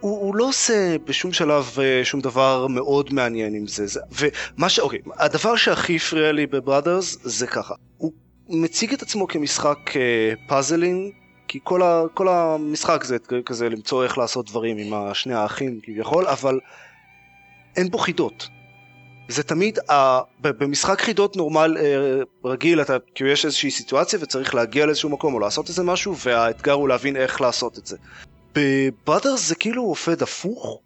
הוא, 0.00 0.20
הוא 0.20 0.36
לא 0.36 0.48
עושה 0.48 0.96
בשום 1.04 1.32
שלב 1.32 1.76
אה, 1.78 2.04
שום 2.04 2.20
דבר 2.20 2.66
מאוד 2.66 3.14
מעניין 3.14 3.54
עם 3.54 3.66
זה. 3.66 3.86
זה 3.86 4.00
ומה 4.12 4.68
ש... 4.68 4.78
אוקיי, 4.78 4.98
הדבר 5.16 5.56
שהכי 5.56 5.96
הפריע 5.96 6.32
לי 6.32 6.46
ב 6.46 6.54
Brothers 6.54 7.18
זה 7.22 7.46
ככה. 7.46 7.74
הוא 7.96 8.12
מציג 8.48 8.92
את 8.92 9.02
עצמו 9.02 9.28
כמשחק 9.28 9.78
puzzling, 10.46 11.12
כי 11.48 11.58
כל, 11.62 11.82
ה, 11.82 12.02
כל 12.14 12.28
המשחק 12.28 13.04
זה 13.04 13.16
כזה 13.46 13.68
למצוא 13.68 14.04
איך 14.04 14.18
לעשות 14.18 14.50
דברים 14.50 14.78
עם 14.78 14.94
השני 14.94 15.34
האחים 15.34 15.80
כביכול, 15.82 16.26
אבל 16.26 16.60
אין 17.76 17.90
בו 17.90 17.98
חידות. 17.98 18.48
זה 19.28 19.42
תמיד, 19.42 19.78
ה, 19.90 20.20
במשחק 20.40 21.00
חידות 21.00 21.36
נורמל 21.36 21.76
אה, 21.80 22.22
רגיל, 22.44 22.80
אתה, 22.80 22.96
כאילו 23.14 23.30
יש 23.30 23.44
איזושהי 23.44 23.70
סיטואציה 23.70 24.18
וצריך 24.22 24.54
להגיע 24.54 24.86
לאיזשהו 24.86 25.10
מקום 25.10 25.34
או 25.34 25.40
לעשות 25.40 25.68
איזה 25.68 25.82
משהו, 25.82 26.16
והאתגר 26.24 26.72
הוא 26.72 26.88
להבין 26.88 27.16
איך 27.16 27.40
לעשות 27.40 27.78
את 27.78 27.86
זה. 27.86 27.96
בבראדרס 28.54 29.48
זה 29.48 29.54
כאילו 29.54 29.82
עובד 29.82 30.22
הפוך. 30.22 30.80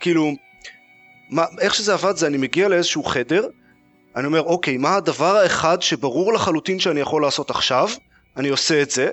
כאילו, 0.00 0.32
מה, 1.30 1.44
איך 1.60 1.74
שזה 1.74 1.94
עבד 1.94 2.16
זה 2.16 2.26
אני 2.26 2.36
מגיע 2.36 2.68
לאיזשהו 2.68 3.04
חדר, 3.04 3.46
אני 4.16 4.26
אומר 4.26 4.42
אוקיי 4.42 4.76
מה 4.76 4.96
הדבר 4.96 5.36
האחד 5.36 5.82
שברור 5.82 6.32
לחלוטין 6.32 6.80
שאני 6.80 7.00
יכול 7.00 7.22
לעשות 7.22 7.50
עכשיו, 7.50 7.88
אני 8.36 8.48
עושה 8.48 8.82
את 8.82 8.90
זה, 8.90 9.10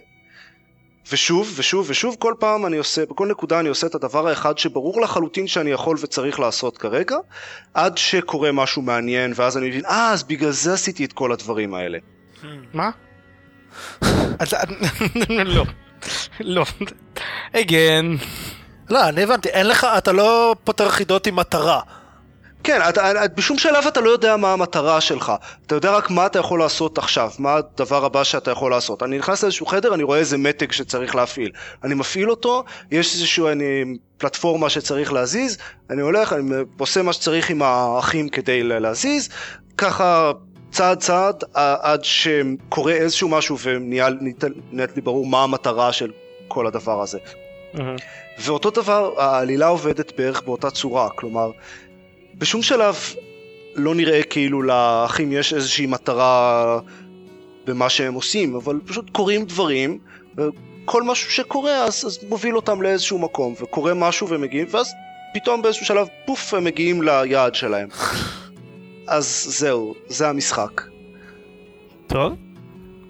ושוב 1.11 1.53
ושוב 1.55 1.85
ושוב 1.89 2.15
כל 2.19 2.33
פעם 2.39 2.65
אני 2.65 2.77
עושה, 2.77 3.05
בכל 3.05 3.27
נקודה 3.27 3.59
אני 3.59 3.69
עושה 3.69 3.87
את 3.87 3.95
הדבר 3.95 4.27
האחד 4.27 4.57
שברור 4.57 5.01
לחלוטין 5.01 5.47
שאני 5.47 5.71
יכול 5.71 5.97
וצריך 6.01 6.39
לעשות 6.39 6.77
כרגע, 6.77 7.15
עד 7.73 7.97
שקורה 7.97 8.51
משהו 8.51 8.81
מעניין 8.81 9.33
ואז 9.35 9.57
אני 9.57 9.67
מבין 9.67 9.85
אה 9.85 10.11
אז 10.11 10.23
בגלל 10.23 10.51
זה 10.51 10.73
עשיתי 10.73 11.05
את 11.05 11.13
כל 11.13 11.31
הדברים 11.31 11.73
האלה. 11.73 11.97
מה? 12.73 12.89
לא. 15.29 15.65
לא. 16.39 16.65
again. 17.53 18.25
לא, 18.89 19.09
אני 19.09 19.23
הבנתי, 19.23 19.49
אין 19.49 19.67
לך, 19.67 19.87
אתה 19.97 20.11
לא 20.11 20.55
פותר 20.63 20.89
חידות 20.89 21.27
עם 21.27 21.35
מטרה. 21.35 21.81
כן, 22.63 22.79
אתה, 22.89 23.11
בשום 23.35 23.57
שלב 23.57 23.87
אתה 23.87 24.01
לא 24.01 24.09
יודע 24.09 24.37
מה 24.37 24.53
המטרה 24.53 25.01
שלך, 25.01 25.31
אתה 25.65 25.75
יודע 25.75 25.91
רק 25.91 26.09
מה 26.09 26.25
אתה 26.25 26.39
יכול 26.39 26.59
לעשות 26.59 26.97
עכשיו, 26.97 27.29
מה 27.39 27.55
הדבר 27.55 28.05
הבא 28.05 28.23
שאתה 28.23 28.51
יכול 28.51 28.71
לעשות. 28.71 29.03
אני 29.03 29.17
נכנס 29.17 29.43
לאיזשהו 29.43 29.65
חדר, 29.65 29.93
אני 29.93 30.03
רואה 30.03 30.19
איזה 30.19 30.37
מתג 30.37 30.71
שצריך 30.71 31.15
להפעיל. 31.15 31.51
אני 31.83 31.93
מפעיל 31.93 32.29
אותו, 32.29 32.63
יש 32.91 33.13
איזשהו 33.13 33.47
אני, 33.47 33.83
פלטפורמה 34.17 34.69
שצריך 34.69 35.13
להזיז, 35.13 35.57
אני 35.89 36.01
הולך, 36.01 36.33
אני 36.33 36.55
עושה 36.77 37.01
מה 37.01 37.13
שצריך 37.13 37.49
עם 37.49 37.61
האחים 37.61 38.29
כדי 38.29 38.63
להזיז, 38.63 39.29
ככה 39.77 40.31
צעד 40.71 40.99
צעד 40.99 41.43
עד 41.53 42.03
שקורה 42.03 42.93
איזשהו 42.93 43.29
משהו 43.29 43.57
ונהיה 43.59 44.09
לי 44.71 45.01
ברור 45.03 45.25
מה 45.25 45.43
המטרה 45.43 45.93
של 45.93 46.11
כל 46.47 46.67
הדבר 46.67 47.01
הזה. 47.01 47.17
Mm-hmm. 47.73 47.79
ואותו 48.39 48.69
דבר, 48.69 49.13
העלילה 49.17 49.67
עובדת 49.67 50.17
בערך 50.17 50.41
באותה 50.41 50.69
צורה, 50.69 51.09
כלומר, 51.09 51.51
בשום 52.37 52.61
שלב 52.61 52.95
לא 53.75 53.95
נראה 53.95 54.23
כאילו 54.23 54.61
לאחים 54.61 55.31
יש 55.31 55.53
איזושהי 55.53 55.85
מטרה 55.85 56.79
במה 57.65 57.89
שהם 57.89 58.13
עושים, 58.13 58.55
אבל 58.55 58.79
פשוט 58.85 59.09
קורים 59.09 59.45
דברים, 59.45 59.99
וכל 60.37 61.03
משהו 61.03 61.31
שקורה 61.31 61.83
אז, 61.83 62.05
אז 62.05 62.19
מוביל 62.29 62.55
אותם 62.55 62.81
לאיזשהו 62.81 63.19
מקום, 63.19 63.53
וקורה 63.61 63.93
משהו 63.93 64.27
והם 64.27 64.41
מגיעים, 64.41 64.67
ואז 64.69 64.91
פתאום 65.33 65.61
באיזשהו 65.61 65.85
שלב, 65.85 66.07
פוף, 66.25 66.53
הם 66.53 66.63
מגיעים 66.63 67.01
ליעד 67.01 67.55
שלהם. 67.55 67.87
אז 69.07 69.45
זהו, 69.49 69.95
זה 70.07 70.29
המשחק. 70.29 70.81
טוב. 72.07 72.33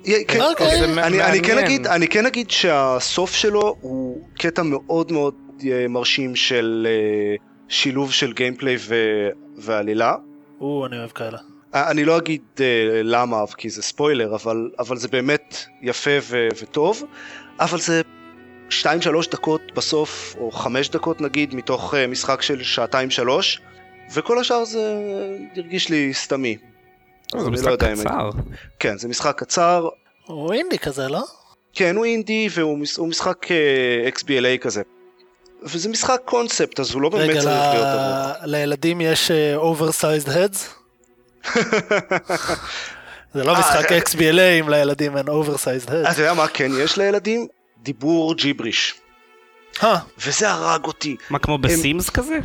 כן, 0.04 0.42
אוקיי. 0.42 0.84
אני, 1.00 1.42
כן 1.42 1.58
אגיד, 1.58 1.88
אני 1.88 2.08
כן 2.08 2.26
אגיד 2.26 2.52
שהסוף 2.52 3.34
שלו 3.34 3.76
הוא 3.82 4.28
קטע 4.34 4.62
מאוד 4.64 5.12
מאוד 5.12 5.34
אה, 5.72 5.88
מרשים 5.88 6.36
של 6.36 6.88
אה, 6.90 7.51
שילוב 7.72 8.12
של 8.12 8.34
גיימפליי 8.34 8.78
ועלילה. 9.58 10.16
או, 10.62 10.86
אני 10.86 10.98
אוהב 10.98 11.12
כאלה. 11.12 11.38
אה, 11.76 11.92
אני 11.92 12.06
לא 12.06 12.18
אגיד 12.18 12.42
למה, 13.04 13.44
כי 13.58 13.70
זה 13.70 13.82
ספוילר, 13.82 14.36
אבל, 14.36 14.70
אבל 14.80 14.98
זה 14.98 15.08
באמת 15.08 15.58
יפה 15.82 16.12
ו, 16.22 16.48
וטוב, 16.62 17.04
אבל 17.60 17.80
זה 17.80 18.02
2-3 18.70 18.74
דקות 19.32 19.62
בסוף, 19.76 20.36
או 20.38 20.52
5 20.52 20.90
דקות 20.90 21.22
נגיד, 21.22 21.56
מתוך 21.56 21.94
משחק 22.08 22.42
של 22.42 22.64
שעתיים-שלוש. 22.64 23.62
וכל 24.14 24.40
השאר 24.40 24.66
זה 24.66 24.96
הרגיש 25.56 25.90
לי 25.90 26.14
סתמי. 26.14 26.58
זה 27.38 27.50
משחק 27.50 27.68
לא 27.68 27.76
קצר. 27.76 28.30
כן, 28.80 28.98
זה 28.98 29.08
משחק 29.08 29.40
קצר. 29.40 29.90
הוא 30.26 30.54
אינדי 30.54 30.78
כזה, 30.78 31.08
לא? 31.08 31.24
כן, 31.74 31.96
הוא 31.96 32.06
אינדי 32.06 32.48
והוא 32.52 33.08
משחק 33.08 33.46
uh, 33.46 34.20
XBLA 34.20 34.58
כזה. 34.62 34.82
וזה 35.64 35.90
משחק 35.90 36.22
קונספט, 36.26 36.80
אז 36.80 36.94
הוא 36.94 37.02
לא 37.02 37.10
באמת 37.10 37.32
צריך 37.32 37.46
להיות 37.46 37.86
ארוך. 37.86 38.36
רגע, 38.36 38.46
לילדים 38.46 39.02
יש 39.02 39.32
oversized 39.56 40.30
uh, 40.30 40.38
heads? 40.38 40.70
זה 43.34 43.44
לא 43.44 43.54
משחק 43.60 43.92
XBLA 43.92 44.60
אם 44.60 44.70
לילדים 44.70 45.18
אין 45.18 45.28
oversized 45.28 45.94
heads. 45.94 46.14
אתה 46.14 46.22
יודע 46.22 46.34
מה 46.34 46.48
כן 46.48 46.72
יש 46.80 46.98
לילדים? 46.98 47.48
דיבור 47.84 48.36
ג'יבריש. 48.36 48.94
וזה 50.18 50.52
הרג 50.52 50.86
אותי. 50.86 51.16
מה, 51.30 51.40
כמו 51.40 51.58
ב 51.58 51.68
Sims 51.68 52.10
כזה? 52.10 52.40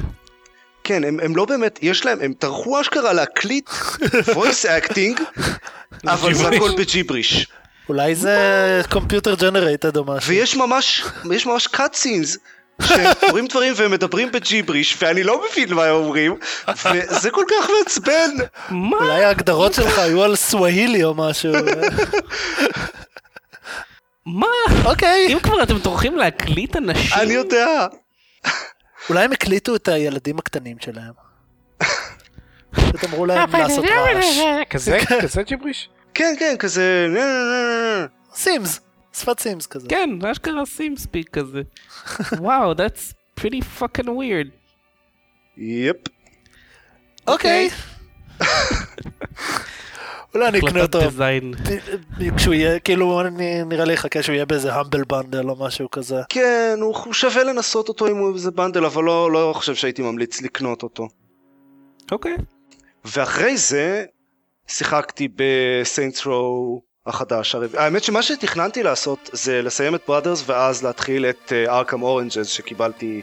כן, 0.84 1.04
הם, 1.04 1.20
הם 1.22 1.36
לא 1.36 1.44
באמת, 1.44 1.78
יש 1.82 2.04
להם, 2.04 2.18
הם 2.20 2.32
טרחו 2.32 2.80
אשכרה 2.80 3.12
להקליט 3.12 3.70
voice 4.34 4.66
acting, 4.82 5.22
אבל 6.12 6.34
זה 6.34 6.48
הכל 6.48 6.70
בג'יבריש. 6.78 7.48
אולי 7.88 8.14
זה 8.14 8.82
computer 8.90 9.34
generated 9.34 9.96
או 9.96 10.04
משהו. 10.04 10.30
ויש 10.30 10.56
ממש, 10.56 11.04
יש 11.32 11.46
ממש 11.46 11.68
cut 11.74 11.94
scenes. 11.94 12.38
שקוראים 12.82 13.46
דברים 13.46 13.72
והם 13.76 13.90
מדברים 13.90 14.32
בג'יבריש 14.32 14.96
ואני 15.02 15.22
לא 15.22 15.42
מבין 15.50 15.74
מה 15.74 15.84
הם 15.84 15.94
אומרים 15.94 16.36
וזה 16.92 17.30
כל 17.30 17.44
כך 17.50 17.70
מעצבן. 17.78 18.30
מה? 18.70 18.96
אולי 18.96 19.24
ההגדרות 19.24 19.74
שלך 19.74 19.98
היו 19.98 20.22
על 20.22 20.36
סווהילי 20.36 21.04
או 21.04 21.14
משהו. 21.14 21.52
מה? 24.26 24.46
אוקיי. 24.84 25.26
אם 25.32 25.38
כבר 25.40 25.62
אתם 25.62 25.78
טורחים 25.78 26.16
להקליט 26.16 26.76
אנשים... 26.76 27.20
אני 27.20 27.32
יודע. 27.32 27.86
אולי 29.08 29.24
הם 29.24 29.32
הקליטו 29.32 29.76
את 29.76 29.88
הילדים 29.88 30.38
הקטנים 30.38 30.76
שלהם. 30.80 31.12
פשוט 32.70 33.04
אמרו 33.04 33.26
להם 33.26 33.50
לעשות 33.56 33.84
רעש. 33.84 34.36
כזה? 34.70 34.98
כזה 35.22 35.42
ג'יבריש? 35.42 35.88
כן, 36.14 36.34
כן, 36.38 36.54
כזה... 36.58 37.06
Sims, 38.34 38.80
שפת 39.18 39.40
Sims 39.40 39.66
כזה. 39.66 39.88
כן, 39.88 40.10
אשכרה 40.32 40.66
Simspeak 40.66 41.30
כזה. 41.30 41.62
וואו, 42.38 42.72
that's 42.72 43.12
pretty 43.40 43.80
fucking 43.80 44.06
weird. 44.08 44.48
yep. 45.56 45.96
אוקיי. 47.26 47.70
אולי 50.34 50.48
אני 50.48 50.58
אקנה 50.58 50.82
אותו. 50.82 50.98
כשהוא 52.36 52.54
יהיה, 52.54 52.78
כאילו 52.78 53.22
נראה 53.66 53.84
לי 53.84 53.92
יחכה 53.92 54.22
שהוא 54.22 54.34
יהיה 54.34 54.44
באיזה 54.44 54.74
Humble 54.74 55.04
Bundle 55.04 55.48
או 55.50 55.56
משהו 55.64 55.90
כזה. 55.90 56.16
כן, 56.28 56.78
הוא 56.80 57.12
שווה 57.12 57.44
לנסות 57.44 57.88
אותו 57.88 58.06
אם 58.06 58.16
הוא 58.16 58.34
איזה 58.34 58.50
bundle, 58.50 58.84
אבל 58.84 59.04
לא, 59.04 59.32
לא 59.32 59.52
חושב 59.56 59.74
שהייתי 59.74 60.02
ממליץ 60.02 60.42
לקנות 60.42 60.82
אותו. 60.82 61.08
אוקיי. 62.12 62.36
ואחרי 63.04 63.56
זה 63.56 64.04
שיחקתי 64.66 65.28
ב 65.36 65.49
Saints 65.49 66.26
Row 66.26 66.82
החדש. 67.06 67.56
האמת 67.74 68.04
שמה 68.04 68.22
שתכננתי 68.22 68.82
לעשות 68.82 69.30
זה 69.32 69.62
לסיים 69.62 69.94
את 69.94 70.00
Brothers 70.08 70.42
ואז 70.46 70.82
להתחיל 70.82 71.26
את 71.26 71.52
Arkham 71.68 72.00
uh, 72.00 72.04
Origins 72.04 72.46
שקיבלתי 72.46 73.22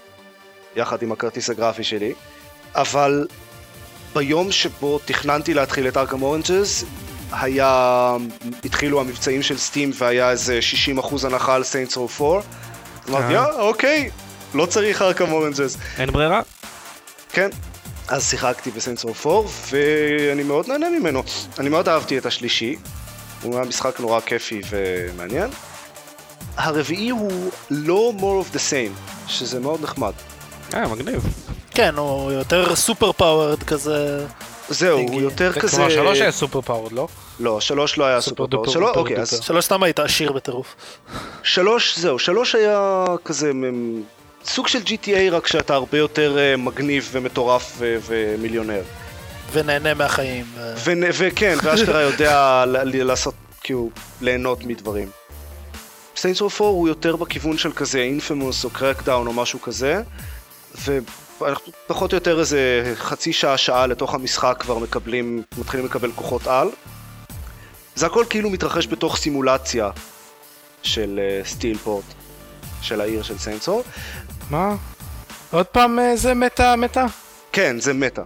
יחד 0.75 1.01
עם 1.01 1.11
הכרטיס 1.11 1.49
הגרפי 1.49 1.83
שלי. 1.83 2.13
אבל 2.75 3.27
ביום 4.15 4.51
שבו 4.51 4.99
תכננתי 5.05 5.53
להתחיל 5.53 5.87
את 5.87 5.97
Arkham 5.97 6.21
Origins, 6.21 6.85
היה, 7.31 8.15
התחילו 8.65 9.01
המבצעים 9.01 9.41
של 9.41 9.57
Steam 9.57 9.91
והיה 9.93 10.31
איזה 10.31 10.59
60% 10.97 11.25
הנחה 11.25 11.55
על 11.55 11.63
Saints 11.63 11.97
Row 11.97 12.07
4, 12.35 12.47
אמרתי, 13.09 13.35
אה. 13.35 13.45
אה, 13.45 13.61
אוקיי, 13.61 14.09
לא 14.53 14.65
צריך 14.65 15.01
Arkham 15.01 15.31
Origins. 15.31 15.77
אין 15.97 16.11
ברירה? 16.11 16.41
כן. 17.29 17.49
אז 18.07 18.29
שיחקתי 18.29 18.71
ב 18.71 18.75
Saints 18.75 19.00
Row 19.00 19.13
4, 19.25 19.49
ואני 19.69 20.43
מאוד 20.43 20.67
נהנה 20.67 20.89
ממנו. 20.89 21.23
אני 21.59 21.69
מאוד 21.69 21.89
אהבתי 21.89 22.17
את 22.17 22.25
השלישי. 22.25 22.75
הוא 23.43 23.55
היה 23.55 23.65
משחק 23.65 23.99
נורא 23.99 24.19
כיפי 24.19 24.61
ומעניין. 24.69 25.49
הרביעי 26.57 27.09
הוא 27.09 27.51
לא 27.69 28.13
more 28.17 28.45
of 28.45 28.55
the 28.55 28.59
same, 28.59 29.27
שזה 29.27 29.59
מאוד 29.59 29.81
נחמד. 29.81 30.13
אה, 30.73 30.87
מגניב. 30.87 31.25
כן, 31.71 31.95
הוא 31.97 32.31
יותר 32.31 32.75
super 32.75 33.11
powered 33.11 33.63
כזה. 33.63 34.25
זהו. 34.69 34.99
הוא 34.99 35.21
יותר 35.21 35.51
זה 35.53 35.59
כזה... 35.59 35.77
כלומר 35.77 35.89
שלוש 35.89 36.21
היה 36.21 36.31
super 36.31 36.61
powered, 36.61 36.91
לא? 36.91 37.07
לא, 37.39 37.61
שלוש 37.61 37.97
לא 37.97 38.05
היה 38.05 38.21
super 38.21 38.43
super 38.43 38.47
power. 38.47 38.65
duper 38.65 38.71
שלוש, 38.71 38.97
אוקיי, 38.97 39.17
אז. 39.17 39.39
שלוש 39.43 39.65
סתם 39.65 39.83
היית 39.83 39.99
עשיר 39.99 40.31
בטירוף. 40.31 40.75
שלוש, 41.43 41.99
זהו, 41.99 42.19
שלוש 42.19 42.55
היה 42.55 43.05
כזה 43.25 43.51
סוג 44.45 44.67
של 44.67 44.79
GTA, 44.79 45.31
רק 45.31 45.47
שאתה 45.47 45.73
הרבה 45.73 45.97
יותר 45.97 46.37
אה, 46.37 46.57
מגניב 46.57 47.09
ומטורף 47.11 47.81
ומיליונר. 47.81 48.81
ונהנה 49.53 49.93
מהחיים. 49.93 50.45
ו- 50.55 50.73
ו- 50.77 51.09
וכן, 51.13 51.57
ואשכרה 51.63 52.01
יודע 52.01 52.63
ל- 52.67 52.77
ל- 52.83 53.03
לעשות, 53.03 53.33
כאילו, 53.63 53.89
ליהנות 54.21 54.63
מדברים. 54.63 55.09
Saints 56.17 56.41
Row 56.41 56.61
4 56.61 56.71
הוא 56.71 56.87
יותר 56.87 57.15
בכיוון 57.15 57.57
של 57.57 57.71
כזה 57.73 57.99
Infamous 57.99 58.63
או 58.63 58.69
Crackdown 58.69 59.27
או 59.27 59.33
משהו 59.33 59.61
כזה, 59.61 60.01
ואנחנו 60.85 61.71
פחות 61.87 62.11
או 62.11 62.17
יותר 62.17 62.39
איזה 62.39 62.93
חצי 62.95 63.33
שעה, 63.33 63.57
שעה 63.57 63.87
לתוך 63.87 64.13
המשחק 64.13 64.57
כבר 64.59 64.77
מקבלים, 64.77 65.43
מתחילים 65.57 65.85
לקבל 65.85 66.11
כוחות 66.15 66.47
על. 66.47 66.69
זה 67.95 68.05
הכל 68.05 68.25
כאילו 68.29 68.49
מתרחש 68.49 68.87
בתוך 68.87 69.17
סימולציה 69.17 69.89
של 70.83 71.19
סטילפורט, 71.45 72.05
של 72.81 73.01
העיר 73.01 73.23
של 73.23 73.37
סיינסור. 73.37 73.83
מה? 74.49 74.75
עוד 75.51 75.65
פעם 75.65 75.99
אה, 75.99 76.15
זה 76.15 76.33
מטה 76.33 76.75
מטה? 76.75 77.05
כן, 77.51 77.79
זה 77.79 77.93
מטה. 77.93 78.21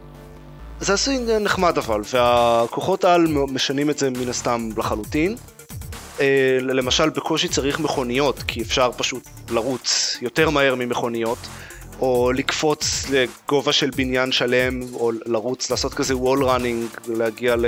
זה 0.82 0.94
עשוי 0.94 1.20
נחמד 1.40 1.78
אבל, 1.78 2.02
והכוחות 2.13 3.06
על 3.06 3.28
משנים 3.28 3.90
את 3.90 4.00
זה 4.00 4.10
מן 4.10 4.30
הסתם 4.30 4.70
לחלוטין. 4.78 5.36
אה, 6.20 6.58
למשל, 6.62 7.10
בקושי 7.10 7.48
צריך 7.48 7.80
מכוניות, 7.80 8.44
כי 8.48 8.62
אפשר 8.62 8.92
פשוט 8.98 9.24
לרוץ 9.50 10.18
יותר 10.22 10.50
מהר 10.50 10.76
ממכוניות, 10.76 11.38
או 12.02 12.32
לקפוץ 12.32 13.06
לגובה 13.10 13.74
של 13.74 13.90
בניין 13.96 14.32
שלם, 14.32 14.94
או 14.94 15.12
לרוץ, 15.26 15.72
לעשות 15.72 15.94
כזה 15.94 16.13
wall 16.13 16.42
running, 16.42 17.00
להגיע 17.08 17.56
ל... 17.56 17.66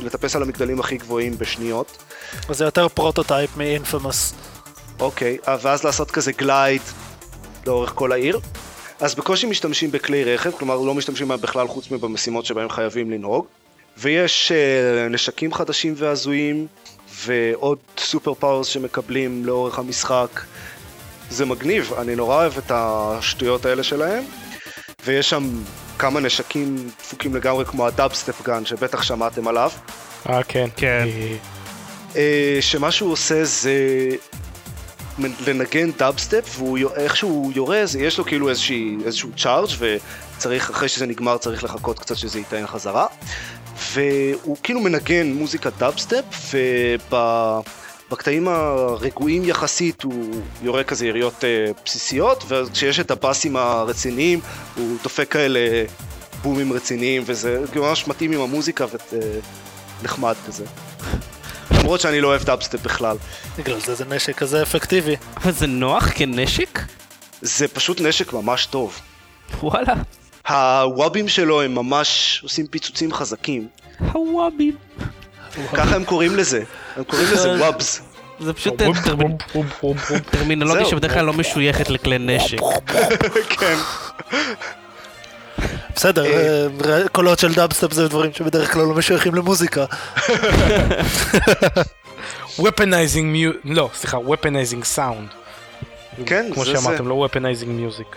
לטפס 0.00 0.36
על 0.36 0.42
המגדלים 0.42 0.80
הכי 0.80 0.96
גבוהים 0.96 1.38
בשניות. 1.38 1.96
זה 2.50 2.64
יותר 2.64 2.88
Prototype 2.88 3.56
מ 3.56 3.64
Infamous. 3.64 4.34
אוקיי, 5.00 5.38
אה, 5.48 5.56
ואז 5.62 5.84
לעשות 5.84 6.10
כזה 6.10 6.32
glide 6.32 6.82
לאורך 7.66 7.92
כל 7.94 8.12
העיר. 8.12 8.40
אז 9.00 9.14
בקושי 9.14 9.46
משתמשים 9.46 9.90
בכלי 9.90 10.24
רכב, 10.24 10.50
כלומר 10.50 10.76
לא 10.76 10.94
משתמשים 10.94 11.28
בהם 11.28 11.40
בכלל 11.40 11.68
חוץ 11.68 11.90
מבמשימות 11.90 12.46
שבהם 12.46 12.68
חייבים 12.68 13.10
לנהוג. 13.10 13.46
ויש 13.98 14.52
uh, 14.52 15.12
נשקים 15.12 15.54
חדשים 15.54 15.94
והזויים, 15.96 16.66
ועוד 17.24 17.78
super 17.98 18.34
powers 18.34 18.66
שמקבלים 18.66 19.44
לאורך 19.44 19.78
המשחק. 19.78 20.40
זה 21.30 21.46
מגניב, 21.46 21.92
אני 21.98 22.16
נורא 22.16 22.36
אוהב 22.36 22.58
את 22.58 22.72
השטויות 22.74 23.66
האלה 23.66 23.82
שלהם. 23.82 24.24
ויש 25.04 25.30
שם 25.30 25.50
כמה 25.98 26.20
נשקים 26.20 26.90
דפוקים 26.98 27.36
לגמרי 27.36 27.64
כמו 27.64 27.86
ה 27.86 27.93
dubstep 27.93 28.42
gun 28.42 28.64
שבטח 28.64 29.02
שמעתם 29.02 29.48
עליו. 29.48 29.70
אה 30.28 30.42
כן. 30.42 30.68
כן. 30.76 31.06
אה, 32.16 32.58
שמה 32.60 32.92
שהוא 32.92 33.12
עושה 33.12 33.44
זה 33.44 33.74
לנגן 35.18 35.90
דאבסטפ 35.98 36.54
והוא 36.58 36.78
יו- 36.78 36.94
איך 36.94 37.16
שהוא 37.16 37.52
יורה 37.54 37.80
זה 37.86 38.00
יש 38.00 38.18
לו 38.18 38.24
כאילו 38.24 38.48
איזושהי, 38.48 38.96
איזשהו 39.04 39.30
charge 39.36 39.68
וצריך 39.78 40.70
אחרי 40.70 40.88
שזה 40.88 41.06
נגמר 41.06 41.38
צריך 41.38 41.64
לחכות 41.64 41.98
קצת 41.98 42.16
שזה 42.16 42.38
ייתן 42.38 42.66
חזרה. 42.66 43.06
והוא 43.92 44.56
כאילו 44.62 44.80
מנגן 44.80 45.32
מוזיקת 45.32 45.72
דאבסטפ 45.78 46.54
ובקטעים 48.08 48.48
הרגועים 48.48 49.44
יחסית 49.44 50.02
הוא 50.02 50.34
יורה 50.62 50.84
כזה 50.84 51.06
יריות 51.06 51.44
אה, 51.44 51.66
בסיסיות 51.84 52.44
וכשיש 52.48 53.00
את 53.00 53.10
הבאסים 53.10 53.56
הרציניים 53.56 54.40
הוא 54.76 54.96
דופק 55.02 55.30
כאלה 55.32 55.60
בומים 56.42 56.72
רציניים 56.72 57.22
וזה 57.26 57.60
ממש 57.76 58.08
מתאים 58.08 58.32
עם 58.32 58.40
המוזיקה 58.40 58.86
ונחמד 60.02 60.34
כזה 60.46 60.64
למרות 61.70 62.00
שאני 62.00 62.20
לא 62.20 62.28
אוהב 62.28 62.42
דאבסטפ 62.44 62.82
בכלל. 62.82 63.16
בגלל 63.58 63.80
זה 63.80 63.94
זה 63.94 64.04
נשק 64.04 64.36
כזה 64.36 64.62
אפקטיבי. 64.62 65.16
אבל 65.36 65.52
זה 65.52 65.66
נוח 65.66 66.08
כנשק? 66.14 66.80
זה 67.42 67.68
פשוט 67.68 68.00
נשק 68.00 68.32
ממש 68.32 68.66
טוב. 68.66 69.00
וואלה. 69.62 69.94
הוואבים 70.48 71.28
שלו 71.28 71.62
הם 71.62 71.74
ממש 71.74 72.40
עושים 72.42 72.66
פיצוצים 72.66 73.12
חזקים. 73.12 73.68
הוואבים. 74.12 74.76
ככה 75.74 75.94
הם 75.96 76.04
קוראים 76.04 76.36
לזה. 76.36 76.62
הם 76.96 77.04
קוראים 77.04 77.28
לזה 77.32 77.50
wubs. 77.60 78.00
זה 78.40 78.52
פשוט 78.52 78.82
טרמינ- 78.82 79.60
טרמינולוגיה. 80.30 80.84
שבדרך 80.84 81.12
כלל 81.12 81.24
לא 81.24 81.32
משויכת 81.32 81.90
לכלי 81.90 82.16
נשק. 82.18 82.58
כן. 83.60 83.76
בסדר, 85.96 86.24
אה. 86.26 86.66
אה, 86.90 87.08
קולות 87.08 87.38
של 87.38 87.54
דאבסטפ 87.54 87.92
זה 87.92 88.08
דברים 88.08 88.32
שבדרך 88.32 88.72
כלל 88.72 88.82
לא 88.82 88.94
משויכים 88.94 89.34
למוזיקה. 89.34 89.84
weaponizing 92.58 93.22
מיו... 93.22 93.50
לא, 93.64 93.90
סליחה, 93.94 94.16
weaponizing 94.16 94.96
sound. 94.96 95.34
כן, 96.26 96.50
כמו 96.54 96.64
זה 96.64 96.72
זה. 96.72 96.80
שאמרתם, 96.80 97.08
לא 97.08 97.26
weaponizing 97.26 97.80
music. 97.80 98.16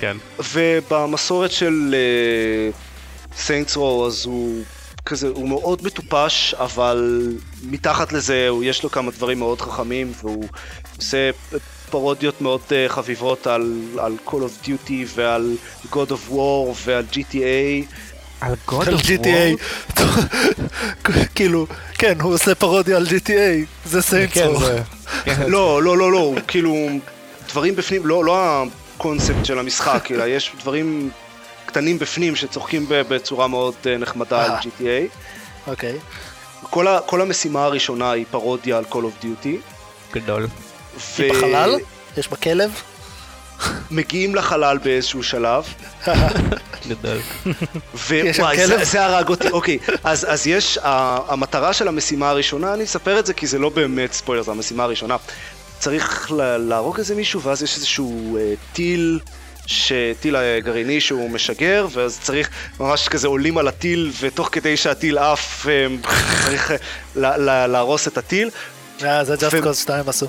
כן. 0.00 0.16
ובמסורת 0.54 1.52
של 1.52 1.94
סיינטס 3.36 3.76
רו 3.76 4.06
אז 4.06 4.26
הוא 4.26 4.62
כזה, 5.06 5.28
הוא 5.28 5.48
מאוד 5.48 5.82
מטופש, 5.84 6.54
אבל 6.54 7.28
מתחת 7.62 8.12
לזה 8.12 8.48
יש 8.62 8.82
לו 8.82 8.90
כמה 8.90 9.10
דברים 9.10 9.38
מאוד 9.38 9.60
חכמים, 9.60 10.12
והוא 10.22 10.44
עושה 10.96 11.30
פרודיות 11.94 12.40
מאוד 12.40 12.60
אה, 12.72 12.88
חביבות 12.88 13.46
על, 13.46 13.80
על 13.98 14.16
Call 14.26 14.30
of 14.30 14.66
Duty 14.66 14.92
ועל 15.14 15.56
God 15.92 16.10
of 16.10 16.30
War 16.30 16.74
ועל 16.84 17.04
GTA. 17.12 17.94
על 18.40 18.54
God 18.68 18.88
על 18.88 18.94
of 18.94 19.00
GTA. 19.00 19.96
War? 19.96 20.02
כאילו, 21.34 21.66
כן, 21.98 22.20
הוא 22.20 22.34
עושה 22.34 22.54
פרודיה 22.54 22.96
על 22.96 23.06
GTA, 23.06 23.66
זה 23.84 23.98
כן, 23.98 24.00
סיינטסו. 24.00 24.58
זה... 24.64 24.82
לא, 25.46 25.82
לא, 25.82 25.98
לא, 25.98 26.12
לא, 26.12 26.34
כאילו, 26.48 26.74
דברים 27.48 27.76
בפנים, 27.76 28.06
לא, 28.06 28.24
לא 28.24 28.64
הקונספט 28.96 29.44
של 29.44 29.58
המשחק, 29.58 30.08
אלא 30.10 30.24
יש 30.24 30.52
דברים 30.60 31.10
קטנים 31.66 31.98
בפנים 31.98 32.36
שצוחקים 32.36 32.86
ב- 32.88 33.02
בצורה 33.08 33.48
מאוד 33.48 33.74
אה, 33.86 33.98
נחמדה 33.98 34.44
על 34.44 34.50
אה. 34.50 34.60
GTA. 34.60 35.18
אוקיי. 35.66 35.98
כל, 36.62 36.86
כל 37.06 37.20
המשימה 37.20 37.64
הראשונה 37.64 38.10
היא 38.10 38.24
פרודיה 38.30 38.78
על 38.78 38.84
Call 38.90 38.94
of 38.94 39.24
Duty. 39.24 39.56
גדול. 40.12 40.46
היא 41.18 41.32
בחלל? 41.32 41.74
יש 42.16 42.28
בה 42.28 42.36
כלב? 42.36 42.70
מגיעים 43.90 44.34
לחלל 44.34 44.78
באיזשהו 44.78 45.22
שלב, 45.22 45.64
גדול. 46.88 47.18
ווואי? 47.94 48.66
זה, 48.66 48.84
זה 48.84 49.04
הרג 49.04 49.28
אותי, 49.28 49.48
אוקיי, 49.50 49.78
אז, 50.04 50.26
אז 50.30 50.46
יש, 50.46 50.78
המטרה 50.82 51.72
של 51.72 51.88
המשימה 51.88 52.30
הראשונה, 52.30 52.74
אני 52.74 52.84
אספר 52.84 53.18
את 53.18 53.26
זה 53.26 53.34
כי 53.34 53.46
זה 53.46 53.58
לא 53.58 53.68
באמת 53.68 54.12
ספוילר, 54.12 54.42
זו 54.42 54.50
המשימה 54.50 54.82
הראשונה. 54.84 55.16
צריך 55.78 56.32
לה- 56.32 56.58
להרוג 56.58 56.98
איזה 56.98 57.14
מישהו, 57.14 57.42
ואז 57.42 57.62
יש 57.62 57.76
איזשהו 57.76 58.36
אה, 58.36 58.54
טיל. 58.72 59.18
טיל 60.20 60.36
אה, 60.36 60.60
גרעיני 60.60 61.00
שהוא 61.00 61.30
משגר, 61.30 61.86
ואז 61.92 62.18
צריך, 62.22 62.48
ממש 62.80 63.08
כזה 63.08 63.28
עולים 63.28 63.58
על 63.58 63.68
הטיל, 63.68 64.12
ותוך 64.20 64.48
כדי 64.52 64.76
שהטיל 64.76 65.18
עף, 65.18 65.66
אה, 65.68 65.86
צריך 66.44 66.70
אה, 66.70 66.76
לה, 67.16 67.36
לה, 67.36 67.66
להרוס 67.66 68.08
את 68.08 68.18
הטיל. 68.18 68.50
זה 69.00 69.06
ו- 69.52 69.70
Cause 69.70 69.74
2 69.74 70.08
עשו. 70.08 70.26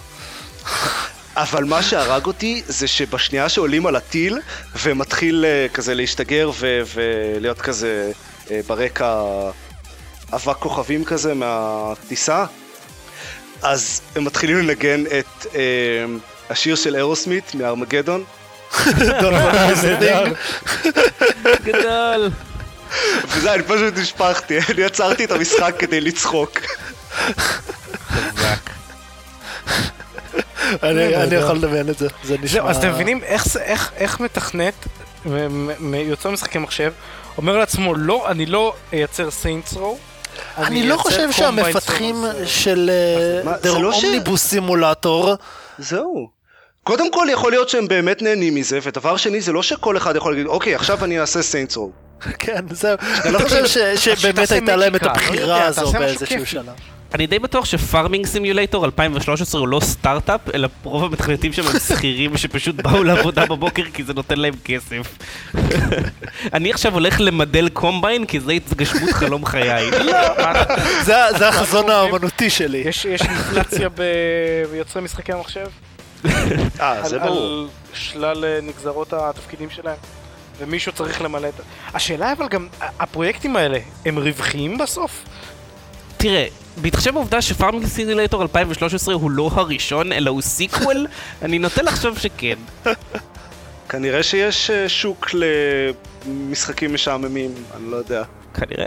אבל 1.36 1.64
מה 1.64 1.84
שהרג 1.84 2.26
אותי 2.26 2.62
זה 2.68 2.88
שבשנייה 2.88 3.50
שעולים 3.50 3.86
על 3.86 3.96
הטיל 3.96 4.40
ומתחיל 4.84 5.46
אה, 5.46 5.68
כזה 5.74 5.96
להשתגר 5.96 6.52
ו- 6.60 6.82
ולהיות 6.94 7.62
כזה 7.62 8.12
אה, 8.52 8.60
ברקע 8.68 9.24
אבק 10.34 10.56
כוכבים 10.60 11.06
כזה 11.06 11.34
מהטיסה, 11.34 12.46
אז 13.62 14.02
הם 14.16 14.26
מתחילים 14.26 14.58
לנגן 14.58 15.04
את 15.06 15.46
אה, 15.56 15.62
השיר 16.50 16.76
של 16.76 16.96
אירוסמית 16.96 17.56
מארמגדון, 17.56 18.24
גדול. 21.64 22.30
וזה, 23.36 23.54
אני 23.54 23.64
פשוט 23.64 23.98
נשפכתי, 23.98 24.58
אני 24.70 24.84
עצרתי 24.84 25.26
את 25.26 25.32
המשחק 25.32 25.76
כדי 25.80 26.02
לצחוק. 26.02 26.60
אני 30.84 31.16
אני 31.16 31.36
יכול 31.36 31.56
לדמיין 31.56 31.90
את 31.90 31.98
זה, 31.98 32.08
זה 32.24 32.36
נשמע... 32.42 32.70
אז 32.70 32.78
אתם 32.78 32.90
מבינים 32.90 33.24
איך 33.24 33.46
זה- 33.46 33.62
איך- 33.62 33.92
איך 33.98 34.20
מתכנת, 34.20 34.74
יוצר 35.94 36.32
משחקי 36.32 36.58
מחשב, 36.58 36.92
אומר 37.38 37.58
לעצמו, 37.58 37.96
לא, 37.96 38.32
אני 38.32 38.46
לא 38.46 38.74
אייצר 38.94 39.32
סיינטס 39.32 39.74
Row. 39.74 39.98
אני 40.58 40.88
לא 40.90 40.98
חושב 40.98 41.32
שהמפתחים 41.32 42.16
של 42.46 42.92
לא 43.64 43.92
Omnibus 43.94 44.48
Simulator, 44.48 45.34
זהו. 45.80 46.30
קודם 46.84 47.12
כל 47.12 47.28
יכול 47.32 47.52
להיות 47.52 47.70
שהם 47.70 47.88
באמת 47.88 48.22
נהנים 48.22 48.56
מזה, 48.56 48.80
ודבר 48.84 49.18
שני 49.18 49.42
זה 49.42 49.52
לא 49.52 49.64
שכל 49.64 49.98
אחד 49.98 50.16
יכול 50.16 50.32
להגיד 50.34 50.46
אוקיי 50.48 50.76
עכשיו 50.76 51.06
אני 51.06 51.20
אעשה 51.20 51.42
Saints 51.42 51.76
Row. 51.78 51.92
כן, 52.40 52.66
זהו. 52.72 52.98
אני 53.24 53.34
לא 53.34 53.40
חושב 53.40 53.66
ש- 53.66 53.78
שבאמת 54.10 54.52
הייתה 54.52 54.76
להם 54.76 54.96
את 54.96 55.04
לא 55.04 55.10
הבחירה 55.12 55.66
הזו 55.66 55.92
באיזשהו. 55.92 56.46
שלב. 56.46 56.66
אני 57.16 57.28
די 57.28 57.40
בטוח 57.40 57.66
ש 57.66 57.79
Farming 57.79 58.26
Simulator 58.26 58.86
2013 58.86 59.62
הוא 59.62 59.68
לא 59.68 59.80
סטארט-אפ, 59.80 60.42
אלא 60.54 60.68
רוב 60.84 61.04
המתכנתים 61.04 61.54
שם 61.54 61.68
הם 61.68 61.80
שכירים 61.80 62.38
שפשוט 62.38 62.76
באו 62.76 63.04
לעבודה 63.04 63.46
בבוקר 63.46 63.84
כי 63.94 64.04
זה 64.04 64.14
נותן 64.14 64.40
להם 64.40 64.54
כסף. 64.66 65.18
אני 66.54 66.72
עכשיו 66.72 66.94
הולך 66.94 67.16
למדל 67.20 67.70
קומביין 67.70 68.26
כי 68.26 68.40
זה 68.40 68.52
התגשמות 68.52 69.10
חלום 69.10 69.46
חיי. 69.46 69.92
זה 71.04 71.14
זה 71.38 71.48
החזון 71.48 71.90
האומנותי 71.90 72.50
שלי. 72.50 72.78
יש 72.78 73.06
יש 73.06 73.22
אינפלציה 73.22 73.90
ב- 73.90 74.64
ביוצרי 74.72 75.02
משחקי 75.02 75.34
המחשב? 75.34 75.68
אה 76.80 77.10
זה 77.10 77.20
ברור. 77.20 77.38
על 77.38 77.68
שלל 77.94 78.46
אה, 78.46 78.60
נגזרות 78.62 79.14
התפקידים 79.14 79.70
שלהם. 79.70 79.98
ומישהו 80.58 80.92
צריך 80.92 81.22
למלא 81.22 81.48
את... 81.48 81.54
השאלה 81.94 82.32
אבל 82.32 82.48
גם, 82.48 82.68
הפרויקטים 82.82 83.56
האלה, 83.56 83.80
הם 84.06 84.20
רווחיים 84.20 84.78
בסוף? 84.78 85.24
תראה, 86.26 86.46
בהתחשב 86.82 87.14
בעובדה 87.14 87.42
ש 87.42 87.51
Farming 87.51 87.86
Simulator 87.86 88.42
2013 88.42 89.14
הוא 89.14 89.32
לא 89.32 89.50
הראשון 89.54 90.12
אלא 90.12 90.30
הוא 90.30 90.42
sequel, 90.42 91.08
אני 91.42 91.60
נוטה 91.60 91.82
לחשוב 91.82 92.18
שכן. 92.18 92.56
כנראה 93.90 94.24
שיש 94.24 94.70
אה, 94.70 94.90
שוק 94.90 95.30
למשחקים 96.26 96.94
משעממים, 96.94 97.52
אני 97.78 97.92
לא 97.92 97.96
יודע. 97.96 98.24
כנראה. 98.54 98.86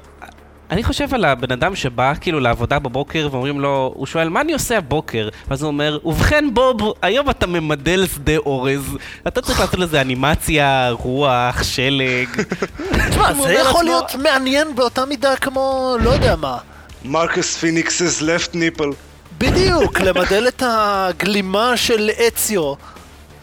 אני 0.71 0.83
חושב 0.83 1.15
על 1.15 1.25
הבן 1.25 1.53
אדם 1.53 1.77
שבא 1.77 2.13
כאילו 2.21 2.41
לעבודה 2.41 2.79
בבוקר 2.79 3.29
ואומרים 3.31 3.61
לו, 3.61 3.93
הוא 3.97 4.07
שואל 4.07 4.29
מה 4.29 4.41
אני 4.41 4.53
עושה 4.53 4.79
הבוקר? 4.79 5.29
ואז 5.49 5.63
הוא 5.63 5.69
אומר, 5.69 5.99
ובכן 6.05 6.45
בוב, 6.53 6.95
היום 7.03 7.31
אתה 7.31 7.47
ממדל 7.47 8.07
שדה 8.07 8.37
אורז, 8.37 8.97
אתה 9.29 9.41
צריך 9.41 9.61
לעשות 9.61 9.79
לזה 9.79 10.01
אנימציה, 10.01 10.91
רוח, 10.91 11.63
שלג. 11.63 12.29
תשמע, 13.11 13.33
זה 13.33 13.53
יכול 13.53 13.85
להיות 13.85 14.15
מעניין 14.15 14.75
באותה 14.75 15.05
מידה 15.05 15.37
כמו, 15.37 15.97
לא 16.01 16.11
יודע 16.11 16.37
מה. 16.37 16.59
מרקוס 17.05 17.65
פיניקס's 17.65 18.23
left 18.23 18.55
nipple. 18.55 18.95
בדיוק, 19.39 20.01
למדל 20.07 20.49
את 20.49 20.63
הגלימה 20.67 21.77
של 21.77 22.11
אציו. 22.29 22.75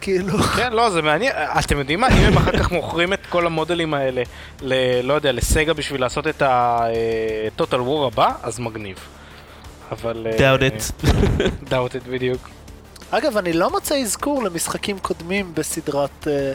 כאילו, 0.01 0.37
כן, 0.37 0.73
לא, 0.73 0.89
זה 0.89 1.01
מעניין. 1.01 1.33
אתם 1.59 1.79
יודעים 1.79 1.99
מה? 1.99 2.07
אם 2.07 2.23
הם 2.23 2.37
אחר 2.37 2.57
כך 2.57 2.71
מוכרים 2.71 3.13
את 3.13 3.19
כל 3.29 3.45
המודלים 3.45 3.93
האלה, 3.93 4.23
ל... 4.61 5.01
לא 5.03 5.13
יודע, 5.13 5.31
לסגה 5.31 5.73
בשביל 5.73 6.01
לעשות 6.01 6.27
את 6.27 6.41
ה-total 6.41 7.73
war 7.73 8.07
הבא, 8.07 8.31
אז 8.43 8.59
מגניב. 8.59 8.97
אבל... 9.91 10.27
אה, 10.29 10.37
doubt 10.37 10.61
it. 10.61 11.05
doubt 11.71 11.93
it, 11.93 12.09
בדיוק. 12.09 12.49
אגב, 13.11 13.37
אני 13.37 13.53
לא 13.53 13.69
מוצא 13.69 14.01
אזכור 14.01 14.43
למשחקים 14.43 14.99
קודמים 14.99 15.51
בסדרת... 15.55 16.27
אה, 16.27 16.53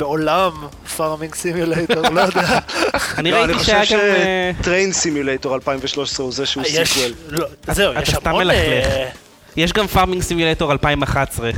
בעולם 0.00 0.52
פארמינג 0.96 1.34
סימולטור, 1.34 2.08
לא 2.08 2.20
יודע. 2.20 2.58
אני 3.18 3.30
לא, 3.30 3.36
ראיתי 3.36 3.52
אני 3.52 3.64
שהיה 3.64 3.80
חושב 3.80 3.96
גם... 3.96 4.00
אה, 4.00 4.50
שטריין 4.60 4.92
סימולטור 4.92 5.54
2013 5.54 6.24
הוא 6.24 6.32
זה 6.32 6.46
שהוא 6.46 6.64
sequel. 6.64 7.12
לא, 7.28 7.46
זהו, 7.68 7.92
יש 8.02 8.14
המון... 8.24 8.50
אה, 8.50 9.08
יש 9.56 9.72
גם 9.72 9.86
Farming 9.86 10.22
Simulator 10.22 10.72
2011. 10.72 11.50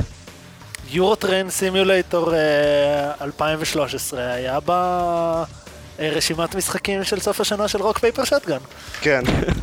Euro 0.91 1.17
Train 1.17 1.49
Simulator 1.49 2.33
2013 3.21 4.33
היה 4.33 4.59
ברשימת 5.99 6.55
משחקים 6.55 7.03
של 7.03 7.19
סוף 7.19 7.41
השנה 7.41 7.67
של 7.67 7.81
Rock 7.81 7.99
Paper 7.99 8.23
Shotgun. 8.23 8.57
כן, 9.01 9.21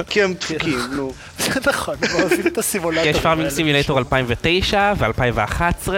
כי 0.09 0.23
הם 0.23 0.35
דפוקים, 0.41 0.79
נו. 0.97 1.13
זה 1.39 1.61
נכון, 1.67 1.95
הם 2.03 2.21
אוהבים 2.21 2.47
את 2.47 2.59
הסימולטורים 2.59 3.11
יש 3.11 3.17
Farming 3.17 3.47
האלה. 3.47 3.57
סימולטור 3.57 3.99
2009 3.99 4.93
ו-2011. 4.99 5.89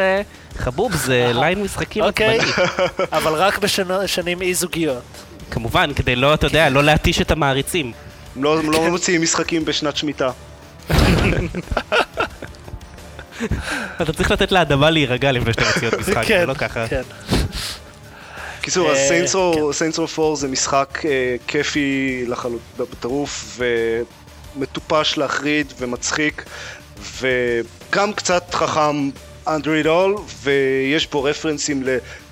חבוב, 0.58 0.96
זה 0.96 1.30
ליין 1.34 1.62
משחקים 1.62 2.04
אוקיי. 2.04 2.38
אבל 3.12 3.32
רק 3.34 3.58
בשנים 3.58 4.42
אי 4.42 4.54
זוגיות. 4.54 5.02
כמובן, 5.50 5.94
כדי 5.94 6.16
לא, 6.16 6.34
אתה 6.34 6.46
יודע, 6.46 6.68
לא 6.68 6.82
להתיש 6.84 7.20
את 7.20 7.30
המעריצים. 7.30 7.92
הם 8.36 8.42
לא- 8.44 8.62
לא 8.64 8.90
מוציאים 8.90 9.22
משחקים 9.22 9.64
בשנת 9.64 9.96
שמיטה. 9.96 10.30
אתה 14.02 14.12
צריך 14.12 14.30
לתת 14.30 14.52
לאדמה 14.52 14.90
להירגע 14.90 15.32
לפני 15.32 15.52
שאתה 15.52 15.64
מוציא 15.66 15.88
עוד 15.88 16.00
משחק, 16.00 16.24
כן, 16.26 16.40
זה 16.40 16.46
לא 16.46 16.54
ככה. 16.54 16.88
כן. 16.88 17.02
קיצור, 18.60 18.90
אז 18.90 18.96
אה, 18.96 19.08
סיינטס 19.72 19.98
רו 19.98 20.26
4 20.26 20.36
זה 20.36 20.48
משחק 20.48 20.98
אה, 21.04 21.36
כיפי 21.46 22.24
לחלוטין 22.28 22.58
בטירוף 22.78 23.58
ומטופש 24.56 25.18
להחריד 25.18 25.72
ומצחיק 25.78 26.44
וגם 27.20 28.12
קצת 28.12 28.54
חכם 28.54 29.10
under 29.46 29.84
it 29.84 29.86
all 29.86 30.20
ויש 30.42 31.06
בו 31.06 31.22
רפרנסים 31.22 31.82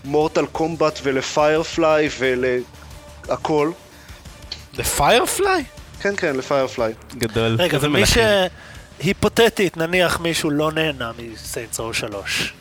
למורטל 0.04 0.46
קומבט 0.46 0.98
ולפיירפליי 1.02 2.08
ולהכל. 2.18 3.70
לפיירפליי? 4.78 5.64
כן 6.00 6.16
כן 6.16 6.36
לפיירפליי. 6.36 6.92
גדול. 7.14 7.56
רגע, 7.58 7.78
ומי 7.80 8.00
מלכים. 8.00 8.22
שהיפותטית, 9.00 9.76
נניח 9.76 10.20
מישהו 10.20 10.50
לא 10.50 10.72
נהנה 10.72 11.10
מסיינטס 11.18 11.80
רו 11.80 11.94
3. 11.94 12.52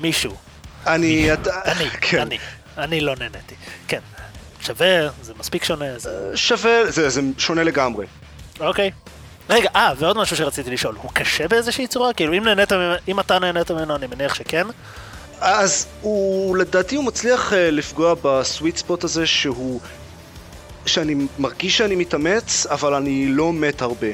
מישהו. 0.00 0.34
אני... 0.86 1.32
אתה- 1.32 1.60
אני, 1.64 1.90
כן. 2.00 2.18
אני. 2.20 2.38
אני 2.78 3.00
לא 3.00 3.14
נהניתי. 3.18 3.54
כן. 3.88 4.00
שווה, 4.60 5.08
זה 5.22 5.32
מספיק 5.38 5.64
שונה, 5.64 5.98
זה... 5.98 6.10
שווה, 6.36 6.90
זה 6.90 7.08
זה 7.10 7.20
שונה 7.38 7.62
לגמרי. 7.62 8.06
אוקיי. 8.60 8.90
רגע, 9.50 9.68
אה, 9.76 9.92
ועוד 9.98 10.16
משהו 10.16 10.36
שרציתי 10.36 10.70
לשאול, 10.70 10.96
הוא 11.02 11.10
קשה 11.14 11.48
באיזושהי 11.48 11.86
צורה? 11.86 12.12
כאילו, 12.12 12.34
אם 12.34 12.44
נהנית 12.44 12.72
אם 13.08 13.20
אתה 13.20 13.38
נהנית 13.38 13.70
ממנו, 13.70 13.96
אני 13.96 14.06
מניח 14.06 14.34
שכן. 14.34 14.66
אז 15.40 15.86
הוא, 16.00 16.56
לדעתי 16.56 16.96
הוא 16.96 17.04
מצליח 17.04 17.52
uh, 17.52 17.56
לפגוע 17.56 18.14
ב 18.22 18.31
sweet 18.31 18.76
spot 18.76 19.04
הזה 19.04 19.26
שהוא... 19.26 19.80
שאני 20.86 21.26
מרגיש 21.38 21.78
שאני 21.78 21.96
מתאמץ, 21.96 22.66
אבל 22.66 22.94
אני 22.94 23.26
לא 23.28 23.52
מת 23.52 23.82
הרבה. 23.82 24.06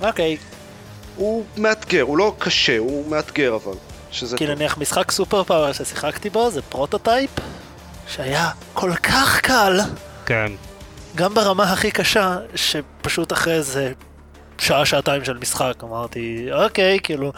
אוקיי. 0.00 0.36
הוא 1.16 1.44
מאתגר, 1.56 2.02
הוא 2.02 2.18
לא 2.18 2.34
קשה, 2.38 2.78
הוא 2.78 3.10
מאתגר 3.10 3.54
אבל. 3.54 3.76
שזה 4.10 4.36
כי 4.36 4.46
טוב. 4.46 4.54
נניח 4.54 4.78
משחק 4.78 5.10
super 5.10 5.44
power 5.44 5.72
ששיחקתי 5.72 6.30
בו, 6.30 6.50
זה 6.50 6.62
Prototype, 6.62 7.30
שהיה 8.08 8.50
כל 8.72 8.94
כך 8.94 9.40
קל, 9.40 9.80
כן. 10.26 10.52
גם 11.14 11.34
ברמה 11.34 11.72
הכי 11.72 11.90
קשה, 11.90 12.36
שפשוט 12.54 13.32
אחרי 13.32 13.54
איזה 13.54 13.92
שעה, 14.58 14.86
שעתיים 14.86 15.24
של 15.24 15.38
משחק, 15.38 15.74
אמרתי, 15.82 16.48
אוקיי, 16.52 16.98
כאילו, 17.02 17.32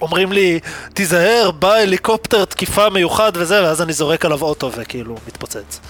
אומרים 0.00 0.32
לי, 0.32 0.60
תיזהר, 0.94 1.50
בא 1.50 1.72
הליקופטר 1.72 2.44
תקיפה 2.44 2.90
מיוחד 2.90 3.32
וזה, 3.34 3.62
ואז 3.62 3.82
אני 3.82 3.92
זורק 3.92 4.24
עליו 4.24 4.42
אוטו 4.42 4.72
וכאילו 4.72 5.16
מתפוצץ. 5.26 5.80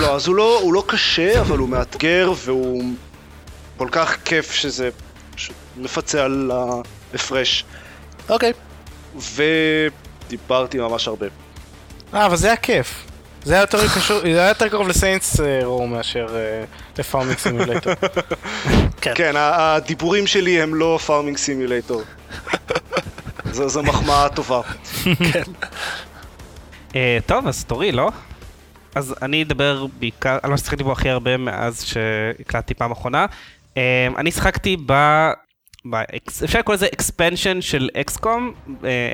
לא, 0.00 0.14
אז 0.14 0.26
הוא 0.26 0.36
לא, 0.36 0.60
הוא 0.62 0.74
לא 0.74 0.84
קשה, 0.86 1.40
אבל 1.40 1.58
הוא 1.58 1.68
מאתגר, 1.68 2.32
והוא 2.44 2.82
כל 3.76 3.88
כך 3.92 4.16
כיף 4.24 4.52
שזה 4.52 4.90
מפצה 5.76 6.24
על 6.24 6.50
ההפרש. 7.12 7.64
אוקיי. 8.28 8.52
ודיברתי 9.34 10.78
ממש 10.78 11.08
הרבה. 11.08 11.26
אה, 12.14 12.26
אבל 12.26 12.36
זה 12.36 12.46
היה 12.46 12.56
כיף. 12.56 13.09
זה 13.44 13.54
היה 13.54 13.60
יותר 13.60 13.88
קשור, 13.96 14.20
זה 14.20 14.40
היה 14.40 14.48
יותר 14.48 14.68
קרוב 14.68 14.88
לסיינטס 14.88 15.40
רו 15.62 15.86
מאשר 15.86 16.26
אה, 16.34 16.64
ל 16.98 17.03
Farming 17.03 17.38
Simulator. 17.38 17.92
כן. 19.02 19.12
כן, 19.14 19.34
הדיבורים 19.36 20.26
שלי 20.26 20.62
הם 20.62 20.74
לא 20.74 20.98
Farming 21.06 21.36
Simulator. 21.36 22.02
זו, 23.52 23.82
מחמאה 23.82 24.28
טובה. 24.28 24.60
כן. 25.32 25.42
אה, 26.96 27.18
טוב, 27.26 27.46
אז 27.46 27.64
תורי, 27.64 27.92
לא? 27.92 28.10
אז 28.94 29.14
אני 29.22 29.42
אדבר 29.42 29.86
בעיקר 29.98 30.38
על 30.42 30.50
מה 30.50 30.58
ששיחקתי 30.58 30.84
בו 30.84 30.92
הכי 30.92 31.08
הרבה 31.08 31.36
מאז 31.36 31.84
שהקלטתי 31.84 32.74
פעם 32.74 32.90
אחרונה. 32.92 33.26
אה, 33.76 34.08
אני 34.18 34.30
שיחקתי 34.30 34.76
ב... 34.86 34.92
ב- 35.90 36.04
אפשר 36.44 36.58
לקרוא 36.58 36.74
לזה 36.74 36.86
expansion 36.86 37.60
של 37.60 37.88
XCOM, 38.00 38.52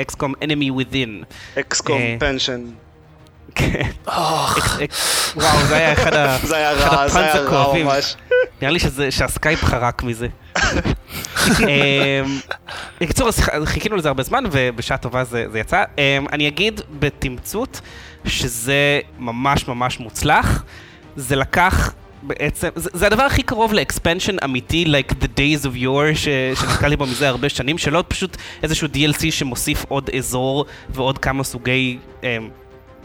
XCOM 0.00 0.34
Enemy 0.34 0.80
Within. 0.80 1.24
XCOM 1.58 2.00
אה. 2.00 2.16
pansion. 2.18 2.64
כן. 3.54 3.90
וואו, 5.36 5.64
זה 5.68 5.76
היה 5.76 5.92
אחד 5.92 6.12
ה 6.82 6.93
puns 6.93 7.34
הכואבים. 7.34 7.86
נראה 8.62 8.72
לי 8.72 8.78
שהסקייפ 9.10 9.64
חרק 9.64 10.02
מזה. 10.02 10.28
אמ, 10.58 12.38
בקיצור, 13.00 13.30
חיכינו 13.64 13.96
לזה 13.96 14.08
הרבה 14.08 14.22
זמן, 14.22 14.44
ובשעה 14.50 14.98
טובה 14.98 15.24
זה 15.24 15.46
יצא. 15.54 15.84
אמ, 15.98 16.26
אני 16.32 16.48
אגיד 16.48 16.80
בתמצות 16.98 17.80
שזה 18.24 19.00
ממש 19.18 19.68
ממש 19.68 20.00
מוצלח. 20.00 20.64
זה 21.16 21.36
לקח... 21.36 21.92
בעצם, 22.22 22.68
זה, 22.74 22.90
זה 22.92 23.06
הדבר 23.06 23.22
הכי 23.22 23.42
קרוב 23.42 23.72
ל 23.72 23.79
expansion 23.79 24.36
אמיתי, 24.44 24.84
like 24.84 25.12
the 25.12 25.26
days 25.38 25.64
of 25.64 25.82
yore, 25.82 26.14
ש- 26.14 26.28
שנתקלתי 26.60 26.96
בו 26.96 27.06
מזה 27.06 27.28
הרבה 27.28 27.48
שנים, 27.48 27.78
שלא 27.78 28.04
פשוט 28.08 28.36
איזשהו 28.62 28.88
DLC 28.94 29.30
שמוסיף 29.30 29.84
עוד 29.88 30.10
אזור 30.18 30.64
ועוד 30.90 31.18
כמה 31.18 31.44
סוגי 31.44 31.98
אמ, 32.22 32.48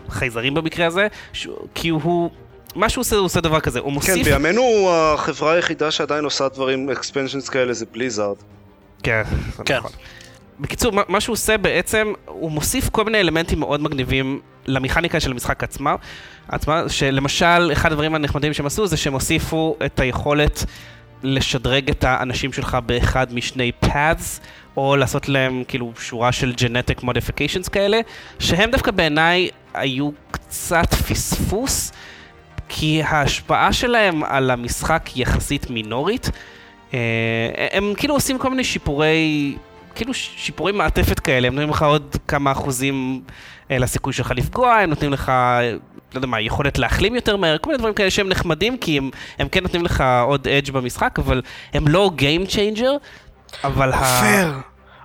חייזרים 0.09 0.53
במקרה 0.53 0.87
הזה, 0.87 1.07
ש- 1.33 1.47
כי 1.75 1.89
הוא, 1.89 2.29
מה 2.75 2.89
שהוא 2.89 3.01
עושה, 3.01 3.15
הוא 3.15 3.25
עושה 3.25 3.41
דבר 3.41 3.59
כזה, 3.59 3.79
הוא 3.79 3.87
כן, 3.89 3.93
מוסיף... 3.93 4.27
בימינו 4.27 4.89
החברה 4.91 5.53
היחידה 5.53 5.91
שעדיין 5.91 6.23
עושה 6.23 6.47
דברים 6.49 6.89
אקספנשנס 6.89 7.49
כאלה 7.49 7.73
זה 7.73 7.85
בליזארד. 7.93 8.35
כן, 9.03 9.23
זה 9.57 9.63
כן. 9.63 9.77
נכון. 9.77 9.91
בקיצור, 10.59 10.91
מה- 10.93 11.01
מה 11.07 11.21
שהוא 11.21 11.33
עושה 11.33 11.57
בעצם, 11.57 12.13
הוא 12.25 12.51
מוסיף 12.51 12.89
כל 12.89 13.03
מיני 13.03 13.19
אלמנטים 13.19 13.59
מאוד 13.59 13.81
מגניבים 13.81 14.39
למכניקה 14.65 15.19
של 15.19 15.31
המשחק 15.31 15.63
עצמה. 15.63 15.95
עצמה, 16.47 16.83
שלמשל, 16.89 17.69
אחד 17.73 17.91
הדברים 17.91 18.15
הנחמדים 18.15 18.53
שהם 18.53 18.65
עשו 18.65 18.87
זה 18.87 18.97
שהם 18.97 19.13
הוסיפו 19.13 19.75
את 19.85 19.99
היכולת 19.99 20.65
לשדרג 21.23 21.89
את 21.89 22.03
האנשים 22.03 22.53
שלך 22.53 22.77
באחד 22.85 23.33
משני 23.33 23.71
paths, 23.85 24.39
או 24.77 24.95
לעשות 24.95 25.29
להם 25.29 25.63
כאילו 25.67 25.91
שורה 25.99 26.31
של 26.31 26.53
genetic 26.57 27.03
modifications 27.03 27.69
כאלה, 27.71 27.99
שהם 28.39 28.71
דווקא 28.71 28.91
בעיניי 28.91 29.49
היו 29.73 30.09
קצת 30.31 30.93
פספוס, 30.93 31.91
כי 32.69 33.01
ההשפעה 33.03 33.73
שלהם 33.73 34.23
על 34.23 34.51
המשחק 34.51 35.09
יחסית 35.15 35.69
מינורית. 35.69 36.29
אה, 36.93 36.99
הם 37.71 37.93
כאילו 37.97 38.13
עושים 38.13 38.37
כל 38.37 38.49
מיני 38.49 38.63
שיפורי, 38.63 39.55
כאילו 39.95 40.13
שיפורי 40.13 40.71
מעטפת 40.71 41.19
כאלה, 41.19 41.47
הם 41.47 41.53
נותנים 41.53 41.69
לך 41.69 41.83
עוד 41.83 42.15
כמה 42.27 42.51
אחוזים 42.51 43.21
אה, 43.71 43.77
לסיכוי 43.77 44.13
שלך 44.13 44.31
לפגוע, 44.35 44.75
הם 44.75 44.89
נותנים 44.89 45.13
לך, 45.13 45.31
לא 46.13 46.17
יודע 46.17 46.27
מה, 46.27 46.41
יכולת 46.41 46.77
להחלים 46.77 47.15
יותר 47.15 47.37
מהר, 47.37 47.57
כל 47.57 47.69
מיני 47.69 47.77
דברים 47.77 47.93
כאלה 47.93 48.11
שהם 48.11 48.29
נחמדים, 48.29 48.77
כי 48.77 48.97
הם, 48.97 49.09
הם 49.39 49.49
כן 49.49 49.63
נותנים 49.63 49.85
לך 49.85 50.03
עוד 50.23 50.47
אדג' 50.47 50.71
במשחק, 50.71 51.19
אבל 51.19 51.41
הם 51.73 51.87
לא 51.87 52.11
Game 52.17 52.49
Changer, 52.49 53.05
אבל 53.63 53.91
ה... 53.93 53.97
עופר, 53.97 54.51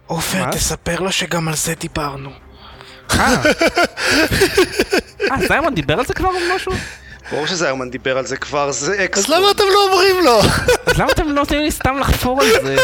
עופר? 0.07 0.51
תספר 0.51 1.01
לו 1.01 1.13
שגם 1.13 1.49
על 1.49 1.55
זה 1.57 1.75
דיברנו. 1.75 2.31
אה, 3.19 3.35
אה, 5.33 5.47
זיימון 5.49 5.75
דיבר 5.75 5.99
על 5.99 6.07
זה 6.07 6.15
כבר 6.15 6.29
או 6.29 6.55
משהו? 6.55 6.73
ברור 7.31 7.47
שזיירמן 7.47 7.91
דיבר 7.91 8.19
על 8.19 8.27
זה 8.27 8.37
כבר, 8.37 8.71
זה 8.73 9.05
אקס. 9.05 9.19
אז 9.19 9.29
למה 9.29 9.51
אתם 9.51 9.65
לא 9.75 9.85
אומרים 9.91 10.25
לו? 10.25 10.41
אז 10.87 10.99
למה 10.99 11.13
אתם 11.13 11.27
לא 11.29 11.33
נותנים 11.33 11.61
לי 11.63 11.71
סתם 11.71 11.99
לחפור 11.99 12.43
על 12.43 12.49
זה? 12.63 12.77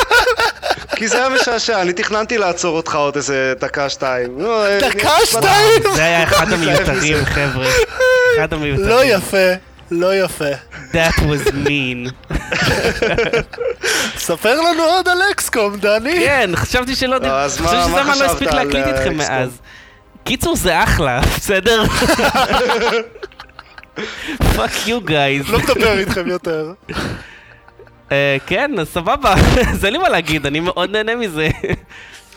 כי 0.97 1.09
זה 1.09 1.17
היה 1.17 1.29
משעשע, 1.29 1.83
אני 1.83 1.93
תכננתי 1.93 2.39
לעצור 2.39 2.77
אותך 2.77 2.95
עוד 2.95 3.17
איזה 3.17 3.55
דקה 3.61 3.89
שתיים. 3.89 4.39
נו, 4.39 4.63
אה, 4.65 4.79
דקה, 4.81 5.17
אני- 5.17 5.27
שתיים? 5.27 5.83
זה 5.95 6.03
היה 6.05 6.23
אחד 6.23 6.53
המיותרים, 6.53 7.25
חבר'ה. 7.35 7.67
אחד 8.39 8.53
המיותרים. 8.53 8.89
לא 8.89 9.05
יפה, 9.05 9.37
לא 9.93 10.25
יפה. 10.25 10.45
That 10.93 11.19
was 11.19 11.49
mean. 11.53 12.11
ספר 14.17 14.61
לנו 14.61 14.83
עוד 14.83 15.09
על 15.09 15.19
XCOM, 15.33 15.77
דני. 15.77 16.15
כן, 16.21 16.51
חשבתי 16.55 16.95
שלא... 16.97 17.19
דיב- 17.19 17.31
אז 17.33 17.61
מה- 17.61 17.69
חשבתי 17.69 17.91
מה 17.93 18.03
שזמן 18.03 18.19
לא 18.19 18.25
הספיק 18.25 18.53
להקליט 18.53 18.87
אה, 18.87 18.99
איתכם? 18.99 19.17
מאז. 19.17 19.59
קיצור, 20.25 20.57
זה 20.57 20.83
אחלה, 20.83 21.21
בסדר? 21.37 21.85
Fuck 24.57 24.71
you 24.87 25.01
guys. 25.01 25.49
לא 25.51 25.59
מדבר 25.59 25.99
איתכם 25.99 26.29
יותר. 26.29 26.73
אה, 28.13 28.37
כן, 28.47 28.71
סבבה, 28.85 29.35
אז 29.73 29.85
אין 29.85 29.93
לי 29.93 29.99
מה 29.99 30.09
להגיד, 30.09 30.47
אני 30.47 30.61
מאוד 30.61 30.91
נהנה 30.91 31.15
מזה. 31.15 31.49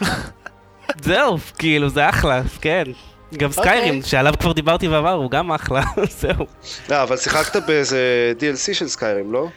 זהו, 1.04 1.38
כאילו, 1.58 1.90
זה 1.90 2.10
אחלה, 2.10 2.42
כן. 2.62 2.84
גם 3.38 3.52
סקיירים, 3.52 4.02
שעליו 4.02 4.34
כבר 4.40 4.52
דיברתי 4.52 4.88
בעבר, 4.88 5.12
הוא 5.12 5.32
גם 5.32 5.52
אחלה, 5.52 5.84
זהו. 6.20 6.46
לא, 6.90 7.04
אבל 7.04 7.18
שיחקת 7.18 7.66
באיזה 7.68 8.34
DLC 8.40 8.74
של 8.74 8.88
סקיירים, 8.88 9.34
לא? 9.34 9.48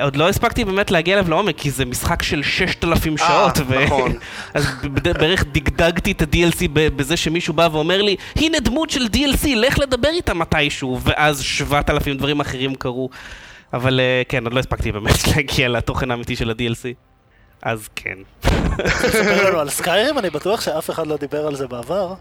עוד 0.00 0.16
לא 0.16 0.28
הספקתי 0.28 0.64
באמת 0.64 0.90
להגיע 0.90 1.18
אליו 1.18 1.30
לעומק, 1.30 1.54
כי 1.58 1.70
זה 1.70 1.84
משחק 1.84 2.22
של 2.22 2.42
6,000 2.42 3.12
אה, 3.12 3.18
שעות. 3.18 3.58
ו- 3.68 3.84
נכון. 3.84 4.12
אז 4.54 4.66
בערך 5.18 5.44
דגדגתי 5.52 6.12
את 6.12 6.22
ה-DLC 6.22 6.68
בזה 6.72 7.16
שמישהו 7.16 7.54
בא 7.54 7.68
ואומר 7.72 8.02
לי, 8.02 8.16
הנה 8.36 8.60
דמות 8.60 8.90
של 8.90 9.06
DLC, 9.12 9.48
לך 9.54 9.78
לדבר 9.78 10.08
איתה 10.08 10.34
מתישהו, 10.34 11.00
ואז 11.02 11.40
7,000 11.40 12.16
דברים 12.16 12.40
אחרים 12.40 12.74
קרו. 12.74 13.10
אבל 13.72 14.00
אה, 14.00 14.22
כן, 14.28 14.44
עוד 14.44 14.52
לא 14.52 14.60
הספקתי 14.60 14.92
באמת 14.92 15.26
להגיע 15.36 15.68
לתוכן 15.68 16.10
האמיתי 16.10 16.36
של 16.36 16.50
ה-DLC. 16.50 16.84
אז 17.62 17.88
כן, 17.96 18.18
ספר 18.88 19.48
לנו 19.48 19.58
על 19.58 19.70
סקיירים, 19.70 20.18
אני 20.18 20.30
בטוח 20.30 20.60
שאף 20.60 20.90
אחד 20.90 21.06
לא 21.06 21.16
דיבר 21.16 21.46
על 21.46 21.54
זה 21.54 21.66
בעבר. 21.66 22.14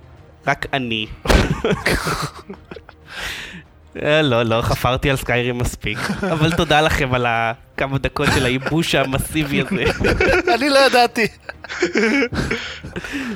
רק 0.47 0.65
אני. 0.73 1.07
אה, 4.03 4.21
לא, 4.21 4.43
לא 4.43 4.61
חפרתי 4.61 5.09
על 5.09 5.15
סקיירים 5.15 5.57
מספיק, 5.57 5.97
אבל 6.31 6.51
תודה 6.51 6.81
לכם 6.81 7.13
על 7.13 7.25
הכמה 7.27 7.97
דקות 7.97 8.27
של 8.35 8.45
הייבוש 8.45 8.95
המסיבי 8.95 9.61
הזה. 9.61 9.83
אני 10.55 10.69
לא 10.69 10.79
ידעתי. 10.79 11.27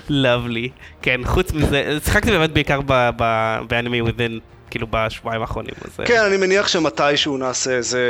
לאבלי. 0.09 0.69
כן, 1.01 1.21
חוץ 1.25 1.53
מזה, 1.53 1.97
שיחקתי 2.03 2.31
באמת 2.31 2.51
בעיקר 2.51 2.79
באנימי 3.67 4.01
within, 4.01 4.39
כאילו 4.69 4.87
בשבועיים 4.89 5.41
האחרונים. 5.41 5.73
אה, 5.99 6.05
כן, 6.05 6.21
אני 6.27 6.37
מניח 6.37 6.67
שמתישהו 6.67 7.37
נעשה 7.37 7.71
איזה 7.71 8.01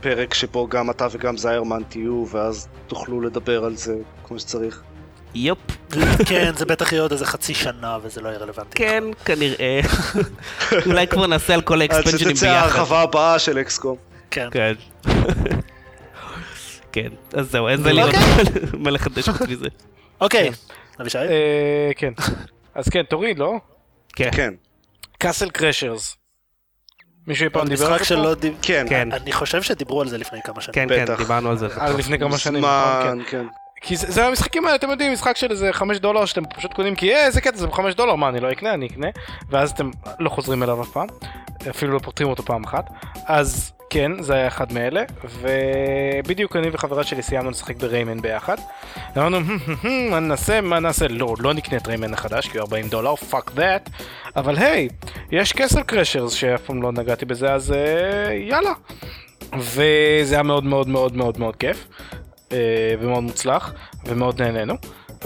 פרק 0.00 0.34
שבו 0.34 0.68
גם 0.68 0.90
אתה 0.90 1.06
וגם 1.10 1.36
זיירמן 1.36 1.82
תהיו, 1.88 2.24
ואז 2.30 2.68
תוכלו 2.86 3.20
לדבר 3.20 3.64
על 3.64 3.76
זה 3.76 3.94
כמו 4.24 4.38
שצריך. 4.38 4.82
יופ, 5.34 5.58
כן, 6.26 6.52
זה 6.56 6.66
בטח 6.66 6.92
יהיה 6.92 7.02
עוד 7.02 7.12
איזה 7.12 7.26
חצי 7.26 7.54
שנה 7.54 7.98
וזה 8.02 8.20
לא 8.20 8.28
יהיה 8.28 8.38
רלוונטי. 8.38 8.70
כן, 8.74 9.04
כנראה. 9.24 9.80
אולי 10.86 11.06
כבר 11.06 11.26
נעשה 11.26 11.54
על 11.54 11.62
כל 11.62 11.82
עד 11.82 11.92
האקספנשנים 11.92 12.36
שתצא 12.36 12.46
ביחד. 12.46 12.56
ההרחבה 12.56 13.02
הבאה 13.02 13.38
של 13.38 13.58
אקסקום. 13.58 13.96
כן. 14.30 14.48
כן. 14.50 14.72
כן, 16.92 17.08
אז 17.34 17.50
זהו, 17.50 17.68
אין 17.68 17.82
זה 17.82 17.92
לי 17.92 18.02
עוד 18.02 18.14
מה 18.78 18.90
לחדש 18.90 19.28
חוץ 19.28 19.48
מזה. 19.48 19.68
אוקיי, 20.20 20.50
אבישי? 21.00 21.18
אה, 21.18 21.90
כן. 21.96 22.12
אז 22.74 22.88
כן, 22.88 23.02
תוריד, 23.02 23.38
לא? 23.38 23.54
כן, 24.16 24.30
כן, 24.32 24.54
Castle 25.18 25.50
Crashers. 25.50 26.16
מישהו 27.26 27.44
אי 27.44 27.50
פעם 27.50 27.68
דיבר 27.68 27.86
על 27.86 27.92
משחק 27.92 28.02
זה 28.02 28.08
שלא. 28.08 28.34
כן. 28.62 28.86
כן, 28.88 29.12
אני 29.12 29.32
חושב 29.32 29.62
שדיברו 29.62 30.00
על 30.00 30.08
זה 30.08 30.18
לפני 30.18 30.38
כמה 30.44 30.60
שנים. 30.60 30.88
כן, 30.88 31.06
כן. 31.06 31.16
דיברנו 31.16 31.50
על 31.50 31.58
זה. 31.58 31.66
אה, 31.80 31.90
לפני 31.92 32.18
כמה 32.18 32.38
שנים, 32.38 32.64
נכון, 32.64 33.02
כן. 33.02 33.18
מזמן, 33.18 33.24
כן. 33.30 33.46
כי 33.82 33.96
זה, 33.96 34.10
זה 34.10 34.26
המשחקים 34.26 34.64
האלה, 34.64 34.76
אתם 34.76 34.90
יודעים, 34.90 35.12
משחק 35.12 35.36
של 35.36 35.50
איזה 35.50 35.72
5 35.72 35.98
דולר 35.98 36.24
שאתם 36.24 36.42
פשוט 36.56 36.72
קונים 36.72 36.94
כי 36.94 37.14
אה, 37.14 37.26
איזה 37.26 37.40
קטע, 37.40 37.56
זה 37.56 37.66
ב-5 37.66 37.94
דולר, 37.96 38.14
מה, 38.14 38.28
אני 38.28 38.40
לא 38.40 38.52
אקנה, 38.52 38.74
אני 38.74 38.86
אקנה, 38.86 39.06
ואז 39.50 39.70
אתם 39.70 39.90
לא 40.18 40.28
חוזרים 40.28 40.62
אליו 40.62 40.82
אף 40.82 40.88
פעם, 40.88 41.06
אפילו 41.70 41.92
לא 41.92 41.98
פותחים 41.98 42.28
אותו 42.28 42.42
פעם 42.42 42.64
אחת, 42.64 42.90
אז 43.26 43.72
כן, 43.90 44.22
זה 44.22 44.34
היה 44.34 44.46
אחד 44.46 44.72
מאלה, 44.72 45.02
ובדיוק 45.40 46.56
אני 46.56 46.68
וחברה 46.72 47.04
שלי 47.04 47.22
סיימנו 47.22 47.50
לשחק 47.50 47.76
ב 47.76 47.83
Rayman 47.83 48.22
ביחד, 48.22 48.56
אמרנו, 49.16 49.36
"הם, 49.36 49.58
הם, 49.66 49.76
הם, 49.82 50.10
מה 50.10 50.20
נעשה, 50.20 50.60
מה 50.60 50.80
נעשה, 50.80 51.08
לא, 51.08 51.34
לא 51.38 51.54
נקנה 51.54 51.78
את 51.78 51.86
Rayman 51.86 52.14
החדש, 52.14 52.48
כי 52.48 52.58
הוא 52.58 52.62
40 52.64 52.88
דולר, 52.88 53.16
fuck 53.16 53.50
that, 53.54 53.90
אבל 54.36 54.56
היי, 54.56 54.88
יש 55.30 55.52
קסל 55.52 55.82
קרשרס 55.82 56.32
שאף 56.32 56.60
פעם 56.60 56.82
לא 56.82 56.92
נגעתי 56.92 57.24
בזה, 57.24 57.52
אז 57.52 57.72
אה, 57.72 58.34
יאללה. 58.34 58.72
וזה 59.58 60.34
היה 60.34 60.42
מאוד 60.42 60.64
מאוד 60.64 60.88
מאוד 60.88 61.16
מאוד 61.16 61.38
מאוד 61.38 61.56
כיף. 61.56 61.86
אה, 62.52 62.58
ומאוד 63.00 63.22
מוצלח, 63.22 63.72
ומאוד 64.06 64.42
נהנינו. 64.42 64.74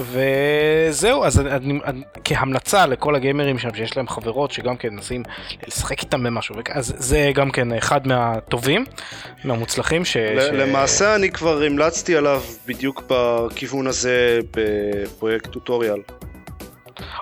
וזהו, 0.00 1.24
אז 1.24 1.40
אני, 1.40 1.50
אני, 1.50 1.78
אני, 1.84 2.02
כהמלצה 2.24 2.86
לכל 2.86 3.14
הגיימרים 3.14 3.58
שם 3.58 3.74
שיש 3.74 3.96
להם 3.96 4.08
חברות 4.08 4.50
שגם 4.50 4.76
כן 4.76 4.88
מנסים 4.88 5.22
לשחק 5.66 6.00
איתם 6.00 6.22
במשהו, 6.22 6.54
אז 6.74 6.94
זה 6.96 7.30
גם 7.34 7.50
כן 7.50 7.72
אחד 7.72 8.06
מהטובים, 8.06 8.84
מהמוצלחים 9.44 10.04
ש... 10.04 10.16
ל- 10.16 10.40
ש... 10.40 10.44
למעשה 10.52 11.14
אני 11.14 11.30
כבר 11.30 11.62
המלצתי 11.62 12.16
עליו 12.16 12.42
בדיוק 12.66 13.02
בכיוון 13.08 13.86
הזה 13.86 14.38
בפרויקט 14.56 15.46
טוטוריאל. 15.50 15.98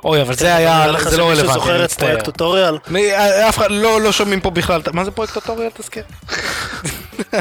אוי, 0.04 0.22
אבל 0.22 0.34
זה 0.34 0.56
היה, 0.56 0.86
זה 0.86 0.92
לא 0.92 0.98
שמישהו 1.00 1.26
רלוונטי, 1.28 1.52
זוכר 1.52 1.76
אני 1.76 1.84
את 1.84 1.92
פרויקט. 1.92 2.24
טוטוריאל? 2.24 2.78
מי- 2.90 3.12
אף 3.48 3.58
אחד 3.58 3.70
לא 3.70 4.00
לא 4.00 4.12
שומעים 4.12 4.40
פה 4.40 4.50
בכלל, 4.50 4.80
מה 4.92 5.04
זה 5.04 5.10
פרויקט 5.10 5.34
טוטוריאל 5.34 5.70
תזכיר? 5.74 6.02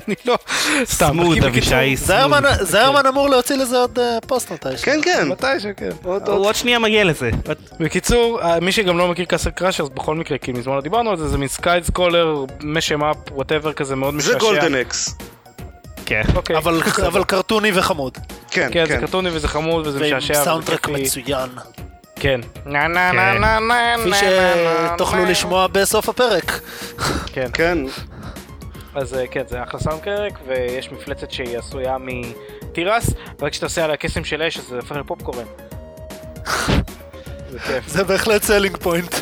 אני 0.08 0.16
לא, 0.26 0.38
סתם. 0.84 1.06
סמוד, 1.08 1.44
אבישי, 1.44 1.98
סמוד. 1.98 2.44
זיירמן 2.62 3.06
אמור 3.06 3.30
להוציא 3.30 3.56
לזה 3.56 3.78
עוד 3.78 4.00
אה, 4.00 4.18
פוסט 4.28 4.52
מתישהו. 4.52 4.86
כן, 4.86 5.00
כן. 5.04 5.28
מתי 5.28 5.60
שכן. 5.60 5.90
עוד 6.04 6.28
הוא 6.28 6.46
עוד. 6.46 6.56
שנייה 6.56 6.80
מגיע 6.80 7.04
לזה. 7.04 7.30
בקיצור, 7.80 8.42
אה, 8.42 8.60
מי 8.60 8.72
שגם 8.72 8.98
לא 8.98 9.08
מכיר 9.08 9.26
קאסל 9.26 9.50
קראשרס, 9.50 9.90
בכל 9.90 10.16
מקרה, 10.16 10.38
כי 10.38 10.52
מזמן 10.52 10.76
לא 10.76 10.82
דיברנו 10.82 11.10
על 11.12 11.18
זה, 11.18 11.28
זה 11.28 11.38
מין 11.38 11.48
סקייד 11.48 11.84
סקולר, 11.84 12.46
משם 12.64 13.04
אפ, 13.04 13.18
וואטאבר 13.32 13.74
כזה 13.74 13.96
מאוד 13.96 14.14
משעשע. 14.14 14.34
זה 14.34 14.40
גולדן 14.40 14.76
אקס. 14.76 15.16
כן. 16.06 16.22
אוקיי. 16.36 16.58
אבל 16.58 16.82
אבל 17.08 17.24
קרטוני 17.24 17.72
וחמוד. 17.74 18.18
כן, 18.52 18.70
כן, 18.72 18.86
זה 18.86 18.94
כן. 18.94 19.00
קרטוני 19.02 19.30
וזה 19.34 19.48
חמוד 19.48 19.88
וזה 19.88 20.00
ועם 20.00 20.18
משעשע. 20.18 20.34
וזה 20.34 20.44
soundtrack. 20.44 20.90
מצוין. 20.90 21.50
כן. 22.16 22.42
נה 22.66 22.88
נה 22.88 23.12
נה 23.12 23.34
כן. 23.34 23.42
נה 23.42 23.60
נה 23.60 23.96
כפי 23.98 24.10
נה 24.10 24.18
שתוכלו 24.96 25.24
נה. 25.24 25.30
לשמוע 25.30 25.68
בסוף 25.68 26.10
הפרק. 26.10 26.60
כן. 27.34 27.48
כן, 27.54 27.78
אז 28.96 29.14
אה, 29.14 29.28
כן, 29.28 29.44
זה 29.50 29.64
אחלה 29.64 29.80
soundtrack, 29.80 30.34
ויש 30.48 30.92
מפלצת 30.92 31.32
שהיא 31.32 31.58
עשויה 31.58 31.98
מתירס, 32.00 33.10
ורק 33.40 33.52
כשאתה 33.52 33.66
עושה 33.66 33.84
עליה 33.84 33.98
קסם 33.98 34.24
של 34.24 34.42
אש, 34.42 34.58
אז 34.58 34.64
זה 34.68 34.76
הופך 34.76 34.92
לפופקורן. 34.96 35.46
זה 37.52 37.60
כיף, 37.68 37.88
זה 37.88 38.04
בהחלט 38.04 38.44
selling 38.44 38.78
point. 38.78 39.16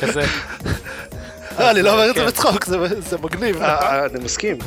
כזה. 0.00 0.22
לא, 1.58 1.70
אני 1.70 1.82
לא 1.82 1.92
אומר 1.92 2.10
את 2.10 2.14
זה 2.14 2.20
כן. 2.20 2.26
בצחוק, 2.26 2.64
זה- 2.64 3.16
מגניב. 3.22 3.62
אה, 3.62 4.06
אני 4.06 4.24
מסכים. 4.24 4.58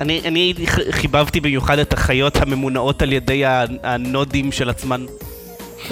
אני, 0.00 0.54
חיבבתי 0.90 1.40
במיוחד 1.40 1.78
את 1.78 1.92
החיות 1.92 2.36
הממונעות 2.36 3.02
על 3.02 3.12
ידי 3.12 3.42
הנודים 3.82 4.52
של 4.52 4.70
עצמן. 4.70 5.06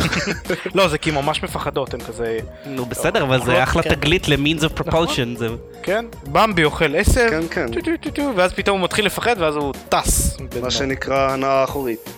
לא, 0.74 0.88
זה 0.88 0.98
כי 0.98 1.10
הן 1.10 1.16
ממש 1.16 1.42
מפחדות, 1.42 1.94
הן 1.94 2.00
כזה... 2.00 2.38
נו 2.66 2.86
בסדר, 2.86 3.22
אבל 3.22 3.38
זה 3.38 3.42
אוכלות, 3.44 3.62
אחלה 3.62 3.82
כן. 3.82 3.94
תגלית 3.94 4.28
ל-means 4.28 4.60
of 4.62 4.80
propulsion. 4.80 5.38
זה... 5.38 5.48
כן, 5.82 6.04
במבי 6.26 6.64
אוכל 6.64 6.96
עשב, 6.96 7.28
כן, 7.50 7.66
כן. 8.14 8.30
ואז 8.36 8.52
פתאום 8.52 8.78
הוא 8.78 8.84
מתחיל 8.84 9.06
לפחד, 9.06 9.36
ואז 9.38 9.56
הוא 9.56 9.74
טס. 9.88 10.36
מה 10.62 10.70
שנקרא 10.70 11.32
הנעה 11.32 11.64
אחורית. 11.64 12.10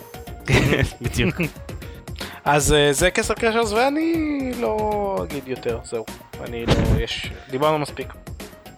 בדיוק. 1.02 1.34
אז 2.44 2.72
אה, 2.72 2.92
זה 2.92 3.10
Castle 3.10 3.34
Crashers 3.34 3.72
ואני 3.72 4.52
לא 4.60 5.16
אגיד 5.22 5.48
יותר, 5.48 5.78
זהו. 5.84 6.04
אני 6.40 6.66
לא, 6.66 6.72
יש, 7.00 7.30
דיברנו 7.50 7.78
מספיק. 7.78 8.12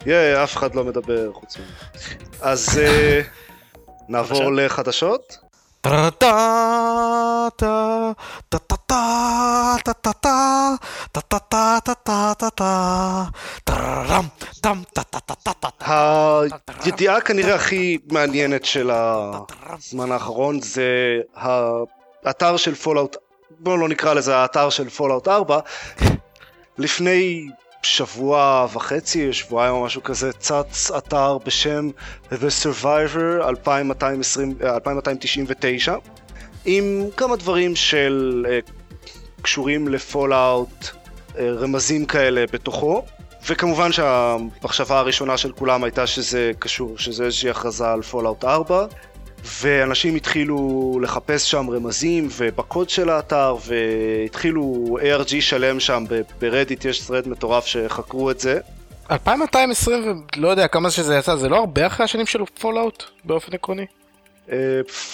יא, 0.07 0.45
אף 0.45 0.57
אחד 0.57 0.75
לא 0.75 0.85
מדבר 0.85 1.33
חוץ 1.33 1.57
ממני. 1.57 1.71
אז 2.41 2.79
אה, 2.79 3.21
נעבור 4.09 4.53
לחדשות. 4.53 5.39
הידיעה 16.85 17.21
כנראה 17.21 17.55
הכי 17.55 17.99
מעניינת 18.11 18.65
של 18.65 18.91
הזמן 18.93 20.13
האחרון 20.13 20.61
זה 20.61 21.21
האתר 22.25 22.57
של 22.57 22.75
Fallout, 22.75 23.17
בואו 23.61 23.77
לא 23.77 23.89
נקרא 23.89 24.15
לזה 24.15 24.37
האתר 24.37 24.71
של 24.71 24.89
Fallout 24.89 25.29
4. 25.29 25.59
לפני 26.79 27.49
שבוע 27.87 28.67
וחצי, 28.73 29.33
שבועיים 29.33 29.75
או 29.75 29.85
משהו 29.85 30.03
כזה, 30.03 30.33
צץ 30.33 30.91
אתר 30.91 31.39
בשם 31.39 31.91
The 32.33 32.65
Survivor 32.65 33.45
2220, 33.49 34.55
אה, 34.65 34.75
2299 34.75 35.95
עם 36.65 37.05
כמה 37.17 37.37
דברים 37.37 37.77
של 37.77 38.47
uh, 38.49 38.71
קשורים 39.43 39.89
ל 39.89 39.99
Fallout, 39.99 40.85
uh, 40.85 41.39
רמזים 41.39 42.07
כאלה 42.07 42.45
בתוכו 42.53 43.03
וכמובן 43.49 43.93
שהמחשבה 43.93 44.99
הראשונה 44.99 45.37
של 45.37 45.53
כולם 45.53 45.85
הייתה 45.85 46.07
שזה 46.07 46.53
קשור, 46.59 46.99
שזה 46.99 47.25
איזושהי 47.25 47.51
הכרזה 47.51 47.91
על 47.93 48.03
Fallout 48.03 48.45
4 48.45 48.87
ואנשים 49.63 50.15
התחילו 50.15 50.99
לחפש 51.03 51.51
שם 51.51 51.71
רמזים 51.71 52.29
ובקוד 52.37 52.91
של 52.91 53.11
האתר 53.11 53.57
והתחילו 53.67 54.97
ARG 55.01 55.41
שלם 55.41 55.81
שם 55.81 56.05
ברדיט 56.41 56.85
יש 56.85 57.11
thread 57.11 57.29
מטורף 57.29 57.67
שחקרו 57.67 58.31
את 58.31 58.41
זה 58.41 58.61
2220, 59.11 60.23
לא 60.37 60.49
יודע 60.49 60.69
כמה 60.69 60.91
שזה 60.91 61.17
יצא, 61.17 61.37
זה 61.37 61.49
לא 61.49 61.57
הרבה 61.57 61.87
אחרי 61.87 62.05
השנים 62.05 62.27
של 62.27 62.41
פולאאוט 62.61 63.05
באופן 63.25 63.55
עקרוני? 63.55 63.87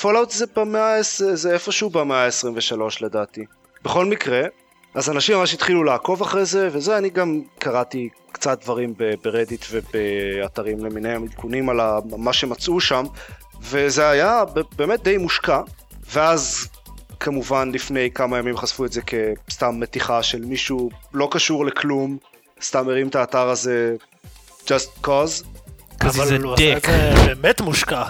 פולאאוט 0.01 0.31
זה 0.31 0.45
במאה, 0.57 0.97
זה 1.33 1.53
איפשהו 1.53 1.91
במאה 1.91 2.25
ה-23 2.27 2.81
לדעתי. 3.01 3.45
בכל 3.85 4.05
מקרה, 4.05 4.43
אז 4.95 5.11
אנשים 5.11 5.39
ממש 5.39 5.55
התחילו 5.55 5.85
לעקוב 5.85 6.23
אחרי 6.23 6.45
זה, 6.45 6.69
וזה 6.73 6.99
אני 6.99 7.11
גם 7.11 7.41
קראתי 7.59 8.09
קצת 8.33 8.63
דברים 8.63 8.95
ברדיט 9.25 9.65
ובאתרים 9.71 10.85
למיניהם, 10.85 11.25
עדכונים 11.25 11.69
על 11.69 11.81
מה 12.17 12.33
שמצאו 12.33 12.81
שם, 12.81 13.05
וזה 13.63 14.09
היה 14.09 14.45
באמת 14.77 15.03
די 15.03 15.17
מושקע, 15.17 15.61
ואז 16.13 16.69
כמובן 17.21 17.71
לפני 17.75 18.11
כמה 18.11 18.39
ימים 18.39 18.57
חשפו 18.57 18.85
את 18.85 18.93
זה 18.93 19.01
כסתם 19.47 19.81
מתיחה 19.81 20.23
של 20.23 20.45
מישהו 20.45 20.91
לא 21.15 21.29
קשור 21.31 21.67
לכלום, 21.67 22.19
סתם 22.63 22.89
הרים 22.89 23.09
את 23.09 23.15
האתר 23.15 23.49
הזה 23.49 23.95
just 24.65 25.07
cause. 25.07 25.45
אבל 26.01 26.43
הוא 26.43 26.55
עשה 26.55 26.77
את 26.77 26.83
זה 26.85 27.15
באמת 27.27 27.61
מושקע. 27.61 28.05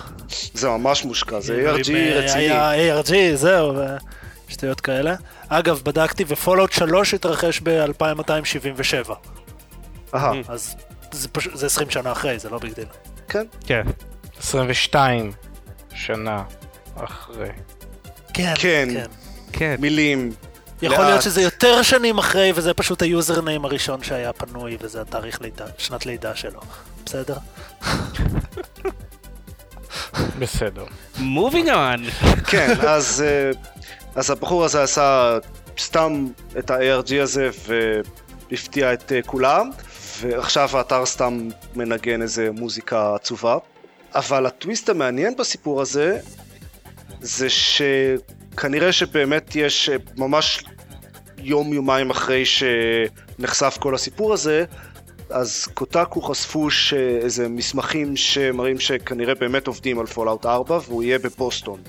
זה 0.55 0.69
ממש 0.69 1.05
מושקע, 1.05 1.41
זה 1.41 1.55
ARG 1.55 1.67
אה, 1.67 1.73
רציני. 1.73 1.99
היה 2.35 3.01
ARG, 3.01 3.13
זהו, 3.35 3.75
ושטויות 4.49 4.81
כאלה. 4.81 5.15
אגב, 5.49 5.81
בדקתי 5.85 6.25
ופולאאוט 6.29 6.73
3 6.73 7.15
התרחש 7.15 7.61
ב-2277. 7.63 9.13
אהה, 10.15 10.33
אז 10.49 10.77
זה 11.13 11.29
פשוט, 11.29 11.57
זה 11.57 11.67
20 11.67 11.91
שנה 11.91 12.13
אחרי, 12.13 12.39
זה 12.39 12.51
לא 12.51 12.59
big 12.59 12.73
deal. 12.73 12.87
כן. 13.29 13.45
כן. 13.67 13.83
22 14.43 15.33
שנה 15.95 16.43
אחרי. 16.97 17.49
כן, 18.35 18.55
כן. 18.59 18.89
כן. 19.53 19.77
מילים. 19.79 20.33
יכול 20.83 20.99
לאט. 20.99 21.09
להיות 21.09 21.23
שזה 21.23 21.43
יותר 21.43 21.83
שנים 21.83 22.19
אחרי, 22.19 22.53
וזה 22.55 22.75
פשוט 22.75 23.03
ה 23.03 23.10
username 23.10 23.65
הראשון 23.65 24.03
שהיה 24.03 24.33
פנוי, 24.33 24.77
וזה 24.81 25.01
התאריך 25.01 25.41
לידה, 25.41 25.65
שנת 25.79 26.07
לידה 26.07 26.37
שלו. 26.37 26.61
בסדר? 27.07 27.37
בסדר. 30.39 30.85
Moving 31.17 31.67
on. 31.67 32.27
כן, 32.47 32.75
אז, 32.89 33.25
אה, 33.27 33.51
אז 34.15 34.31
הבחור 34.31 34.65
הזה 34.65 34.83
עשה 34.83 35.39
סתם 35.79 36.27
את 36.59 36.71
ה-ARG 36.71 37.23
הזה 37.23 37.51
והפתיע 38.51 38.93
את 38.93 39.13
אה, 39.13 39.23
כולם, 39.27 39.71
ועכשיו 40.21 40.69
האתר 40.73 41.07
סתם 41.07 41.49
מנגן 41.75 42.23
איזה 42.23 42.49
מוזיקה 42.53 43.15
עצובה. 43.15 43.59
אבל 44.15 44.47
הטוויסט 44.47 44.89
המעניין 44.89 45.37
בסיפור 45.37 45.81
הזה, 45.81 46.19
זה 47.21 47.47
שכנראה 47.51 48.93
שבאמת 48.93 49.57
יש 49.57 49.89
אה, 49.89 49.97
ממש 50.17 50.65
יום 51.39 51.73
יומיים 51.73 52.11
אחרי 52.11 52.45
שנחשף 52.45 53.77
כל 53.81 53.95
הסיפור 53.95 54.33
הזה, 54.33 54.65
אז 55.31 55.69
קוטקו 55.75 56.23
חשפו 56.23 56.71
שאיזה 56.71 57.49
מסמכים 57.49 58.17
שמראים 58.17 58.79
שכנראה 58.79 59.35
באמת 59.35 59.67
עובדים 59.67 59.99
על 59.99 60.07
פולאאוט 60.07 60.47
4 60.47 60.79
והוא 60.87 61.03
יהיה 61.03 61.19
בבוסטון. 61.19 61.81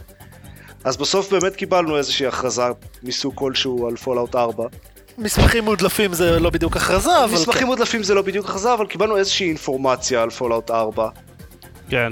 אז 0.84 0.98
בסוף 0.98 1.32
באמת 1.32 1.56
קיבלנו 1.56 1.98
איזושהי 1.98 2.28
הכרזה 2.28 2.64
מסוג 3.04 3.34
כלשהו 3.36 3.88
על 3.88 3.96
פולאאוט 3.96 4.36
4. 4.36 4.68
מסמכים 5.18 5.64
מודלפים 5.64 6.14
זה 6.14 6.40
לא 6.40 6.50
בדיוק 6.50 6.78
הכרזה, 6.78 7.24
אבל 7.24 7.34
מסמכים 7.34 7.62
כן. 7.62 7.66
מודלפים 7.66 8.04
זה 8.04 8.14
לא 8.14 8.22
בדיוק 8.22 8.46
הכרזה, 8.46 8.74
אבל 8.74 8.88
קיבלנו 8.88 9.18
איזושהי 9.18 9.48
אינפורמציה 9.48 10.24
על 10.24 10.30
פולאאוט 10.30 10.72
4. 10.72 11.10
כן. 11.94 12.12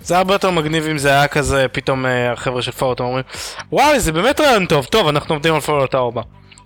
זה 0.00 0.18
הרבה 0.18 0.34
יותר 0.34 0.50
מגניב 0.50 0.84
אם 0.86 0.98
זה 0.98 1.08
היה 1.08 1.28
כזה, 1.28 1.66
פתאום 1.72 2.06
אה, 2.06 2.32
החבר'ה 2.32 2.62
של 2.62 2.72
פולאאוט 2.72 3.00
אומרים 3.00 3.24
וואי 3.72 4.00
זה 4.00 4.12
באמת 4.12 4.40
רעיון 4.40 4.66
טוב, 4.66 4.84
טוב 4.84 5.08
אנחנו 5.08 5.34
עובדים 5.34 5.54
על 5.54 5.60
פולאאוט 5.60 5.94
4. 5.94 6.22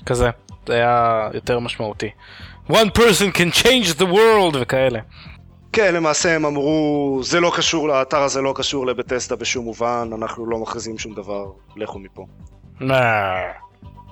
כזה, 0.07 0.31
זה 0.67 0.75
היה 0.75 1.29
יותר 1.35 1.59
משמעותי. 1.59 2.11
one 2.71 2.91
person 2.99 3.37
can 3.37 3.63
change 3.63 3.95
the 3.99 4.05
world 4.05 4.57
וכאלה. 4.61 5.01
כן, 5.73 5.95
למעשה 5.95 6.37
הם 6.37 6.45
אמרו, 6.45 7.21
זה 7.25 7.41
לא 7.41 7.53
קשור, 7.57 7.93
האתר 7.93 8.23
הזה 8.23 8.41
לא 8.41 8.53
קשור 8.57 8.87
לבטסטה 8.87 9.37
בשום 9.37 9.65
מובן, 9.65 10.11
אנחנו 10.19 10.47
לא 10.47 10.59
מכריזים 10.59 10.99
שום 10.99 11.15
דבר, 11.15 11.45
לכו 11.77 11.99
מפה. 11.99 12.27
מה? 12.81 13.31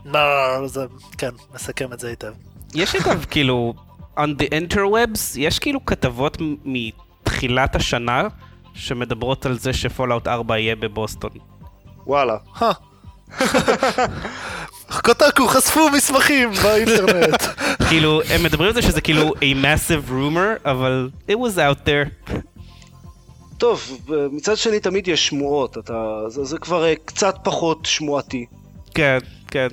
לא, 0.05 0.67
זה, 0.67 0.81
כן, 1.19 1.31
מסכם 1.55 1.93
את 1.93 2.01
זה 2.01 2.09
היטב. 2.09 2.33
יש 2.75 2.95
אגב, 2.95 3.25
כאילו, 3.31 3.75
on 4.19 4.29
the 4.39 4.45
interwebs, 4.51 5.19
יש 5.39 5.59
כאילו 5.59 5.87
כתבות 5.87 6.39
מ- 6.41 7.06
מתחילת 7.27 7.77
השנה 7.77 8.29
שמדברות 8.75 9.47
על 9.47 9.59
זה 9.59 9.73
שפולאאוט 9.73 10.29
4 10.29 10.59
יהיה 10.59 10.77
בבוסטון. 10.77 11.31
וואלה. 12.07 12.37
קוטקו 15.05 15.49
חשפו 15.49 15.91
מסמכים 15.91 16.51
באינטרנט. 16.63 17.43
כאילו, 17.89 18.21
הם 18.31 18.43
מדברים 18.43 18.69
על 18.69 18.75
זה 18.75 18.83
שזה 18.83 19.01
כאילו 19.01 19.29
a 19.29 19.65
massive 19.65 20.11
rumor, 20.11 20.71
אבל 20.71 21.11
it 21.29 21.35
was 21.35 21.57
out 21.57 21.89
there. 21.89 22.33
טוב, 23.59 23.99
מצד 24.33 24.57
שני 24.57 24.81
תמיד 24.81 25.09
יש 25.09 25.27
שמועות, 25.27 25.79
אתה, 25.79 26.21
זה, 26.29 26.45
זה 26.45 26.59
כבר 26.59 26.85
אה, 26.85 26.95
קצת 27.05 27.37
פחות 27.43 27.87
שמועתי. 27.87 28.47
כן, 28.95 29.19
כן. 29.49 29.69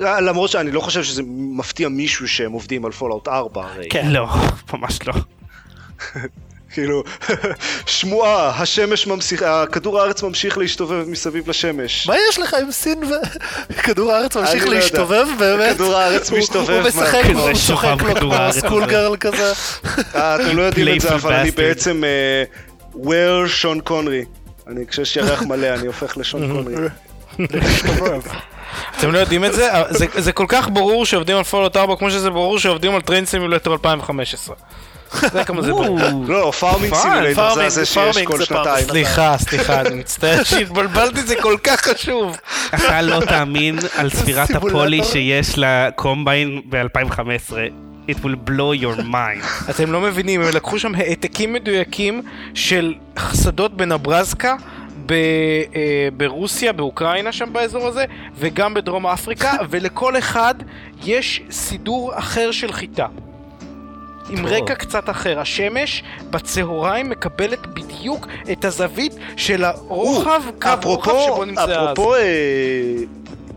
אה, 0.00 0.20
למרות 0.20 0.50
שאני 0.50 0.70
לא 0.70 0.80
חושב 0.80 1.02
שזה 1.02 1.22
מפתיע 1.26 1.88
מישהו 1.88 2.28
שהם 2.28 2.52
עובדים 2.52 2.84
על 2.84 2.92
פולאאוט 2.92 3.28
4 3.28 3.64
הרי. 3.64 3.88
כן. 3.90 4.10
לא, 4.10 4.28
ממש 4.72 4.98
לא. 5.06 5.14
כאילו, 6.78 7.02
שמועה, 7.86 8.62
השמש 8.62 9.06
ממשיך, 9.06 9.44
כדור 9.72 10.00
הארץ 10.00 10.22
ממשיך 10.22 10.58
להשתובב 10.58 11.08
מסביב 11.08 11.50
לשמש. 11.50 12.06
מה 12.06 12.14
יש 12.30 12.38
לך 12.38 12.54
עם 12.54 12.70
סין 12.70 13.02
וכדור 13.70 14.12
הארץ 14.12 14.36
ממשיך 14.36 14.66
לא. 14.66 14.74
להשתובב 14.74 15.26
באמת? 15.38 15.74
כדור 15.74 15.96
הארץ 15.96 16.30
מסתובב, 16.30 16.70
הוא? 16.70 16.88
משחק 16.88 17.22
כזה 17.24 17.32
לו, 17.32 17.40
הוא 17.40 17.52
צוחק 17.66 17.96
לו 18.02 18.14
כדור 18.14 18.34
כמו 18.36 18.52
סקול. 18.52 18.86
גרל 18.86 19.16
כזה. 19.16 19.52
אה, 20.14 20.36
אתם 20.36 20.56
לא 20.56 20.62
יודעים 20.62 20.96
את 20.96 21.00
זה, 21.00 21.14
אבל 21.14 21.32
אני. 21.32 21.50
בעצם 21.50 22.02
where 22.94 23.48
שון 23.48 23.80
קונרי. 23.80 24.24
אני, 24.66 24.86
כשיש 24.86 25.16
ירח 25.16 25.42
מלא, 25.42 25.66
אני 25.66 25.86
הופך 25.86 26.16
לשון 26.18 26.48
קונרי. 26.52 26.88
אתם 28.98 29.12
לא 29.12 29.18
יודעים 29.18 29.44
את 29.44 29.52
זה? 29.52 29.80
אבל 29.80 29.92
זה, 29.92 30.06
זה 30.16 30.32
כל 30.32 30.46
כך 30.48 30.68
ברור 30.72 31.06
שעובדים 31.06 31.36
על 31.36 31.44
פולאאוט 31.44 31.76
4 31.76 31.96
כמו 31.96 32.10
שזה 32.10 32.30
ברור 32.30 32.58
שעובדים 32.58 32.94
על 32.94 33.00
טריין 33.00 33.26
סימולטור 33.26 33.72
2015. 33.72 34.56
זה 35.32 35.44
כמה 35.44 35.62
זה 35.62 35.70
ברור. 35.70 36.24
לא, 36.28 36.52
פארמינג 36.60 36.94
סימולטור 36.94 37.54
זה 37.54 37.66
farming, 37.66 37.68
זה 37.68 37.86
שיש 37.86 38.18
כל 38.18 38.44
שנתיים. 38.44 38.86
סליחה, 38.86 39.36
סליחה, 39.38 39.80
אני 39.80 39.94
מצטער 39.94 40.44
שהתבלבלתי, 40.44 41.22
זה 41.22 41.36
כל 41.36 41.56
כך 41.64 41.80
חשוב. 41.80 42.36
אתה 42.74 43.02
לא 43.02 43.20
תאמין 43.20 43.78
על 43.96 44.10
ספירת. 44.10 44.50
הפולי 44.56 45.04
שיש 45.04 45.54
לקומביין 45.56 46.62
ב-2015. 46.68 47.52
It 48.08 48.24
will 48.24 48.48
blow 48.48 48.72
your 48.82 49.02
mind. 49.02 49.44
אתם 49.70 49.92
לא 49.92 50.00
מבינים, 50.00 50.40
הם 50.40 50.48
לקחו 50.54 50.78
שם 50.78 50.94
העתקים 50.94 51.52
מדויקים 51.52 52.22
של 52.54 52.94
שדות 53.42 53.76
בנברזקה, 53.76 54.56
ב, 55.06 55.12
אה, 55.12 56.08
ברוסיה, 56.16 56.72
באוקראינה 56.72 57.32
שם 57.32 57.52
באזור 57.52 57.86
הזה, 57.86 58.04
וגם 58.34 58.74
בדרום 58.74 59.06
אפריקה, 59.06 59.52
ולכל 59.70 60.18
אחד 60.18 60.54
יש 61.04 61.42
סידור 61.50 62.18
אחר 62.18 62.50
של 62.50 62.72
חיטה. 62.72 63.06
עם 64.30 64.46
רקע 64.46 64.74
קצת 64.74 65.10
אחר. 65.10 65.40
השמש 65.40 66.02
בצהריים 66.30 67.10
מקבלת 67.10 67.66
בדיוק 67.66 68.26
את 68.52 68.64
הזווית 68.64 69.12
של 69.36 69.64
הרוחב, 69.64 70.42
קו 70.62 70.68
רוחב 70.84 71.12
שבו 71.26 71.44
נמצא 71.44 71.62
אז. 71.62 71.70
אפרופו 71.92 72.14
אה, 72.14 72.20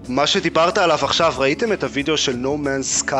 מה 0.07 0.27
שדיברת 0.27 0.77
עליו 0.77 0.97
עכשיו, 1.01 1.33
ראיתם 1.37 1.73
את 1.73 1.83
הוידאו 1.83 2.17
של 2.17 2.35
No 2.45 2.65
Man's 2.65 3.03
Sky? 3.07 3.13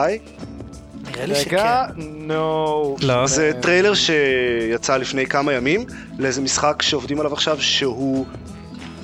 נראה 1.12 1.26
לי 1.26 1.36
שכן. 1.36 1.56
רגע, 1.56 1.86
נו. 1.98 2.96
לא. 3.02 3.28
זה 3.28 3.52
טריילר 3.62 3.94
שיצא 3.94 4.98
לפני 4.98 5.26
כמה 5.26 5.54
ימים 5.54 5.86
לאיזה 6.20 6.42
משחק 6.42 6.82
שעובדים 6.82 7.20
עליו 7.20 7.34
עכשיו 7.34 7.62
שהוא 7.62 8.26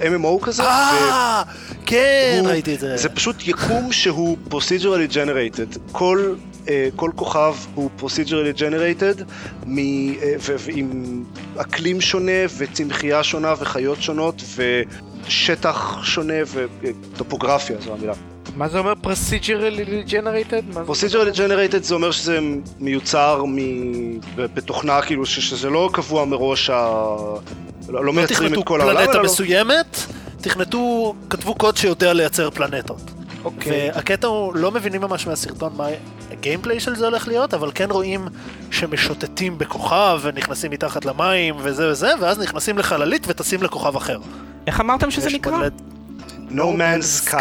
MMO 0.01 0.41
כזה. 0.41 0.63
אה, 0.63 1.43
כן, 1.85 2.37
הוא- 2.39 2.47
ראיתי 2.49 2.75
את 2.75 2.79
זה. 2.79 2.97
זה 2.97 3.09
פשוט 3.09 3.47
יקום 3.47 3.91
שהוא 3.91 4.37
procedurally 4.51 5.13
generated. 5.13 5.79
כל, 5.91 6.35
כל 6.95 7.11
כוכב 7.15 7.55
הוא 7.75 7.89
procedurally 8.01 8.57
generated 8.59 9.23
מ, 9.65 9.77
ו- 10.39 10.55
ועם 10.59 11.23
אקלים 11.57 12.01
שונה 12.01 12.31
וצמחייה 12.57 13.23
שונה 13.23 13.53
וחיות 13.59 14.01
שונות 14.01 14.41
ושטח 15.25 15.99
שונה 16.03 16.33
וטופוגרפיה 16.53 17.75
זו 17.85 17.93
המילה. 17.93 18.13
מה 18.55 18.69
זה 18.69 18.79
אומר 18.79 18.93
procedurally 19.03 20.09
generated? 20.09 20.73
זה- 20.73 20.81
procedurally 20.81 21.35
generated 21.35 21.83
זה 21.83 21.93
אומר 21.95 22.11
שזה 22.11 22.39
מיוצר 22.79 23.43
מ- 23.47 24.19
בתוכנה 24.35 25.01
כאילו 25.01 25.25
ש- 25.25 25.39
שזה 25.39 25.69
לא 25.69 25.89
קבוע 25.93 26.25
מראש, 26.25 26.69
ה... 26.69 26.73
לא, 27.89 28.05
לא 28.05 28.13
מייצרים 28.13 28.47
תכנתו 28.49 28.61
את 28.61 28.67
כל 28.67 28.81
העולם. 28.81 28.95
פלנטה 28.97 29.11
אלא 29.11 29.19
לא- 29.21 29.25
מסוימת, 29.25 29.97
תכנתו, 30.41 31.13
כתבו 31.29 31.55
קוד 31.55 31.77
שיודע 31.77 32.13
לייצר 32.13 32.49
פלנטות. 32.49 33.01
אוקיי. 33.55 33.91
והקטע 33.95 34.27
הוא, 34.27 34.55
לא 34.55 34.71
מבינים 34.71 35.01
ממש 35.01 35.27
מהסרטון 35.27 35.73
מה 35.77 35.87
הגיימפליי 36.31 36.79
של 36.79 36.95
זה 36.95 37.05
הולך 37.05 37.27
להיות, 37.27 37.53
אבל 37.53 37.71
כן 37.75 37.91
רואים 37.91 38.27
שמשוטטים 38.71 39.57
בכוכב 39.57 40.19
ונכנסים 40.21 40.71
מתחת 40.71 41.05
למים 41.05 41.55
וזה 41.59 41.91
וזה, 41.91 42.11
ואז 42.21 42.39
נכנסים 42.39 42.77
לחללית 42.77 43.23
וטסים 43.27 43.63
לכוכב 43.63 43.95
אחר. 43.95 44.19
איך 44.67 44.79
אמרתם 44.81 45.11
שזה 45.11 45.29
נקרא? 45.33 45.57
מלא- 45.57 46.51
No 46.51 46.61
Man's 46.79 47.29
Sky. 47.29 47.35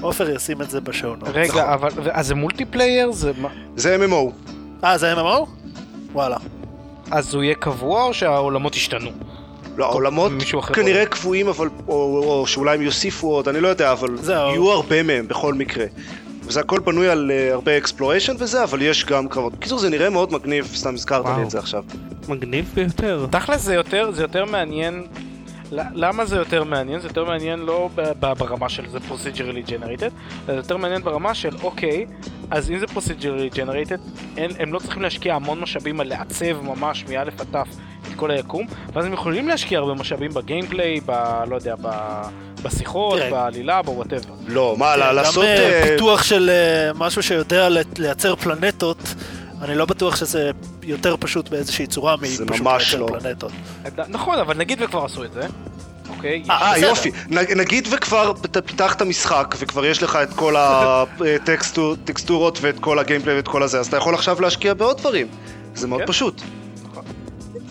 עופר 0.00 0.30
ישים 0.30 0.62
את 0.62 0.70
זה. 0.70 0.80
נכון. 0.88 1.16
רגע, 1.34 1.74
אבל, 1.74 1.90
אז 2.10 2.26
זה 2.26 2.34
מולטיפלייר? 2.34 3.12
זה 3.12 3.32
מה? 3.40 3.48
זה 3.76 3.96
MMO. 4.06 4.32
אה, 4.84 4.98
זה 4.98 5.14
MMO? 5.14 5.46
וואלה. 6.12 6.36
אז 7.10 7.34
הוא 7.34 7.42
יהיה 7.42 7.54
קבוע 7.54 8.04
או 8.04 8.14
שהעולמות 8.14 8.76
ישתנו? 8.76 9.10
לא, 9.76 9.84
העולמות 9.84 10.32
כנראה 10.74 11.06
קבועים, 11.06 11.48
אבל, 11.48 11.68
או, 11.88 11.94
או, 11.94 12.40
או 12.40 12.46
שאולי 12.46 12.74
הם 12.74 12.82
יוסיפו 12.82 13.26
עוד, 13.26 13.48
אני 13.48 13.60
לא 13.60 13.68
יודע, 13.68 13.92
אבל 13.92 14.16
זהו. 14.16 14.50
יהיו 14.50 14.70
הרבה 14.70 15.02
מהם 15.02 15.28
בכל 15.28 15.54
מקרה. 15.54 15.84
וזה 16.44 16.60
הכל 16.60 16.80
בנוי 16.80 17.08
על 17.08 17.30
uh, 17.30 17.52
הרבה 17.52 17.78
exploration 17.78 18.34
וזה, 18.38 18.64
אבל 18.64 18.82
יש 18.82 19.04
גם 19.04 19.28
קרבות. 19.28 19.52
בקיצור, 19.52 19.78
זה 19.78 19.90
נראה 19.90 20.10
מאוד 20.10 20.32
מגניב, 20.32 20.64
סתם 20.74 20.94
הזכרת 20.94 21.24
לי. 21.36 21.42
את 21.42 21.50
זה 21.50 21.58
עכשיו. 21.58 21.84
מגניב 22.28 22.70
ביותר. 22.74 23.26
תכל'ס 23.30 23.60
זה 23.60 23.74
יותר, 23.74 24.10
זה 24.12 24.22
יותר 24.22 24.44
מעניין. 24.44 25.06
למה 25.72 26.24
זה 26.24 26.36
יותר 26.36 26.64
מעניין? 26.64 27.00
זה 27.00 27.08
יותר 27.08 27.24
מעניין 27.24 27.58
לא 27.58 27.88
ברמה 28.18 28.68
של 28.68 28.88
זה 28.88 28.98
procedurally 28.98 29.68
generated, 29.68 30.02
אלא 30.02 30.10
זה 30.46 30.52
יותר 30.52 30.76
מעניין 30.76 31.02
ברמה 31.02 31.34
של 31.34 31.56
אוקיי, 31.62 32.06
אז 32.50 32.70
אם 32.70 32.78
זה 32.78 32.86
procedurally 32.86 33.54
generated, 33.54 33.98
אין, 34.36 34.50
הם 34.58 34.72
לא 34.72 34.78
צריכים 34.78 35.02
להשקיע 35.02 35.34
המון 35.34 35.60
משאבים 35.60 36.00
על 36.00 36.08
לעצב 36.08 36.60
ממש 36.62 37.04
מא' 37.08 37.20
עד 37.20 37.28
ת' 37.28 37.56
את 38.08 38.14
כל 38.16 38.30
היקום, 38.30 38.66
ואז 38.92 39.04
הם 39.04 39.12
יכולים 39.12 39.48
להשקיע 39.48 39.78
הרבה 39.78 39.94
משאבים 39.94 40.34
ב 40.34 40.41
gameplay, 40.41 41.00
ב... 41.06 41.12
לא 41.48 41.56
יודע, 41.56 41.74
ב... 41.82 41.88
בשיחות, 42.62 43.18
תראה. 43.18 43.30
בעלילה, 43.30 43.82
בוואטאבר. 43.82 44.34
לא, 44.46 44.74
מה, 44.78 44.92
כן, 44.92 44.98
לה- 45.00 45.08
גם 45.08 45.14
לעשות... 45.14 45.44
אה, 45.44 45.82
אה, 45.82 45.88
פיתוח 45.88 46.22
של 46.22 46.50
אה, 46.50 46.92
משהו 46.94 47.22
שיודע 47.22 47.68
לייצר 47.98 48.36
פלנטות, 48.36 48.98
אני 49.62 49.74
לא 49.74 49.84
בטוח 49.84 50.16
שזה 50.16 50.50
יותר 50.82 51.16
פשוט 51.20 51.48
באיזושהי 51.48 51.86
צורה 51.86 52.16
זה 52.22 52.44
מפשוט 52.44 52.66
לייצר 52.66 52.98
לא. 52.98 53.06
פלנטות. 53.06 53.52
נכון, 54.08 54.38
אבל 54.38 54.56
נגיד 54.56 54.82
וכבר 54.82 55.04
עשו 55.04 55.24
את 55.24 55.32
זה, 55.32 55.42
אוקיי? 56.16 56.42
אה. 56.50 56.78
יופי. 56.78 57.10
נגיד 57.30 57.88
וכבר 57.92 58.32
פיתחת 58.66 59.02
משחק, 59.02 59.54
וכבר 59.58 59.86
יש 59.86 60.02
לך 60.02 60.18
את 60.22 60.32
כל 60.32 60.54
הטקסטורות 60.56 62.58
ואת 62.60 62.78
כל 62.78 62.98
הגיימפליי 62.98 63.36
ואת 63.36 63.48
כל 63.48 63.62
הזה, 63.62 63.80
אז 63.80 63.86
אתה 63.86 63.96
יכול 63.96 64.14
עכשיו 64.14 64.40
להשקיע 64.40 64.74
בעוד 64.74 64.98
דברים. 64.98 65.26
זה 65.74 65.86
מאוד 65.86 66.00
כן. 66.00 66.06
פשוט. 66.06 66.42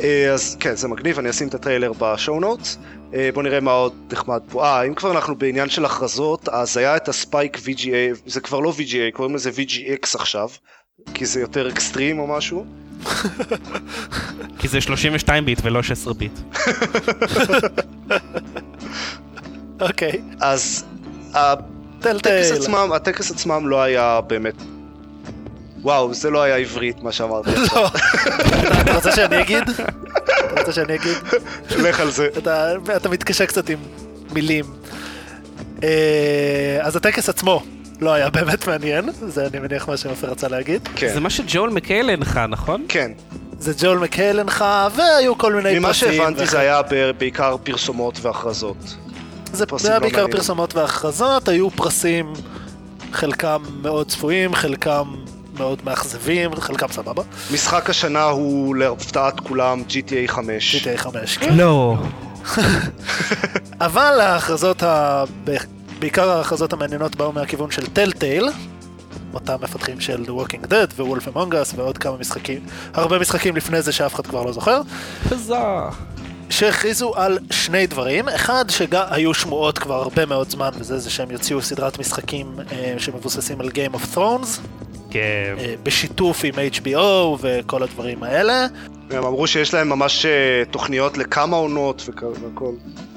אה, 0.04 0.32
אז 0.34 0.58
כן, 0.60 0.76
זה 0.76 0.88
מגניב, 0.88 1.20
אני 1.20 1.30
אשים 1.30 1.48
את 1.48 1.54
הטריילר 1.54 1.92
בשואו 2.00 2.40
נוטס. 2.40 2.78
בוא 3.34 3.44
נראה 3.44 3.60
מה 3.60 3.72
עוד 3.72 3.94
נחמד 4.12 4.42
פה. 4.50 4.66
אה, 4.66 4.84
אם 4.84 4.94
כבר 4.94 5.12
אנחנו 5.12 5.36
בעניין 5.36 5.70
של 5.70 5.86
הכרזות, 5.86 6.50
אז 6.50 6.78
היה 6.78 6.96
את 6.96 7.10
הספייק 7.10 7.58
VGA, 7.58 8.20
זה 8.26 8.42
כבר 8.42 8.60
לא 8.60 8.74
VGA, 8.78 9.14
קוראים 9.14 9.36
לזה 9.36 9.50
VGX 9.50 10.16
עכשיו, 10.16 10.50
כי 11.14 11.26
זה 11.26 11.42
יותר 11.42 11.70
אקסטרים 11.70 12.20
או 12.20 12.28
משהו. 12.28 12.66
כי 14.60 14.68
זה 14.68 14.82
32 14.82 15.46
ביט 15.46 15.60
ולא 15.64 15.84
16 15.84 16.14
ביט. 16.14 16.32
אוקיי. 19.82 20.22
אז 20.40 20.86
הטקס. 21.34 22.52
עצמם, 22.52 22.90
הטקס 22.96 23.32
עצמם 23.32 23.68
לא 23.68 23.82
היה 23.82 24.22
באמת... 24.28 24.56
וואו, 25.82 26.14
זה 26.14 26.30
לא 26.30 26.42
היה 26.42 26.56
עברית 26.56 27.04
מה 27.04 27.12
שאמרתי. 27.12 27.50
לא. 27.76 27.88
אתה- 28.82 28.94
רוצה 28.96 29.12
שאני 29.12 29.42
אגיד? 29.42 29.64
אתה 29.70 30.60
רוצה 30.60 30.72
שאני 30.74 30.96
אגיד? 30.96 31.18
לך 31.78 32.00
על 32.00 32.12
זה. 32.12 32.28
אתה, 32.38 32.74
אתה 32.96 33.10
מתקשה 33.10 33.46
קצת 33.46 33.70
עם 33.70 33.78
מילים. 34.34 34.66
אה, 35.84 35.90
אז 36.82 36.96
הטקס 36.96 37.30
עצמו 37.30 37.64
לא 38.02 38.14
היה 38.14 38.30
באמת 38.30 38.68
מעניין, 38.68 39.10
זה 39.28 39.48
אני 39.48 39.60
מניח 39.60 39.88
מה 39.88 39.98
שעופר 39.98 40.28
רצה 40.28 40.48
להגיד. 40.48 40.88
כן, 40.96 41.14
זה 41.14 41.20
מה 41.20 41.30
שג'ול 41.30 41.70
מקייל 41.70 42.10
הנחה, 42.10 42.48
נכון? 42.48 42.86
כן. 42.90 43.12
זה 43.60 43.74
ג'ול 43.80 43.98
מקהל 43.98 44.40
הנחה, 44.40 44.88
והיו 44.96 45.38
כל 45.38 45.54
מיני 45.54 45.80
ממה 45.80 45.88
פרסים. 45.88 46.12
שהבנתי 46.14 46.38
וכן. 46.44 46.46
זה 46.52 46.60
היה 46.60 46.82
בעיקר 47.18 47.56
פרסומות 47.64 48.20
והכרזות. 48.22 48.96
זה 49.54 49.66
היה 49.90 49.94
לא 49.96 50.00
בעיקר. 50.00 50.28
פרסומות 50.32 50.76
והכרזות, 50.76 51.48
היו 51.48 51.70
פרסים, 51.70 52.34
חלקם 53.12 53.62
מאוד 53.82 54.08
צפויים, 54.08 54.56
חלקם 54.56 55.04
מאוד 55.62 55.80
מאכזבים, 55.86 56.56
חלקם 56.56 56.88
סבבה. 56.92 57.24
משחק 57.54 57.90
השנה 57.90 58.24
הוא 58.24 58.76
להפתעת 58.76 59.40
כולם 59.40 59.84
GTA 59.90 60.32
5. 60.32 60.76
GTA 60.76 60.98
5, 60.98 61.38
כן. 61.38 61.56
לא. 61.58 61.96
אבל 63.88 64.20
ההכרזות, 64.22 64.84
ה... 64.84 65.24
בעיקר 66.00 66.30
ההכרזות 66.30 66.74
המעניינות 66.74 67.16
באו 67.16 67.32
מהכיוון 67.32 67.72
של 67.72 67.88
טלטייל, 67.88 68.50
אותם 69.34 69.56
מפתחים 69.62 70.00
של 70.00 70.24
The 70.26 70.30
Walking 70.30 70.66
Dead 70.68 70.94
ו-Wolf 70.96 71.36
Among 71.36 71.52
Us 71.52 71.76
ועוד 71.76 71.98
כמה 71.98 72.18
משחקים, 72.18 72.60
הרבה 72.94 73.20
משחקים 73.20 73.56
לפני 73.56 73.82
זה 73.82 73.92
שאף 73.92 74.16
אחד 74.16 74.28
כבר 74.28 74.44
לא 74.44 74.52
זוכר, 74.52 74.82
חזר. 75.30 75.90
שהכריזו 76.50 77.14
על 77.16 77.40
שני 77.52 77.88
דברים, 77.88 78.30
אחד 78.30 78.66
שהיו 78.70 79.34
שמועות 79.34 79.80
כבר 79.80 79.96
הרבה 79.96 80.26
מאוד 80.26 80.50
זמן, 80.50 80.70
וזה 80.80 81.00
זה 81.00 81.10
שהם 81.10 81.32
יוציאו 81.32 81.62
סדרת 81.62 82.00
משחקים 82.00 82.56
אה, 82.72 82.96
שמבוססים 82.98 83.62
על 83.62 83.70
Game 83.70 83.96
of 83.96 84.16
Thrones, 84.18 84.60
כן. 85.12 85.56
אה, 85.60 85.74
בשיתוף 85.84 86.42
עם 86.44 86.54
HBO 86.54 87.38
וכל 87.40 87.84
הדברים 87.84 88.24
האלה. 88.24 88.68
הם 89.10 89.24
אמרו 89.24 89.48
שיש 89.48 89.74
להם 89.74 89.90
ממש 89.90 90.26
אה, 90.26 90.64
תוכניות 90.72 91.18
לכמה 91.18 91.58
עונות 91.58 92.10
והכל. 92.44 92.74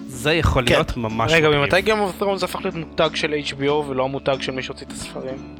זה 0.06 0.32
יכול 0.32 0.66
כן. 0.66 0.74
להיות 0.74 0.96
ממש 0.96 1.32
רגע. 1.32 1.48
ממתי 1.48 1.76
Game 1.76 2.20
of 2.20 2.22
Thrones 2.22 2.44
הפך 2.44 2.60
להיות 2.64 2.74
מותג 2.74 3.10
של 3.14 3.34
HBO 3.46 3.70
ולא 3.70 4.04
המותג 4.04 4.36
של 4.40 4.52
מי 4.52 4.62
שהוציא 4.62 4.86
את 4.86 4.92
הספרים? 4.92 5.56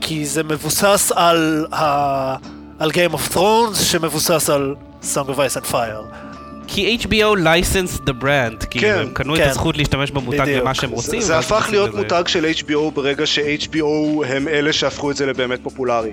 כי 0.00 0.26
זה 0.26 0.42
מבוסס 0.42 1.12
על, 1.14 1.66
ה... 1.72 2.36
על 2.78 2.90
Game 2.90 3.14
of 3.14 3.34
Thrones 3.34 3.76
שמבוסס 3.76 4.50
על 4.50 4.74
Song 5.02 5.28
of 5.28 5.36
Ice 5.36 5.60
and 5.62 5.72
Fire. 5.72 6.33
כי 6.66 6.98
HBO 7.02 7.38
license 7.38 8.00
the 8.00 8.22
brand, 8.22 8.66
כאילו 8.70 8.88
כן, 8.88 8.98
הם 9.00 9.08
קנו 9.12 9.34
את 9.34 9.40
כן. 9.40 9.48
הזכות 9.48 9.76
להשתמש 9.76 10.10
במותג 10.10 10.40
בדיוק. 10.40 10.60
למה 10.62 10.74
שהם 10.74 10.90
זה, 10.90 10.96
רוצים. 10.96 11.20
זה 11.20 11.34
ואז 11.34 11.44
הפך 11.44 11.66
להיות 11.70 11.88
לזה- 11.88 11.98
מותג 11.98 12.22
של 12.26 12.46
HBO 12.58 12.90
ברגע 12.94 13.26
ש-HBO 13.26 13.84
הם 14.26 14.48
אלה 14.48 14.72
שהפכו 14.72 15.10
את 15.10 15.16
זה 15.16 15.26
לבאמת 15.26 15.58
פופולרי. 15.62 16.12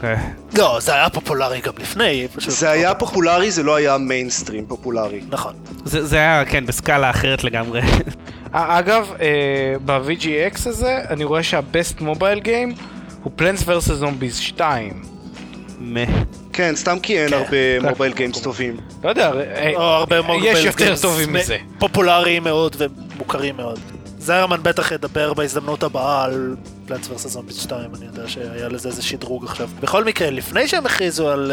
כן. 0.00 0.14
לא, 0.58 0.78
זה 0.80 0.94
היה 0.94 1.10
פופולרי 1.10 1.60
גם 1.60 1.72
לפני, 1.78 2.26
פשוט... 2.34 2.50
זה 2.50 2.70
היה 2.70 2.94
פחות. 2.94 3.08
פופולרי, 3.08 3.50
זה 3.50 3.62
לא 3.62 3.74
היה 3.76 3.98
מיינסטרים 3.98 4.66
פופולרי. 4.66 5.20
נכון. 5.30 5.52
זה 5.84 6.06
זה 6.06 6.16
היה, 6.16 6.44
כן, 6.44 6.66
בסקאלה 6.66 7.10
אחרת 7.10 7.44
לגמרי. 7.44 7.80
אה, 8.54 8.78
אגב, 8.78 9.12
אה, 9.20 9.26
ב-VGX 9.84 10.68
הזה, 10.68 10.98
אני 11.10 11.24
רואה 11.24 11.42
שה-Best 11.42 12.00
Mobile 12.00 12.44
Game 12.44 12.80
הוא 13.22 13.32
Plants 13.38 13.62
vs 13.62 14.02
Zombies 14.02 14.34
2. 14.34 15.02
מה. 15.78 16.00
כן, 16.52 16.76
סתם 16.76 16.98
כי 17.02 17.18
אין 17.20 17.28
כן. 17.28 17.36
הרבה 17.36 17.90
mobile 17.90 18.12
games 18.12 18.40
טובים. 18.40 18.76
לא 19.04 19.08
יודע, 19.08 19.32
אה, 19.32 19.72
או 19.74 19.82
הרבה 19.82 20.22
מאוד 20.22 20.40
יש 20.42 20.64
יותר 20.64 20.94
טובים 21.02 21.32
מזה. 21.32 21.56
פופולריים 21.78 22.44
מאוד 22.44 22.76
ומוכרים 22.78 23.56
מאוד. 23.56 23.80
זיירמן 24.18 24.62
בטח 24.62 24.92
ידבר 24.92 25.34
בהזדמנות 25.34 25.82
הבאה 25.82 26.24
על 26.24 26.56
Plants 26.86 27.10
vs 27.10 27.30
Zombies 27.30 27.56
2, 27.56 27.94
אני 27.94 28.06
יודע 28.06 28.28
שהיה 28.28 28.68
לזה 28.68 28.88
איזה 28.88 29.02
שדרוג 29.02 29.44
עכשיו. 29.44 29.68
בכל 29.80 30.04
מקרה, 30.04 30.30
לפני 30.30 30.68
שהם 30.68 30.86
הכריזו 30.86 31.28
על 31.30 31.52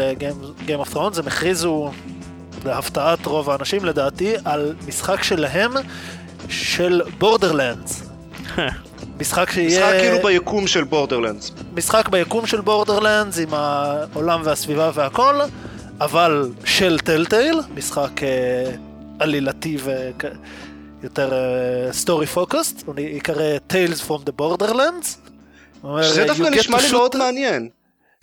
Game 0.66 0.86
of 0.86 0.94
Thrones, 0.94 1.18
הם 1.18 1.26
הכריזו, 1.26 1.90
להפתעת 2.64 3.26
רוב 3.26 3.50
האנשים 3.50 3.84
לדעתי, 3.84 4.34
על 4.44 4.74
משחק 4.88 5.22
שלהם, 5.22 5.70
של 6.48 7.02
Borderlands. 7.18 8.02
משחק 9.20 9.50
שיהיה... 9.50 9.68
משחק 9.68 10.00
כאילו 10.00 10.22
ביקום 10.22 10.66
של 10.66 10.84
Borderlands. 10.84 11.52
משחק 11.74 12.08
ביקום 12.08 12.46
של 12.46 12.60
Borderlands 12.60 13.38
עם 13.38 13.54
העולם 13.54 14.40
והסביבה 14.44 14.90
והכל, 14.94 15.40
אבל 16.00 16.48
של 16.64 16.98
Telltale, 16.98 17.60
משחק 17.74 18.22
אה, 18.22 18.70
עלילתי 19.18 19.78
יותר 21.02 21.32
story 21.92 22.26
focused, 22.26 22.82
הוא 22.86 22.94
ייקרא 22.98 23.56
Tales 23.72 24.00
from 24.08 24.28
the 24.28 24.40
Borderlands. 24.40 25.06
שזה 26.02 26.24
"You 26.24 26.26
דווקא 26.26 26.42
נשמע 26.42 26.80
לי 26.80 26.92
מאוד 26.92 27.16
מעניין. 27.16 27.68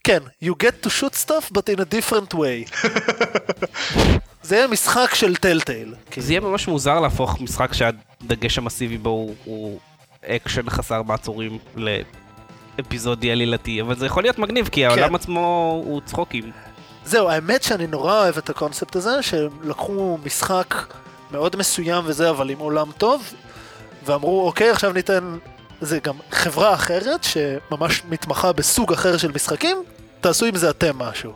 כן, 0.04 0.20
you 0.44 0.50
get 0.64 0.86
to 0.86 0.90
shoot 0.90 1.28
stuff 1.28 1.52
but 1.54 1.76
in 1.76 1.80
a 1.80 1.86
different 1.86 2.34
way. 2.34 2.88
זה 4.44 4.56
יהיה 4.56 4.68
משחק 4.68 5.14
של 5.14 5.36
Telltale. 5.36 5.94
זה 6.18 6.34
יהיה 6.34 6.40
ממש 6.40 6.68
מוזר 6.68 7.00
להפוך 7.00 7.42
משחק 7.42 7.74
שהדגש 7.74 8.58
המסיבי 8.58 8.98
בו 8.98 9.30
הוא 9.46 9.80
אקשן 10.26 10.70
חסר 10.70 11.02
מעצורים 11.02 11.58
לאפיזודי 11.76 13.32
עלילתי, 13.32 13.82
אבל 13.82 13.96
זה 13.96 14.06
יכול 14.06 14.24
להיות 14.24 14.40
מגניב, 14.40 14.68
כי 14.68 14.86
העולם 14.86 15.16
עצמו 15.16 15.82
הוא 15.86 16.02
צחוקים. 16.06 16.52
זהו, 17.06 17.30
האמת 17.30 17.64
שאני 17.64 17.88
נורא 17.88 18.20
אוהב 18.20 18.38
את 18.38 18.50
הקונספט 18.50 18.96
הזה, 18.96 19.24
שהם 19.24 19.50
לקחו 19.64 20.18
משחק 20.26 20.76
מאוד 21.32 21.56
מסוים 21.56 22.04
וזה, 22.08 22.30
אבל 22.30 22.50
עם 22.50 22.60
עולם 22.60 22.92
טוב, 22.98 23.34
ואמרו, 24.06 24.48
אוקיי, 24.48 24.70
עכשיו 24.70 24.94
ניתן... 24.94 25.38
זה 25.82 26.00
גם 26.00 26.16
חברה 26.32 26.74
אחרת, 26.74 27.24
שממש 27.24 28.02
מתמחה 28.10 28.54
בסוג 28.54 28.94
אחר 28.94 29.18
של 29.18 29.32
משחקים, 29.32 29.84
תעשו 30.22 30.46
עם 30.46 30.56
זה 30.56 30.70
אתם 30.70 30.98
משהו. 30.98 31.34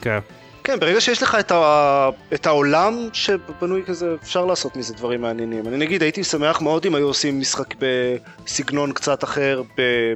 כן. 0.00 0.18
כן, 0.64 0.80
ברגע 0.80 1.00
שיש 1.00 1.22
לך 1.22 1.36
את, 1.40 1.52
ה... 1.52 2.08
את 2.34 2.46
העולם 2.46 3.08
שבנוי 3.12 3.82
כזה, 3.86 4.14
אפשר 4.22 4.44
לעשות 4.44 4.76
מזה 4.76 4.94
דברים 4.94 5.22
מעניינים. 5.22 5.68
אני 5.68 5.76
נגיד, 5.76 6.02
הייתי 6.02 6.24
שמח 6.24 6.60
מאוד 6.60 6.86
אם 6.86 6.94
היו 6.94 7.06
עושים 7.06 7.40
משחק 7.40 7.74
בסגנון 7.78 8.92
קצת 8.92 9.24
אחר 9.24 9.62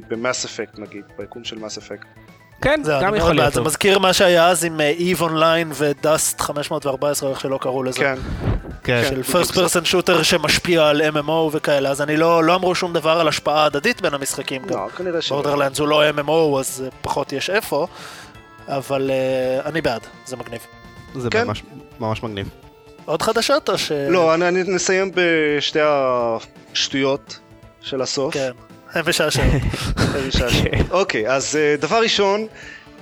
במאס 0.09 0.45
אפקט 0.45 0.79
נגיד, 0.79 1.03
ביקום 1.17 1.43
של 1.43 1.59
מאס 1.59 1.77
אפקט. 1.77 2.07
כן, 2.61 2.81
זה, 2.83 2.93
גם 3.01 3.15
יכול 3.15 3.33
להיות 3.33 3.53
זה. 3.53 3.61
מזכיר 3.61 3.99
מה 3.99 4.13
שהיה 4.13 4.47
אז 4.47 4.65
עם 4.65 4.79
EVE 4.99 5.21
אונליין 5.21 5.71
ודאסט 5.73 6.41
514, 6.41 7.29
או 7.29 7.33
איך 7.33 7.41
שלא 7.41 7.57
קראו 7.61 7.83
לזה. 7.83 7.99
כן, 7.99 8.15
כן. 8.83 9.03
של 9.09 9.21
first 9.21 9.51
person 9.51 9.85
shooter 9.91 10.23
שמשפיע 10.23 10.87
על 10.87 11.01
MMO 11.01 11.49
וכאלה, 11.51 11.89
אז 11.89 12.01
אני 12.01 12.17
לא, 12.17 12.43
לא 12.43 12.55
אמרו 12.55 12.75
שום 12.75 12.93
דבר 12.93 13.19
על 13.19 13.27
השפעה 13.27 13.65
הדדית 13.65 14.01
בין 14.01 14.13
המשחקים. 14.13 14.61
גם 14.61 14.79
לא, 14.79 14.89
כנראה 14.97 15.21
ש... 15.21 15.29
בורדרלנדס 15.29 15.79
הוא 15.79 15.87
לא 15.87 16.09
MMO, 16.09 16.59
אז 16.59 16.83
אה, 16.85 16.89
פחות 17.01 17.33
יש 17.33 17.49
איפה, 17.49 17.87
אבל 18.67 19.11
uh, 19.11 19.67
אני 19.67 19.81
בעד, 19.81 20.01
זה 20.25 20.35
מגניב. 20.35 20.61
זה 21.15 21.29
כן. 21.29 21.47
ממש, 21.47 21.63
ממש 21.99 22.23
מגניב. 22.23 22.49
עוד 23.05 23.21
חדשות 23.21 23.69
או 23.69 23.77
ש... 23.77 23.91
לא, 23.91 24.33
אני, 24.33 24.47
אני 24.47 24.63
נסיים 24.63 25.11
בשתי 25.15 25.79
השטויות 25.81 27.39
של 27.81 28.01
הסוף. 28.01 28.33
כן, 28.33 28.51
משעשעים. 29.07 29.59
איזה 30.15 30.31
שעשוע. 30.31 30.69
אוקיי, 30.91 31.29
אז 31.29 31.55
אה, 31.55 31.75
דבר 31.79 32.01
ראשון, 32.01 32.47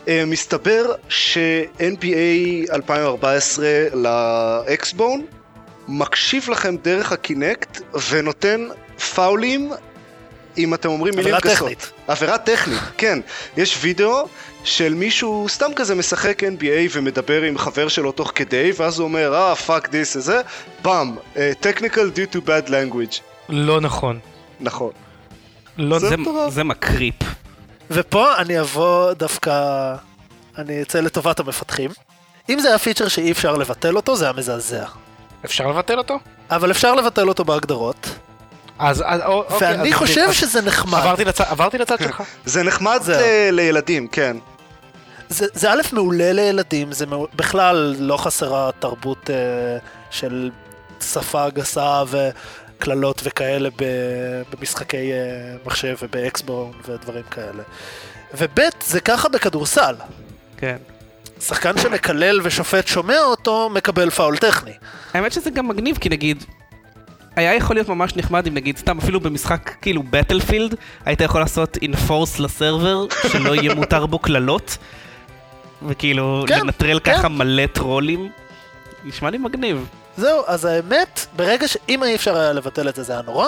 אה, 0.07 0.24
מסתבר 0.28 0.93
ש-NBA 1.09 2.74
2014 2.74 3.68
ל 3.93 4.10
Xbox 4.10 4.76
One 4.76 5.26
מקשיב 5.88 6.49
לכם 6.49 6.76
דרך 6.78 7.11
ה 7.11 7.21
Kinect 7.21 7.82
ונותן 8.09 8.68
פאולים 9.16 9.72
אם 10.57 10.74
אתם 10.74 10.89
אומרים 10.89 11.16
מילים 11.16 11.34
עבירה 11.36 11.53
גסות. 11.53 11.68
טכנית. 11.68 11.91
עבירה 12.07 12.38
טכנית, 12.38 12.80
כן. 12.97 13.20
יש 13.57 13.78
וידאו 13.82 14.28
של 14.66 14.93
מישהו 14.93 15.45
סתם 15.49 15.72
כזה 15.76 15.95
משחק 15.95 16.43
NBA 16.43 16.66
ומדבר 16.91 17.41
עם 17.41 17.57
חבר 17.57 17.88
שלו 17.88 18.11
תוך 18.11 18.32
כדי, 18.36 18.72
ואז 18.78 18.99
הוא 18.99 19.07
אומר, 19.07 19.34
אה, 19.36 19.55
fuck 19.55 19.89
this 19.89 20.15
וזה, 20.16 20.41
פעם, 20.82 21.16
technical 21.36 21.95
due 22.16 22.36
to 22.36 22.39
bad 22.47 22.70
language. 22.70 23.20
לא 23.49 23.82
נכון. 23.82 24.20
נכון. 24.59 24.91
לא 25.78 25.99
זה 25.99 26.09
זה. 26.09 26.16
זה 26.49 26.63
מקריפ. 26.63 27.16
ופה 27.91 28.36
אני 28.38 28.59
אבוא 28.59 29.13
דווקא, 29.13 29.93
אני 30.57 30.82
אצא 30.82 30.99
לטובת 30.99 31.39
המפתחים. 31.39 31.91
אם 32.49 32.59
זה 32.59 32.68
היה 32.68 32.78
פיצ'ר 32.78 33.07
שאי 33.07 33.32
אפשר 33.32 33.55
לבטל 33.55 33.95
אותו, 33.95 34.16
זה 34.16 34.26
היה 34.26 34.34
מזעזע. 34.34 34.86
אפשר 35.45 35.68
לבטל 35.68 35.97
אותו? 35.97 36.20
אבל 36.51 36.72
אפשר 36.72 36.95
לבטל 36.95 37.28
אותו 37.28 37.45
בהגדרות, 37.45 38.09
אז, 38.80 39.03
אז 39.05 39.22
או- 39.26 39.43
אוקיי, 39.49 39.68
ואני 39.78 39.89
אז- 39.89 39.95
חושב 39.95 40.26
אז 40.30 40.36
שזה 40.36 40.61
נחמד. 40.61 40.99
עברתי 40.99 41.26
לצד, 41.26 41.43
עברתי 41.47 41.78
לצד 41.78 41.97
שלך. 41.99 42.24
זה 42.45 42.63
נחמד 42.63 42.99
זהו. 43.03 43.20
אה, 43.20 43.49
לילדים, 43.51 44.07
כן. 44.07 44.38
זה, 45.30 45.45
זה 45.53 45.71
א' 45.71 45.82
מעולה 45.91 46.34
לילדים, 46.34 46.91
זה 46.91 47.05
מעול... 47.05 47.28
בכלל 47.36 47.95
לא 47.99 48.17
חסרה 48.17 48.69
תרבות 48.80 49.30
אה, 49.30 49.78
של 50.11 50.51
שפה 51.01 51.49
גסה 51.49 52.03
וקללות 52.07 53.21
וכאלה 53.23 53.69
ב, 53.69 53.84
במשחקי 54.49 55.11
אה, 55.11 55.17
מחשב 55.65 55.95
ובאקסבון 56.01 56.71
ודברים 56.88 57.23
כאלה. 57.32 57.63
וב' 58.38 58.59
זה 58.84 58.99
ככה 58.99 59.30
בכדורסל. 59.30 59.95
כן. 60.57 60.78
שחקן 61.41 61.78
שמקלל 61.78 62.39
ושופט 62.43 62.88
שומע 62.88 63.19
אותו, 63.19 63.69
מקבל 63.69 64.09
פאול 64.09 64.38
טכני. 64.38 64.73
האמת 65.13 65.32
שזה 65.32 65.49
גם 65.49 65.67
מגניב, 65.67 65.97
כי 65.97 66.09
נגיד, 66.09 66.43
היה 67.36 67.55
יכול 67.55 67.76
להיות 67.76 67.89
ממש 67.89 68.15
נחמד 68.15 68.47
אם 68.47 68.53
נגיד, 68.53 68.78
סתם 68.78 68.97
אפילו 68.97 69.19
במשחק 69.19 69.71
כאילו 69.82 70.03
בטלפילד, 70.09 70.76
היית 71.05 71.21
יכול 71.21 71.41
לעשות 71.41 71.78
אינפורס 71.82 72.39
לסרבר, 72.39 73.05
שלא 73.32 73.55
יהיה 73.55 73.73
מותר 73.73 74.05
בו 74.05 74.19
קללות, 74.19 74.78
וכאילו 75.88 76.45
כן, 76.47 76.59
לנטרל 76.59 76.99
כן. 77.03 77.17
ככה 77.17 77.30
מלא 77.30 77.65
טרולים. 77.65 78.30
נשמע 79.05 79.30
לי 79.30 79.38
מגניב. 79.38 79.88
זהו, 80.17 80.43
אז 80.47 80.65
האמת, 80.65 81.26
ברגע 81.36 81.67
ש... 81.67 81.78
אם 81.89 82.03
אי 82.03 82.15
אפשר 82.15 82.38
היה 82.38 82.53
לבטל 82.53 82.89
את 82.89 82.95
זה, 82.95 83.03
זה 83.03 83.13
היה 83.13 83.21
נורא. 83.21 83.47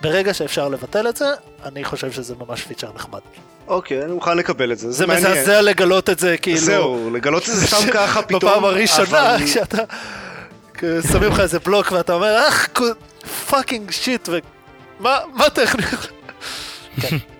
ברגע 0.00 0.34
שאפשר 0.34 0.68
לבטל 0.68 1.08
את 1.08 1.16
זה, 1.16 1.26
אני 1.64 1.84
חושב 1.84 2.12
שזה 2.12 2.34
ממש 2.46 2.62
פיצ'ר 2.62 2.90
נחמד. 2.94 3.20
אוקיי, 3.68 4.04
אני 4.04 4.12
מוכן 4.12 4.36
לקבל 4.36 4.72
את 4.72 4.78
זה, 4.78 4.90
זה 4.90 4.92
זה 4.98 5.06
מעניין. 5.06 5.32
מזעזע 5.32 5.60
לגלות 5.60 6.10
את 6.10 6.18
זה, 6.18 6.36
כאילו... 6.36 6.58
זהו, 6.58 7.10
לגלות 7.10 7.42
את 7.42 7.54
זה 7.54 7.66
סתם 7.66 7.90
ככה 7.94 8.22
פתאום. 8.22 8.52
בפעם 8.52 8.64
הראשונה, 8.64 9.36
כשאתה... 9.44 9.78
שמים 11.12 11.30
לך 11.30 11.40
איזה 11.40 11.58
בלוק 11.58 11.92
ואתה 11.92 12.12
אומר, 12.14 12.48
אך, 12.48 12.68
fucking 13.50 13.90
shit, 13.90 14.28
ומה 15.00 15.18
מה 15.34 15.50
טכני? 15.50 15.82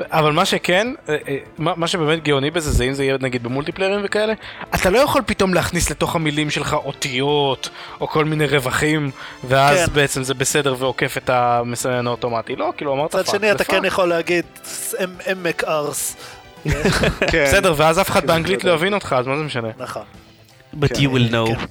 אבל 0.00 0.32
מה 0.32 0.44
שכן, 0.44 0.92
אה, 1.08 1.16
אה, 1.28 1.36
מה 1.58 1.72
מה 1.76 1.86
שבאמת 1.86 2.22
גאוני 2.22 2.50
בזה 2.50 2.70
זה 2.70 2.84
אם 2.84 2.92
זה 2.92 3.04
יהיה 3.04 3.16
נגיד 3.20 3.42
במולטיפליירים 3.42 4.00
וכאלה, 4.04 4.32
אתה 4.74 4.90
לא 4.90 4.98
יכול 4.98 5.22
פתאום 5.26 5.54
להכניס 5.54 5.90
לתוך 5.90 6.16
המילים 6.16 6.50
שלך 6.50 6.74
אותיות 6.74 7.68
או 8.00 8.08
כל 8.08 8.24
מיני 8.24 8.46
רווחים 8.46 9.10
ואז 9.48 9.86
כן. 9.86 9.94
בעצם 9.94 10.22
זה 10.22 10.34
בסדר 10.34 10.74
ועוקף 10.78 11.16
את 11.16 11.30
המסנן 11.30 12.06
האוטומטי. 12.06 12.56
לא, 12.56 12.72
כאילו 12.76 12.94
אמרת 12.94 13.14
מצד 13.14 13.24
פאק 13.26 13.36
שני, 13.36 13.52
אתה. 13.52 13.64
כן 13.64 13.84
יכול 13.84 14.08
להגיד, 14.08 14.44
אמק 15.26 15.64
ערס. 15.64 16.16
כן. 17.30 17.44
בסדר, 17.44 17.74
ואז 17.76 18.00
אף 18.00 18.10
אחד 18.10 18.26
באנגלית 18.26 18.64
לא 18.64 18.72
יבין 18.72 18.94
אותך, 18.94 19.16
אז 19.18 19.26
מה 19.26 19.36
זה 19.36 19.42
משנה? 19.42 19.68
נכון. 19.78 20.02
But 20.74 20.96
you 20.96 21.08
will 21.14 21.32
know. 21.32 21.56
כן. 21.56 21.64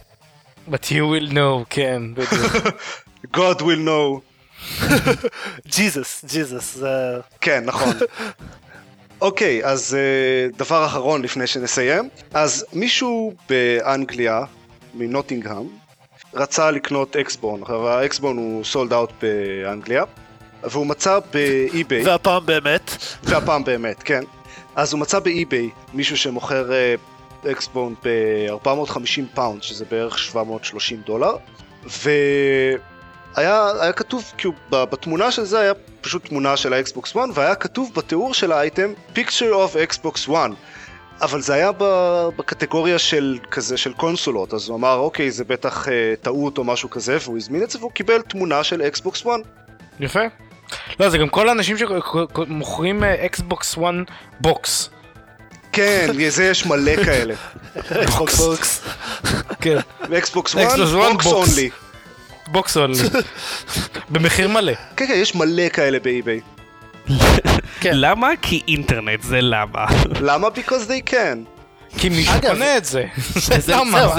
But 0.71 0.85
you 0.85 1.03
will 1.11 1.33
know, 1.33 1.65
כן, 1.69 2.01
בדיוק. 2.13 2.53
God 3.37 3.59
will 3.59 3.87
know. 3.87 4.26
ג'יזוס, 5.75 6.25
ג'יזוס, 6.25 6.75
זה... 6.75 7.19
כן, 7.41 7.63
נכון. 7.65 7.93
אוקיי, 9.21 9.65
אז 9.65 9.97
אה, 9.99 10.57
דבר 10.57 10.85
אחרון 10.85 11.21
לפני 11.21 11.47
שנסיים. 11.47 12.09
אז 12.33 12.65
מישהו 12.73 13.33
באנגליה, 13.49 14.43
מנוטינגהם, 14.93 15.67
רצה 16.33 16.71
לקנות 16.71 17.15
Xbone. 17.15 17.61
עכשיו 17.61 17.87
ה 17.87 17.96
Xbone 17.96 18.37
הוא 18.37 18.63
sold 18.63 18.93
out 18.93 19.11
באנגליה, 19.21 20.03
והוא 20.63 20.87
מצא 20.87 21.19
ב 21.33 21.45
eBay, 21.45 22.03
והפעם 22.05 22.45
באמת, 22.45 22.91
והפעם 23.23 23.63
באמת, 23.63 24.03
כן. 24.03 24.23
אז 24.75 24.93
הוא 24.93 24.99
מצא 24.99 25.19
ב 25.19 25.29
eBay 25.29 25.69
מישהו 25.93 26.17
שמוכר 26.17 26.71
אה, 26.73 26.95
Xbone 27.51 27.95
ב-450 28.03 29.21
pound, 29.33 29.63
שזה 29.63 29.85
בערך 29.91 30.17
730 30.17 31.01
דולר, 31.05 31.35
והיה 31.83 32.77
היה 33.37 33.93
כתוב, 33.95 34.33
כאילו 34.37 34.53
בתמונה 34.71 35.31
של 35.31 35.43
זה 35.43 35.59
היה 35.59 35.73
פשוט 36.01 36.27
תמונה 36.27 36.57
של 36.57 36.73
ה 36.73 36.81
Xbox 36.81 37.11
1, 37.11 37.21
והיה 37.33 37.55
כתוב 37.55 37.91
בתיאור 37.95 38.33
של 38.33 38.51
האייטם 38.51 38.93
picture 39.15 39.53
of 39.53 39.93
Xbox 39.93 40.29
One. 40.29 40.53
אבל 41.21 41.41
זה 41.41 41.53
היה 41.53 41.71
בקטגוריה 42.35 42.99
של 42.99 43.37
כזה 43.51 43.77
של 43.77 43.93
קונסולות, 43.93 44.53
אז 44.53 44.69
הוא 44.69 44.77
אמר 44.77 44.95
אוקיי 44.95 45.31
זה 45.31 45.43
בטח 45.43 45.87
אה, 45.87 46.13
טעות 46.21 46.57
או 46.57 46.63
משהו 46.63 46.89
כזה, 46.89 47.17
והוא 47.23 47.37
הזמין 47.37 47.63
את 47.63 47.69
זה 47.69 47.79
והוא 47.79 47.91
קיבל 47.91 48.21
תמונה 48.21 48.63
של 48.63 48.81
Xbox 48.81 49.21
1. 49.21 49.29
יפה. 49.99 50.19
לא, 50.99 51.09
זה 51.09 51.17
גם 51.17 51.29
כל 51.29 51.49
האנשים 51.49 51.77
שמוכרים 51.77 53.03
Xbox 53.03 53.77
1 53.77 53.83
box. 54.39 54.89
כן, 55.71 56.07
זה 56.29 56.43
יש 56.43 56.65
מלא 56.65 57.03
כאלה. 57.03 57.33
Xbox 58.03 58.39
box. 58.39 58.81
כן, 59.61 59.77
Xbox 60.17 60.55
1, 60.55 60.61
Xbox 60.63 60.77
One, 60.77 61.11
בוקס 61.11 61.25
box. 61.25 61.31
אונלי. 61.31 61.69
בוקס 62.47 62.77
אונלי. 62.77 62.97
במחיר 64.09 64.47
מלא. 64.49 64.73
כן, 64.95 65.07
כן, 65.07 65.13
יש 65.15 65.35
מלא 65.35 65.69
כאלה 65.69 65.99
ב 65.99 66.06
eBay. 66.06 66.39
כן. 67.79 67.91
למה? 67.93 68.29
כי 68.41 68.61
אינטרנט, 68.67 69.21
זה 69.23 69.41
למה. 69.41 69.85
למה? 70.21 70.47
Because 70.47 70.89
they 70.89 71.11
can. 71.11 71.37
כי 71.97 72.09
מישהו 72.09 72.41
קונה 72.41 72.77
את 72.77 72.85
זה. 72.85 73.03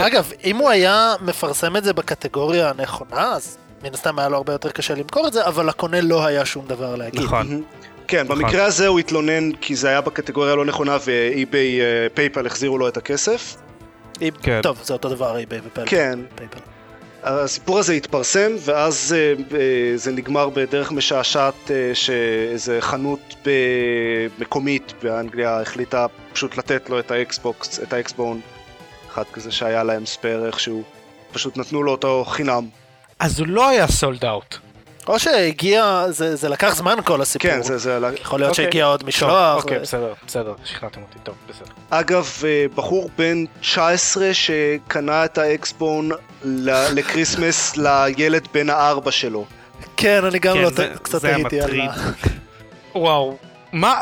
אגב, 0.06 0.32
אם 0.44 0.56
הוא 0.56 0.70
היה 0.70 1.14
מפרסם 1.20 1.76
את 1.76 1.84
זה 1.84 1.92
בקטגוריה 1.92 2.70
הנכונה, 2.70 3.32
אז 3.32 3.56
מן 3.82 3.94
הסתם 3.94 4.18
היה 4.18 4.28
לו 4.28 4.36
הרבה 4.36 4.52
יותר 4.52 4.70
קשה 4.70 4.94
למכור 4.94 5.26
את 5.28 5.32
זה, 5.32 5.46
אבל 5.46 5.68
לקונה 5.68 6.00
לא 6.00 6.26
היה 6.26 6.44
שום 6.44 6.66
דבר 6.66 6.96
להגיד. 6.96 7.20
נכון. 7.20 7.62
כן, 8.08 8.24
נכון. 8.24 8.38
במקרה 8.42 8.64
הזה 8.64 8.86
הוא 8.86 8.98
התלונן 8.98 9.52
כי 9.52 9.76
זה 9.76 9.88
היה 9.88 10.00
בקטגוריה 10.00 10.52
הלא 10.52 10.64
נכונה 10.64 10.96
ו 11.06 11.21
eBay 11.21 11.80
PayPal 12.14 12.46
החזירו 12.46 12.78
לו 12.78 12.88
את 12.88 12.96
הכסף. 12.96 13.56
אם- 14.22 14.28
כן. 14.42 14.60
טוב, 14.62 14.78
זה 14.84 14.92
אותו 14.92 15.08
דבר, 15.08 15.36
eBay 15.36 15.66
ו 15.66 15.69
PayPal. 15.69 15.90
כן. 15.90 16.18
הסיפור 17.22 17.78
הזה 17.78 17.92
התפרסם, 17.92 18.52
ואז 18.60 19.14
אה, 19.18 19.58
אה, 19.58 19.96
זה 19.96 20.12
נגמר 20.12 20.48
בדרך 20.48 20.92
משעשעת 20.92 21.70
אה, 21.70 21.90
שאיזה 21.94 22.78
חנות 22.80 23.34
מקומית 24.38 24.92
באנגליה 25.02 25.60
החליטה 25.60 26.06
פשוט 26.32 26.56
לתת 26.56 26.90
לו 26.90 26.98
את 26.98 27.10
ה 27.10 27.22
Xbox, 27.22 27.80
את 27.82 27.92
ה 27.92 27.99
Xbone, 27.99 28.40
אחד 29.08 29.24
כזה 29.32 29.52
שהיה 29.52 29.84
להם 29.84 30.06
spare 30.06 30.46
איכשהו, 30.46 30.82
פשוט 31.32 31.56
נתנו 31.56 31.82
לו 31.82 31.92
אותו 31.92 32.24
חינם. 32.28 32.68
אז 33.18 33.40
הוא 33.40 33.48
לא 33.48 33.68
היה 33.68 33.88
sold 33.88 34.24
out. 34.24 34.58
או 35.08 35.18
שהגיע, 35.18 36.04
זה, 36.08 36.36
זה 36.36 36.48
לקח 36.48 36.74
זמן 36.74 36.96
כל 37.04 37.20
הסיפור. 37.20 37.50
כן, 37.50 37.62
זה... 37.62 37.78
זה... 37.78 37.98
יכול 38.20 38.40
להיות 38.40 38.50
אוקיי. 38.50 38.64
שהגיע 38.64 38.84
עוד 38.84 39.04
משלוח. 39.06 39.62
אוקיי, 39.62 39.78
ו- 39.78 39.80
בסדר, 39.82 40.12
בסדר, 40.26 40.52
שכנעתם 40.64 41.00
אותי, 41.02 41.18
טוב, 41.22 41.34
בסדר. 41.48 41.70
אגב, 41.90 42.32
אה, 42.44 42.66
בחור 42.74 43.10
בן 43.18 43.44
19 43.60 44.28
שקנה 44.34 45.24
את 45.24 45.38
ה 45.38 45.50
Xbone 45.50 46.10
ל- 46.44 46.94
לקריסמס 46.94 47.76
לילד 47.84 48.48
בן 48.54 48.70
הארבע 48.70 49.10
שלו. 49.10 49.44
כן, 49.96 50.24
אני 50.24 50.38
גם 50.38 50.54
כן, 50.54 50.62
לא 50.62 50.70
זה- 50.70 50.88
קצת 51.02 51.24
הייתי 51.24 51.60
על. 51.60 51.80
ה... 51.80 51.92
וואו, 52.94 53.36
מה? 53.72 53.94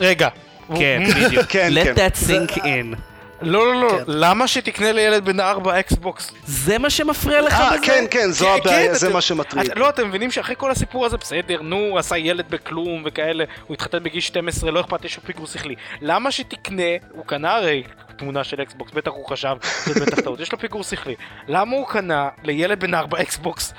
רגע. 0.00 0.28
כן, 0.76 1.02
בדיוק. 1.26 1.46
כן, 1.48 1.70
Let 1.74 1.84
כן. 1.84 1.94
that 1.94 2.28
sink 2.28 2.56
in. 2.58 2.96
לא, 3.42 3.66
לא, 3.74 3.80
לא, 3.82 3.90
כן. 3.90 4.02
למה 4.06 4.48
שתקנה 4.48 4.92
לילד 4.92 5.24
בן 5.24 5.40
ארבע 5.40 5.80
Xbox? 5.80 6.30
זה 6.46 6.78
מה 6.78 6.90
שמפריע 6.90 7.40
לך 7.40 7.52
אה, 7.52 7.70
בזה? 7.76 7.86
כן, 7.86 8.04
כן, 8.10 8.30
זו 8.30 8.46
כן, 8.46 8.52
הבעיה, 8.60 8.88
כן, 8.88 8.94
זה 8.94 9.08
מה 9.08 9.20
שמטריד. 9.20 9.70
את- 9.70 9.76
לא, 9.76 9.88
אתם 9.88 10.08
מבינים 10.08 10.30
שאחרי 10.30 10.54
כל 10.58 10.70
הסיפור 10.70 11.06
הזה, 11.06 11.16
בסדר, 11.16 11.62
נו, 11.62 11.76
הוא 11.76 11.98
עשה 11.98 12.18
ילד 12.18 12.44
בכלום 12.50 13.02
וכאלה, 13.06 13.44
הוא 13.66 13.74
התחתן 13.74 14.02
בגיל 14.02 14.20
12, 14.20 14.70
לא 14.70 14.80
אכפת, 14.80 15.04
יש 15.04 15.16
לו 15.16 15.22
פיגור 15.22 15.46
שכלי. 15.46 15.74
למה 16.00 16.30
שתקנה, 16.30 16.82
הוא 17.12 17.24
קנה 17.26 17.54
הרי 17.54 17.82
תמונה 18.16 18.44
של 18.44 18.62
Xbox, 18.62 18.92
בטח 18.92 19.10
הוא 19.10 19.26
חשב, 19.28 19.56
זה 19.86 20.00
בטח 20.00 20.20
טעות, 20.20 20.40
יש 20.40 20.52
לו 20.52 20.58
פיגור 20.58 20.84
שכלי. 20.84 21.14
למה 21.48 21.76
הוא 21.76 21.86
קנה 21.86 22.28
לילד 22.44 22.80
בן 22.80 22.94
ארבע 22.94 23.20
Xbox? 23.20 23.72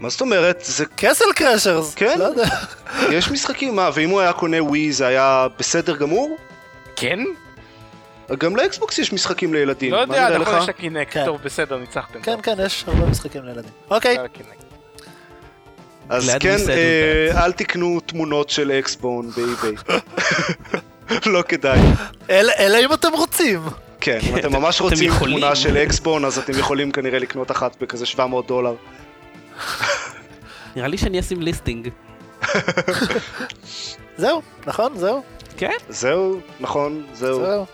מה 0.00 0.08
זאת 0.08 0.20
אומרת? 0.20 0.60
זה... 0.64 0.84
Castle 0.96 1.24
Crashers. 1.34 1.94
כן. 1.94 2.18
לא 2.18 2.24
יודע. 2.24 2.44
יש 3.10 3.30
משחקים, 3.30 3.76
מה, 3.76 3.90
ואם 3.94 4.10
הוא 4.10 4.20
היה 4.20 4.32
קונה 4.32 4.62
ווי 4.62 4.92
זה 4.92 5.06
היה 5.06 5.46
בסדר 5.58 5.96
גמור? 5.96 6.36
כן? 6.96 7.18
גם 8.38 8.56
ל 8.56 8.64
Xbox 8.64 8.98
יש 8.98 9.12
משחקים 9.12 9.54
לילדים. 9.54 9.92
לא 9.92 9.96
יודע, 9.96 10.38
נכון? 10.38 10.58
יש 10.62 10.68
ה 10.68 10.73
Kinect, 10.73 11.12
כן. 11.12 11.24
טוב, 11.24 11.40
בסדר, 11.44 11.76
ניצחתם. 11.78 12.22
כן, 12.22 12.38
כן, 12.42 12.54
יש 12.64 12.84
הרבה 12.86 13.06
משחקים 13.06 13.44
לילדים. 13.44 13.70
אוקיי. 13.90 14.18
ה 14.18 14.23
Kinect. 14.23 14.62
אז 16.08 16.30
כן, 16.40 16.56
אה, 16.70 17.44
אל 17.44 17.52
תקנו 17.52 18.00
תמונות 18.06 18.50
של 18.50 18.70
Xbone 18.70 19.30
ב 19.30 19.41
eBay. 19.41 19.98
לא 21.32 21.42
כדאי. 21.48 21.78
אל- 22.30 22.50
אלא 22.58 22.78
אם 22.84 22.92
אתם 22.92 23.08
רוצים. 23.12 23.60
כן, 24.00 24.18
אם 24.30 24.36
אתם 24.38 24.52
ממש 24.52 24.76
אתם 24.76 24.84
רוצים. 24.84 25.10
תמונה 25.18 25.54
של 25.54 25.76
אקסבון, 25.76 26.24
אז 26.24 26.38
אתם 26.38 26.58
יכולים 26.58 26.92
כנראה 26.92 27.18
לקנות 27.18 27.50
אחת 27.50 27.76
בכזה 27.82 28.06
700 28.06 28.46
דולר. 28.46 28.74
נראה 30.76 30.88
לי 30.88 30.98
שאני 30.98 31.20
אשים 31.20 31.42
ליסטינג. 31.42 31.88
זהו, 34.16 34.42
נכון? 34.66 34.92
זהו? 34.96 35.22
כן? 35.56 35.70
זהו, 35.88 36.40
נכון, 36.60 37.06
זהו. 37.14 37.40
זהו. 37.44 37.66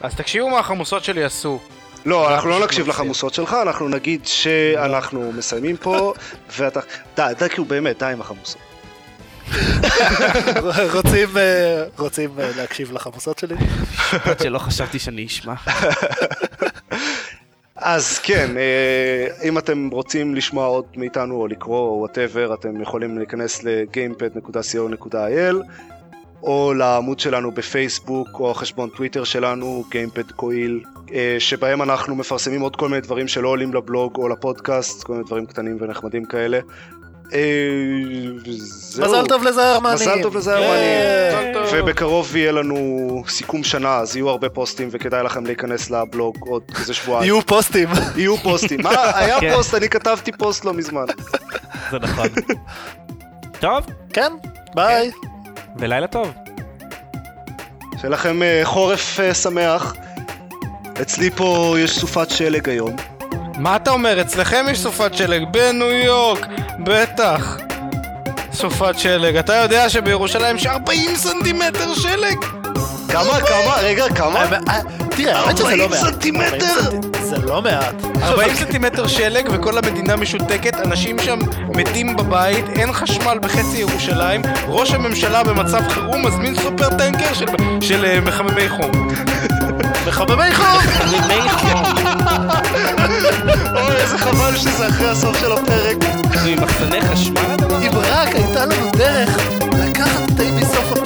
אז 0.00 0.14
תקשיבו 0.14 0.50
מה 0.50 0.58
החמוסות 0.58 1.04
שלי 1.04 1.24
עשו. 1.24 1.58
לא, 2.06 2.34
אנחנו 2.34 2.50
לא 2.50 2.64
נקשיב. 2.64 2.88
לחמוסות 2.88 3.34
שלך, 3.34 3.56
אנחנו 3.62 3.88
נגיד 3.88 4.26
שאנחנו 4.26 5.32
מסיימים 5.32 5.76
פה, 5.76 6.12
ואתה... 6.56 6.80
די, 7.16 7.32
די, 7.38 7.48
כאילו 7.48 7.64
באמת, 7.64 7.98
די 7.98 8.12
עם 8.12 8.20
החמוסות. 8.20 8.60
רוצים 10.94 11.36
אה, 11.36 11.84
רוצים 11.98 12.30
אה, 12.38 12.50
להקשיב 12.56 12.92
לחמוסות 12.92 13.38
שלי? 13.38 13.54
עד 14.24 14.38
שלא 14.42 14.58
חשבתי 14.58 14.98
שאני 14.98 15.26
אשמע. 15.26 15.54
אז 17.76 18.18
כן, 18.18 18.56
אה, 18.56 19.48
אם 19.48 19.58
אתם 19.58 19.88
רוצים 19.92 20.34
לשמוע 20.34 20.66
עוד 20.66 20.84
מאיתנו 20.96 21.34
או 21.34 21.46
לקרוא 21.46 21.78
או 21.78 21.96
whatever, 21.98 22.54
אתם 22.54 22.80
יכולים 22.80 23.18
להיכנס 23.18 23.62
ל-gamepad.co.il 23.64 25.56
או 26.42 26.74
לעמוד 26.74 27.20
שלנו 27.20 27.52
בפייסבוק 27.52 28.28
או 28.40 28.50
החשבון 28.50 28.88
טוויטר 28.88 29.24
שלנו, 29.24 29.84
gamepad 29.90 30.32
coil, 30.32 30.80
אה, 31.12 31.36
שבהם 31.38 31.82
אנחנו 31.82 32.16
מפרסמים 32.16 32.60
עוד 32.60 32.76
כל 32.76 32.88
מיני 32.88 33.00
דברים 33.00 33.28
שלא 33.28 33.48
עולים 33.48 33.74
לבלוג 33.74 34.16
או 34.16 34.28
לפודקאסט, 34.28 35.02
כל 35.02 35.12
מיני 35.12 35.24
דברים 35.24 35.46
קטנים 35.46 35.76
ונחמדים 35.80 36.24
כאלה. 36.24 36.58
אה, 37.32 37.40
וזהו. 38.46 39.04
מזל 39.04 39.26
טוב 39.26 39.42
לזהרמנים. 39.44 39.94
מזל 39.94 40.22
טוב 40.22 40.36
לזהרמנים. 40.36 40.72
אה. 40.72 41.52
ובקרוב 41.72 42.36
יהיה 42.36 42.52
לנו 42.52 43.22
סיכום 43.28 43.64
שנה, 43.64 43.96
אז 43.96 44.16
יהיו 44.16 44.28
הרבה 44.28 44.48
פוסטים 44.48 44.88
וכדאי 44.90 45.22
לכם 45.22 45.46
להיכנס 45.46 45.90
לבלוג 45.90 46.36
עוד 46.40 46.62
איזה 46.78 46.94
שבועיים. 46.94 47.24
יהיו 47.24 47.42
פוסטים. 47.42 47.88
יהיו 48.16 48.36
פוסטים. 48.36 48.80
מה, 48.82 48.90
היה 49.18 49.40
כן. 49.40 49.54
פוסט, 49.54 49.74
אני 49.74 49.88
כתבתי 49.88 50.32
פוסט 50.32 50.64
לא 50.64 50.74
מזמן. 50.74 51.04
זה 51.90 51.98
נכון. 51.98 52.28
טוב, 53.60 53.86
כן, 54.12 54.32
ביי. 54.74 55.10
ולילה 55.78 56.06
טוב. 56.06 56.32
שיהיה 57.96 58.10
לכם 58.10 58.42
אה, 58.42 58.60
חורף 58.64 59.20
אה, 59.20 59.34
שמח. 59.34 59.94
אצלי 61.02 61.30
פה 61.30 61.76
יש 61.78 61.98
סופת 61.98 62.30
שלג 62.30 62.68
היום. 62.68 62.96
מה 63.58 63.76
אתה 63.76 63.90
אומר? 63.90 64.20
אצלכם 64.20 64.66
יש 64.70 64.80
סופת 64.80 65.14
שלג 65.14 65.44
בניו 65.50 65.92
יורק, 65.92 66.46
בטח. 66.78 67.58
סופת 68.52 68.98
שלג. 68.98 69.36
אתה 69.36 69.54
יודע 69.54 69.88
שבירושלים 69.88 70.56
יש 70.56 70.66
40 70.66 71.16
סנטימטר 71.16 71.94
שלג? 71.94 72.38
כמה, 73.08 73.40
כמה, 73.40 73.74
רגע, 73.82 74.08
כמה? 74.14 74.44
אה, 75.18 75.32
אה, 75.32 75.34
תראה, 75.34 75.40
האמת 75.40 75.56
שזה 75.56 75.76
לא 75.76 75.82
40 75.84 75.90
מעט. 75.90 76.00
סנטימטר? 76.00 76.66
40 76.84 77.02
סנטי- 77.02 77.18
זה 77.24 77.36
לא 77.38 77.62
מעט. 77.62 77.94
40 78.22 78.54
סנטימטר 78.54 79.06
שלג 79.06 79.48
וכל 79.52 79.78
המדינה 79.78 80.16
משותקת, 80.16 80.74
אנשים 80.84 81.16
שם 81.18 81.38
מתים 81.68 82.16
בבית, 82.16 82.64
אין 82.76 82.92
חשמל 82.92 83.38
בחצי 83.42 83.76
ירושלים, 83.76 84.42
ראש 84.68 84.92
הממשלה 84.94 85.42
במצב 85.44 85.88
חירום 85.88 86.26
מזמין 86.26 86.54
סופר 86.54 86.88
טנקר 86.98 87.34
של, 87.34 87.46
של 87.80 88.04
אה, 88.04 88.20
מחממי 88.20 88.68
חום. 88.68 88.90
מחממי 90.08 90.54
חום! 90.54 90.78
מימי 91.10 91.48
חום. 91.50 91.82
אוי, 93.76 93.96
איזה 93.96 94.18
חבל 94.18 94.56
שזה 94.56 94.88
אחרי 94.88 95.08
הסוף 95.08 95.40
של 95.40 95.52
הפרק. 95.52 95.96
זה 96.42 96.48
עם 96.48 96.62
מחסני 96.62 97.00
חשמל? 97.00 97.56
אם 97.86 97.90
רק 97.98 98.28
הייתה 98.34 98.66
לנו 98.66 98.90
דרך 98.96 99.38
לקחת 99.78 100.22
את 100.36 100.40
מסוף 100.40 100.92
הפרק 100.92 101.05